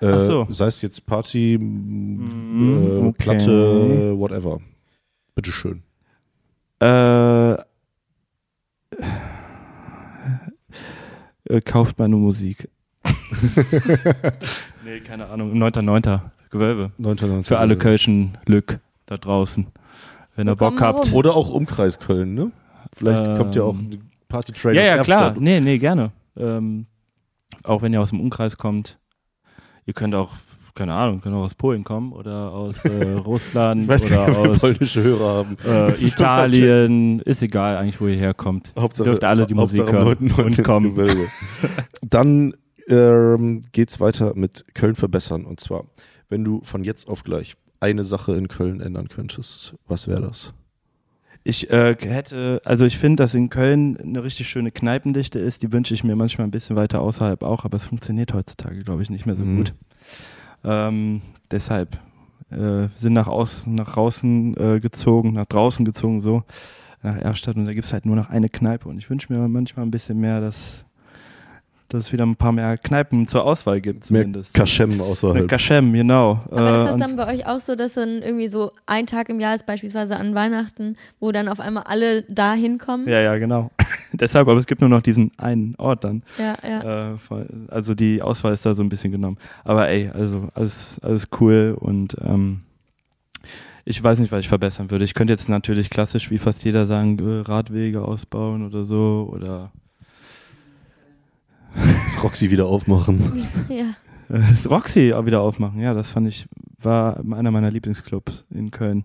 Äh, 0.00 0.16
so. 0.20 0.46
Sei 0.48 0.66
es 0.66 0.80
jetzt 0.82 1.06
Party, 1.06 1.58
Mhm, 1.60 2.86
äh, 2.86 3.06
okay. 3.08 3.14
Platte, 3.18 4.16
whatever. 4.16 4.60
Bitteschön. 5.34 5.82
Äh, 6.80 7.54
äh, 7.54 7.58
kauft 11.64 11.98
meine 11.98 12.16
Musik. 12.16 12.68
nee, 14.84 15.00
keine 15.00 15.28
Ahnung. 15.28 15.52
9.9. 15.54 16.20
Gewölbe. 16.50 16.92
1990. 16.98 17.48
Für 17.48 17.58
alle 17.58 17.76
Kölschen 17.76 18.38
Lück 18.46 18.78
da 19.06 19.16
draußen. 19.16 19.66
Wenn 20.36 20.48
ihr 20.48 20.56
Bock 20.56 20.80
habt. 20.80 21.12
Oder 21.12 21.34
auch 21.34 21.50
Umkreis 21.50 21.98
Köln, 21.98 22.34
ne? 22.34 22.50
Vielleicht 22.94 23.26
Ähm, 23.26 23.36
kommt 23.36 23.54
ja 23.56 23.62
auch 23.62 23.76
Party 24.28 24.52
Train 24.52 24.74
Ja, 24.74 24.82
ja, 24.82 25.02
klar. 25.02 25.34
Nee, 25.38 25.60
nee, 25.60 25.78
gerne. 25.78 26.12
Ähm, 26.36 26.86
auch 27.64 27.82
wenn 27.82 27.92
ihr 27.92 28.00
aus 28.00 28.10
dem 28.10 28.20
Umkreis 28.20 28.56
kommt. 28.56 28.98
Ihr 29.86 29.94
könnt 29.94 30.14
auch, 30.14 30.32
keine 30.74 30.92
Ahnung, 30.94 31.20
könnt 31.20 31.34
auch 31.34 31.42
aus 31.44 31.54
Polen 31.54 31.84
kommen 31.84 32.12
oder 32.12 32.52
aus 32.52 32.84
äh, 32.84 33.12
Russland 33.24 33.82
Ich 33.82 33.88
weiß 33.88 34.08
gar 34.08 34.28
nicht, 34.28 34.36
oder 34.38 34.44
wir 34.44 34.50
aus 34.52 34.58
polnische 34.58 35.02
Hörer 35.02 35.34
haben. 35.34 35.56
äh, 35.66 35.92
Italien. 36.04 37.20
Ist 37.20 37.42
egal 37.42 37.76
eigentlich, 37.78 38.00
wo 38.00 38.06
ihr 38.06 38.16
herkommt. 38.16 38.72
Hauptsache, 38.78 39.08
Dürft 39.08 39.24
alle 39.24 39.46
die 39.46 39.54
Musik 39.54 39.80
hören 39.90 40.30
9.9. 40.30 40.42
und 40.44 40.62
kommen. 40.64 40.94
Gewölbe. 40.94 41.26
Dann 42.02 42.54
ähm, 42.88 43.62
geht's 43.72 44.00
weiter 44.00 44.34
mit 44.34 44.64
Köln 44.74 44.94
verbessern. 44.94 45.44
Und 45.44 45.60
zwar, 45.60 45.84
wenn 46.28 46.44
du 46.44 46.60
von 46.64 46.84
jetzt 46.84 47.08
auf 47.08 47.24
gleich 47.24 47.54
eine 47.80 48.04
Sache 48.04 48.34
in 48.36 48.48
Köln 48.48 48.80
ändern 48.80 49.08
könntest, 49.08 49.74
was 49.86 50.08
wäre 50.08 50.22
das? 50.22 50.54
Ich 51.44 51.70
äh, 51.70 51.94
hätte, 52.00 52.60
also 52.64 52.86
ich 52.86 52.98
finde, 52.98 53.22
dass 53.22 53.34
in 53.34 53.50
Köln 53.50 53.96
eine 53.98 54.24
richtig 54.24 54.48
schöne 54.48 54.72
Kneipendichte 54.72 55.38
ist. 55.38 55.62
Die 55.62 55.70
wünsche 55.72 55.94
ich 55.94 56.02
mir 56.02 56.16
manchmal 56.16 56.46
ein 56.48 56.50
bisschen 56.50 56.74
weiter 56.74 57.00
außerhalb 57.00 57.42
auch, 57.44 57.64
aber 57.64 57.76
es 57.76 57.86
funktioniert 57.86 58.34
heutzutage, 58.34 58.82
glaube 58.82 59.02
ich, 59.02 59.10
nicht 59.10 59.26
mehr 59.26 59.36
so 59.36 59.44
Mhm. 59.44 59.56
gut. 59.58 59.74
Ähm, 60.64 61.20
deshalb 61.50 61.98
äh, 62.50 62.88
sind 62.96 63.12
nach, 63.12 63.28
aus, 63.28 63.66
nach 63.66 63.92
draußen 63.92 64.56
äh, 64.56 64.80
gezogen, 64.80 65.34
nach 65.34 65.46
draußen 65.46 65.84
gezogen, 65.84 66.20
so, 66.20 66.42
nach 67.02 67.16
Erstadt 67.20 67.56
und 67.56 67.66
da 67.66 67.74
gibt 67.74 67.84
es 67.84 67.92
halt 67.92 68.06
nur 68.06 68.16
noch 68.16 68.30
eine 68.30 68.48
Kneipe 68.48 68.88
und 68.88 68.98
ich 68.98 69.08
wünsche 69.10 69.32
mir 69.32 69.46
manchmal 69.46 69.84
ein 69.86 69.90
bisschen 69.92 70.18
mehr, 70.18 70.40
dass, 70.40 70.84
dass 71.88 72.04
es 72.06 72.12
wieder 72.12 72.24
ein 72.26 72.36
paar 72.36 72.52
mehr 72.52 72.76
Kneipen 72.78 73.28
zur 73.28 73.44
Auswahl 73.44 73.80
gibt, 73.80 74.10
Mehr 74.10 74.22
zumindest. 74.22 74.54
Kaschem 74.54 74.92
Eine 74.92 75.02
außerhalb. 75.04 75.48
Kaschem, 75.48 75.92
genau. 75.92 76.40
Aber 76.50 76.60
Äh, 76.70 76.74
ist 76.74 76.84
das 76.84 76.94
und- 76.94 77.00
dann 77.00 77.16
bei 77.16 77.32
euch 77.32 77.46
auch 77.46 77.60
so, 77.60 77.74
dass 77.76 77.94
dann 77.94 78.22
irgendwie 78.22 78.48
so 78.48 78.72
ein 78.86 79.06
Tag 79.06 79.28
im 79.28 79.38
Jahr 79.40 79.54
ist, 79.54 79.66
beispielsweise 79.66 80.16
an 80.16 80.34
Weihnachten, 80.34 80.96
wo 81.20 81.30
dann 81.32 81.48
auf 81.48 81.60
einmal 81.60 81.84
alle 81.84 82.22
da 82.24 82.54
hinkommen? 82.54 83.08
ja, 83.08 83.20
ja, 83.20 83.36
genau. 83.38 83.70
Deshalb, 84.12 84.48
aber 84.48 84.58
es 84.58 84.66
gibt 84.66 84.80
nur 84.80 84.90
noch 84.90 85.02
diesen 85.02 85.30
einen 85.38 85.74
Ort 85.76 86.04
dann. 86.04 86.22
ja. 86.38 86.54
ja. 86.68 87.12
Äh, 87.12 87.16
also 87.68 87.94
die 87.94 88.22
Auswahl 88.22 88.52
ist 88.52 88.64
da 88.66 88.74
so 88.74 88.82
ein 88.82 88.88
bisschen 88.88 89.12
genommen. 89.12 89.36
Aber 89.64 89.88
ey, 89.88 90.10
also 90.12 90.48
alles, 90.54 90.98
alles 91.02 91.28
cool 91.40 91.76
und 91.78 92.16
ähm, 92.22 92.62
ich 93.84 94.02
weiß 94.02 94.18
nicht, 94.18 94.32
was 94.32 94.40
ich 94.40 94.48
verbessern 94.48 94.90
würde. 94.90 95.04
Ich 95.04 95.14
könnte 95.14 95.32
jetzt 95.32 95.48
natürlich 95.48 95.90
klassisch 95.90 96.30
wie 96.30 96.38
fast 96.38 96.64
jeder 96.64 96.86
sagen, 96.86 97.18
äh, 97.20 97.40
Radwege 97.48 98.02
ausbauen 98.02 98.66
oder 98.66 98.84
so 98.84 99.30
oder 99.32 99.70
Das 101.74 102.22
Roxy 102.22 102.50
wieder 102.50 102.66
aufmachen. 102.66 103.46
Ja. 103.68 103.94
Das 104.28 104.68
Roxy 104.68 105.12
auch 105.12 105.24
wieder 105.24 105.40
aufmachen. 105.40 105.80
Ja, 105.80 105.94
das 105.94 106.10
fand 106.10 106.26
ich, 106.26 106.46
war 106.80 107.18
einer 107.18 107.50
meiner 107.52 107.70
Lieblingsclubs 107.70 108.44
in 108.50 108.72
Köln. 108.72 109.04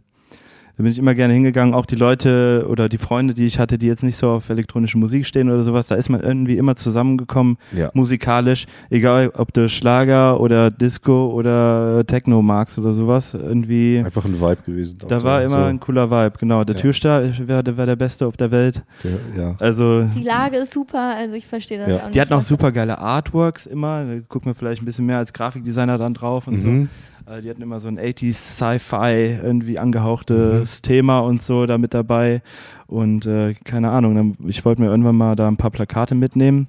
Da 0.78 0.84
bin 0.84 0.92
ich 0.92 0.98
immer 0.98 1.14
gerne 1.16 1.34
hingegangen, 1.34 1.74
auch 1.76 1.86
die 1.86 1.96
Leute 1.96 2.66
oder 2.70 2.90
die 2.90 2.98
Freunde, 2.98 3.34
die 3.34 3.46
ich 3.46 3.60
hatte, 3.60 3.78
die 3.78 3.88
jetzt 3.88 4.04
nicht 4.04 4.16
so 4.18 4.30
auf 4.30 4.50
elektronische 4.50 4.98
Musik 4.98 5.26
stehen 5.26 5.50
oder 5.50 5.64
sowas, 5.64 5.88
da 5.88 5.96
ist 5.96 6.10
man 6.10 6.22
irgendwie 6.22 6.58
immer 6.58 6.76
zusammengekommen, 6.76 7.58
Ja. 7.76 7.90
musikalisch, 7.94 8.66
egal 8.90 9.32
ob 9.36 9.54
du 9.54 9.68
Schlager 9.70 10.40
oder 10.40 10.72
Disco 10.72 11.28
oder 11.34 12.04
Techno 12.08 12.42
magst 12.42 12.80
oder 12.80 12.94
sowas, 12.94 13.34
irgendwie. 13.34 14.02
Einfach 14.04 14.26
ein 14.26 14.40
Vibe 14.40 14.58
gewesen. 14.66 14.98
Da 15.08 15.24
war 15.24 15.44
immer 15.44 15.60
so. 15.60 15.66
ein 15.66 15.80
cooler 15.80 16.10
Vibe, 16.10 16.38
genau. 16.40 16.64
Der 16.64 16.76
Ja. 16.76 16.82
Türsteher 16.82 17.32
wäre 17.48 17.64
der, 17.64 17.78
wär 17.78 17.86
der 17.86 17.96
Beste 17.96 18.26
auf 18.26 18.38
der 18.38 18.52
Welt. 18.52 18.82
Der, 19.04 19.12
ja. 19.42 19.56
Also, 19.60 20.04
Die 20.16 20.24
Lage 20.24 20.58
ist 20.58 20.74
super, 20.74 21.16
also 21.18 21.36
ich 21.36 21.46
verstehe 21.46 21.80
das 21.80 21.88
Ja. 21.90 21.96
auch 21.98 22.04
nicht. 22.06 22.16
die 22.16 22.22
hatten 22.22 22.34
auch 22.34 22.42
super 22.42 22.72
geile 22.72 22.98
Artworks 22.98 23.66
immer. 23.66 24.06
Da 24.06 24.14
guckt 24.30 24.46
man 24.46 24.56
vielleicht 24.56 24.82
ein 24.82 24.86
bisschen 24.86 25.06
mehr 25.06 25.18
als 25.18 25.34
Grafikdesigner 25.34 25.98
dann 25.98 26.14
drauf 26.14 26.48
und 26.48 26.64
Mhm. 26.64 26.82
so. 26.84 26.88
Äh, 27.26 27.42
Die 27.42 27.50
hatten 27.50 27.62
immer 27.62 27.80
so 27.80 27.88
ein 27.88 28.00
80s 28.00 28.34
Sci-Fi 28.36 29.40
irgendwie 29.44 29.80
angehauchtes 29.80 30.82
Thema 30.82 31.20
und 31.20 31.42
so 31.42 31.66
da 31.66 31.78
mit 31.78 31.94
dabei. 31.94 32.42
Und 32.88 33.26
äh, 33.26 33.54
keine 33.64 33.92
Ahnung, 33.92 34.36
ich 34.48 34.66
wollte 34.66 34.82
mir 34.82 34.90
irgendwann 34.90 35.16
mal 35.18 35.36
da 35.36 35.48
ein 35.48 35.58
paar 35.58 35.72
Plakate 35.72 36.16
mitnehmen, 36.16 36.68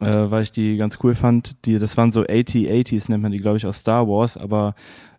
äh, 0.00 0.06
weil 0.06 0.42
ich 0.42 0.52
die 0.52 0.76
ganz 0.76 0.98
cool 1.02 1.14
fand. 1.14 1.64
Die, 1.66 1.78
das 1.78 1.96
waren 1.96 2.12
so 2.12 2.22
80-80s, 2.22 3.10
nennt 3.10 3.22
man 3.22 3.32
die, 3.32 3.38
glaube 3.38 3.56
ich, 3.58 3.66
aus 3.66 3.78
Star 3.78 4.08
Wars, 4.08 4.36
aber 4.36 4.74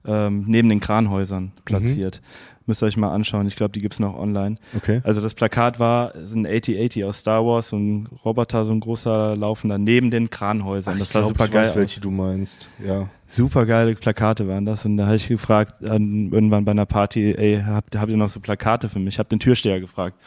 ähm, 0.05 0.45
neben 0.47 0.69
den 0.69 0.79
Kranhäusern 0.79 1.51
platziert. 1.65 2.21
Müsst 2.67 2.81
ihr 2.81 2.87
euch 2.87 2.97
mal 2.97 3.13
anschauen. 3.13 3.45
Ich 3.47 3.55
glaube, 3.55 3.73
die 3.73 3.79
gibt's 3.81 3.99
noch 3.99 4.17
online. 4.17 4.55
Okay. 4.75 5.01
Also 5.03 5.21
das 5.21 5.35
Plakat 5.35 5.79
war 5.79 6.15
ein 6.15 6.47
80-80 6.47 7.05
aus 7.05 7.19
Star 7.19 7.45
Wars, 7.45 7.69
so 7.69 7.77
ein 7.77 8.07
Roboter, 8.23 8.65
so 8.65 8.71
ein 8.71 8.79
großer 8.79 9.35
laufender 9.35 9.77
neben 9.77 10.09
den 10.09 10.31
Kranhäusern. 10.31 10.97
das 10.97 11.09
ich 11.09 11.13
sah 11.13 11.21
super 11.23 11.45
ich 11.45 11.51
geil 11.51 11.67
weiß, 11.67 11.75
welche 11.75 12.01
du 12.01 12.09
meinst. 12.09 12.69
Ja. 12.83 13.09
Super 13.27 13.65
geile 13.65 13.95
Plakate 13.95 14.47
waren 14.47 14.65
das. 14.65 14.85
Und 14.85 14.97
da 14.97 15.07
habe 15.07 15.15
ich 15.15 15.27
gefragt, 15.27 15.87
an, 15.89 16.31
irgendwann 16.31 16.65
bei 16.65 16.71
einer 16.71 16.85
Party, 16.85 17.33
ey, 17.35 17.61
habt, 17.65 17.95
habt 17.97 18.11
ihr 18.11 18.17
noch 18.17 18.29
so 18.29 18.39
Plakate 18.39 18.87
für 18.89 18.99
mich? 18.99 19.15
Ich 19.15 19.19
habe 19.19 19.29
den 19.29 19.39
Türsteher 19.39 19.79
gefragt. 19.79 20.17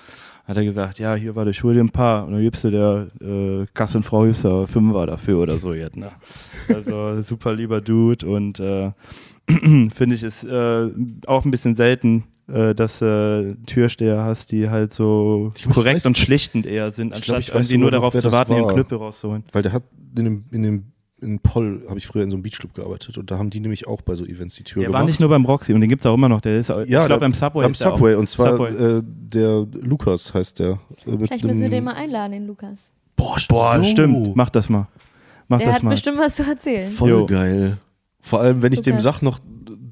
Hat 0.45 0.57
er 0.57 0.65
gesagt, 0.65 0.99
ja, 0.99 1.15
hier, 1.15 1.37
warte, 1.37 1.51
ich 1.51 1.63
hol 1.63 1.75
dir 1.75 1.81
ein 1.81 1.91
paar. 1.91 2.27
Und 2.27 2.33
dann 2.33 2.43
gibst 2.43 2.65
du 2.65 2.71
der 2.71 3.09
äh, 3.21 3.67
Kassenfrau 3.75 4.25
gibst 4.25 4.45
du 4.45 4.67
Fünfer 4.67 5.07
dafür 5.07 5.39
oder 5.41 5.59
so 5.59 5.75
jetzt. 5.75 5.97
Ne? 5.97 6.11
Also 6.69 7.21
super 7.23 7.53
lieber 7.53 7.81
Dude 7.81 8.27
und 8.27 8.59
äh, 8.59 8.91
finde 9.49 10.15
ich 10.15 10.23
ist 10.23 10.45
äh, 10.45 10.89
auch 11.27 11.45
ein 11.45 11.51
bisschen 11.51 11.77
selten, 11.77 12.25
äh, 12.49 12.75
dass 12.75 13.03
äh, 13.03 13.55
Türsteher 13.67 14.25
hast, 14.25 14.51
die 14.51 14.71
halt 14.71 14.95
so 14.95 15.53
glaub, 15.55 15.75
korrekt 15.75 16.01
weiß- 16.01 16.07
und 16.07 16.19
schlichtend 16.19 16.67
eher 16.67 16.93
sind, 16.93 17.13
glaub, 17.13 17.19
anstatt 17.19 17.55
weiß 17.55 17.67
irgendwie 17.67 17.79
nur 17.79 17.91
darauf 17.91 18.15
zu 18.15 18.33
warten, 18.33 18.53
ihren 18.53 18.65
war. 18.65 18.73
Knüppel 18.73 18.99
rauszuholen. 18.99 19.45
Weil 19.53 19.63
der 19.63 19.73
hat 19.73 19.83
in 20.17 20.25
dem, 20.25 20.45
in 20.51 20.63
dem 20.63 20.85
in 21.21 21.41
Poll 21.41 21.83
habe 21.89 21.99
ich 21.99 22.07
früher 22.07 22.23
in 22.23 22.31
so 22.31 22.37
einem 22.37 22.43
Beachclub 22.43 22.75
gearbeitet 22.75 23.19
und 23.19 23.31
da 23.31 23.39
haben 23.39 23.51
die 23.51 23.59
nämlich 23.61 23.87
auch 23.89 24.03
bei 24.03 24.15
so 24.15 24.25
Events 24.25 24.55
die 24.57 24.63
Tür 24.65 24.81
Der 24.81 24.89
gemacht. 24.89 25.01
war 25.01 25.07
nicht 25.07 25.21
nur 25.21 25.29
beim 25.29 25.45
Roxy 25.45 25.73
und 25.75 25.81
den 25.81 25.91
gibt 25.91 26.03
es 26.03 26.07
auch 26.07 26.15
immer 26.15 26.29
noch. 26.29 26.41
Der 26.41 26.59
ist, 26.59 26.71
ich 26.71 26.89
ja, 26.89 27.07
glaube, 27.07 27.09
der- 27.09 27.17
beim 27.19 27.35
Subway. 27.35 27.67
Der 27.67 27.75
Subway 27.75 28.15
auch. 28.15 28.19
und 28.21 28.29
zwar 28.29 28.53
Subway. 28.57 28.99
äh, 28.99 29.03
der 29.05 29.67
Lukas 29.83 30.33
heißt 30.33 30.59
der. 30.61 30.71
Äh, 30.71 30.77
Vielleicht 31.27 31.45
müssen 31.45 31.61
wir 31.61 31.69
dem- 31.69 31.71
den 31.79 31.85
mal 31.85 31.95
einladen, 31.95 32.33
den 32.33 32.47
Lukas. 32.47 32.79
Boah, 33.17 33.37
Boah, 33.49 33.83
stimmt. 33.85 34.37
Mach 34.37 34.51
das 34.51 34.69
mal. 34.69 34.87
Mach 35.49 35.59
Der 35.59 35.67
das 35.69 35.77
hat 35.77 35.83
mal. 35.83 35.91
bestimmt 35.91 36.19
was 36.19 36.37
zu 36.37 36.45
erzählen. 36.45 36.91
Voll 36.91 37.11
Jo. 37.11 37.27
geil. 37.27 37.79
Vor 38.21 38.41
allem, 38.41 38.63
wenn 38.63 38.73
ich 38.73 38.83
dem 38.83 38.93
Lukas. 38.97 39.03
sag 39.05 39.23
noch, 39.23 39.39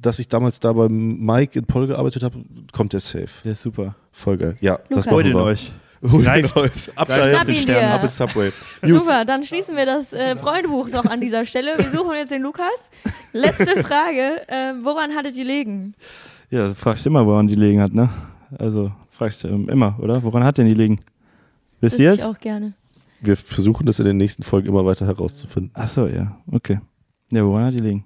dass 0.00 0.18
ich 0.20 0.28
damals 0.28 0.60
da 0.60 0.72
beim 0.72 1.18
Mike 1.18 1.58
in 1.58 1.64
Poll 1.64 1.86
gearbeitet 1.88 2.22
habe, 2.22 2.38
kommt 2.72 2.92
der 2.92 3.00
safe. 3.00 3.28
Der 3.44 3.52
ist 3.52 3.62
super. 3.62 3.96
Voll 4.12 4.36
geil. 4.36 4.54
Ja, 4.60 4.76
das 4.76 4.88
Lukas. 4.90 5.06
machen 5.06 5.14
Holt 5.14 5.26
ihn 5.26 5.32
wir. 5.34 5.42
euch. 5.42 5.72
Holt 6.02 6.56
euch. 6.56 6.90
Ab, 6.96 7.08
da, 7.08 7.38
auf 7.38 7.44
den 7.44 7.54
Stern. 7.54 7.92
ab 7.92 8.04
ins 8.04 8.16
Subway. 8.16 8.52
Gut. 8.82 8.90
Super, 8.90 9.24
dann 9.24 9.44
schließen 9.44 9.76
wir 9.76 9.86
das 9.86 10.12
äh, 10.12 10.36
Freundebuch 10.36 10.90
doch 10.90 11.04
an 11.04 11.20
dieser 11.20 11.44
Stelle. 11.44 11.78
Wir 11.78 11.90
suchen 11.90 12.14
jetzt 12.14 12.30
den 12.30 12.42
Lukas. 12.42 12.66
Letzte 13.32 13.82
Frage. 13.82 14.42
Äh, 14.48 14.74
woran 14.82 15.14
hattet 15.14 15.36
ihr 15.36 15.44
liegen? 15.44 15.94
Ja, 16.50 16.74
fragst 16.74 17.06
immer, 17.06 17.26
woran 17.26 17.46
die 17.48 17.54
liegen 17.54 17.80
hat, 17.80 17.92
ne? 17.92 18.08
Also, 18.58 18.92
fragst 19.10 19.44
du 19.44 19.48
ähm, 19.48 19.68
immer, 19.68 19.96
oder? 20.00 20.22
Woran 20.22 20.44
hat 20.44 20.58
denn 20.58 20.68
die 20.68 20.74
liegen? 20.74 21.00
Wisst 21.80 21.98
ihr 21.98 22.12
ich 22.12 22.18
jetzt? 22.18 22.26
auch 22.26 22.38
gerne. 22.38 22.74
Wir 23.20 23.36
versuchen 23.36 23.86
das 23.86 23.98
in 23.98 24.04
den 24.04 24.16
nächsten 24.16 24.42
Folgen 24.42 24.68
immer 24.68 24.84
weiter 24.84 25.06
herauszufinden. 25.06 25.72
Ach 25.74 25.88
so, 25.88 26.06
ja. 26.06 26.36
Okay. 26.50 26.80
Ja, 27.32 27.44
woran 27.44 27.64
hat 27.64 27.74
die 27.74 27.78
liegen? 27.78 28.04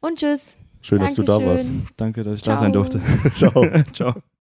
Und 0.00 0.18
tschüss. 0.18 0.56
Schön, 0.82 0.98
dass 0.98 1.14
du 1.14 1.22
da 1.24 1.44
warst. 1.44 1.66
Dankeschön. 1.66 1.88
Danke, 1.96 2.22
dass 2.22 2.34
ich 2.36 2.42
da 2.42 2.52
Ciao. 2.52 2.60
sein 2.60 2.72
durfte. 2.72 3.00
Ciao. 3.34 3.66
Ciao. 3.92 4.14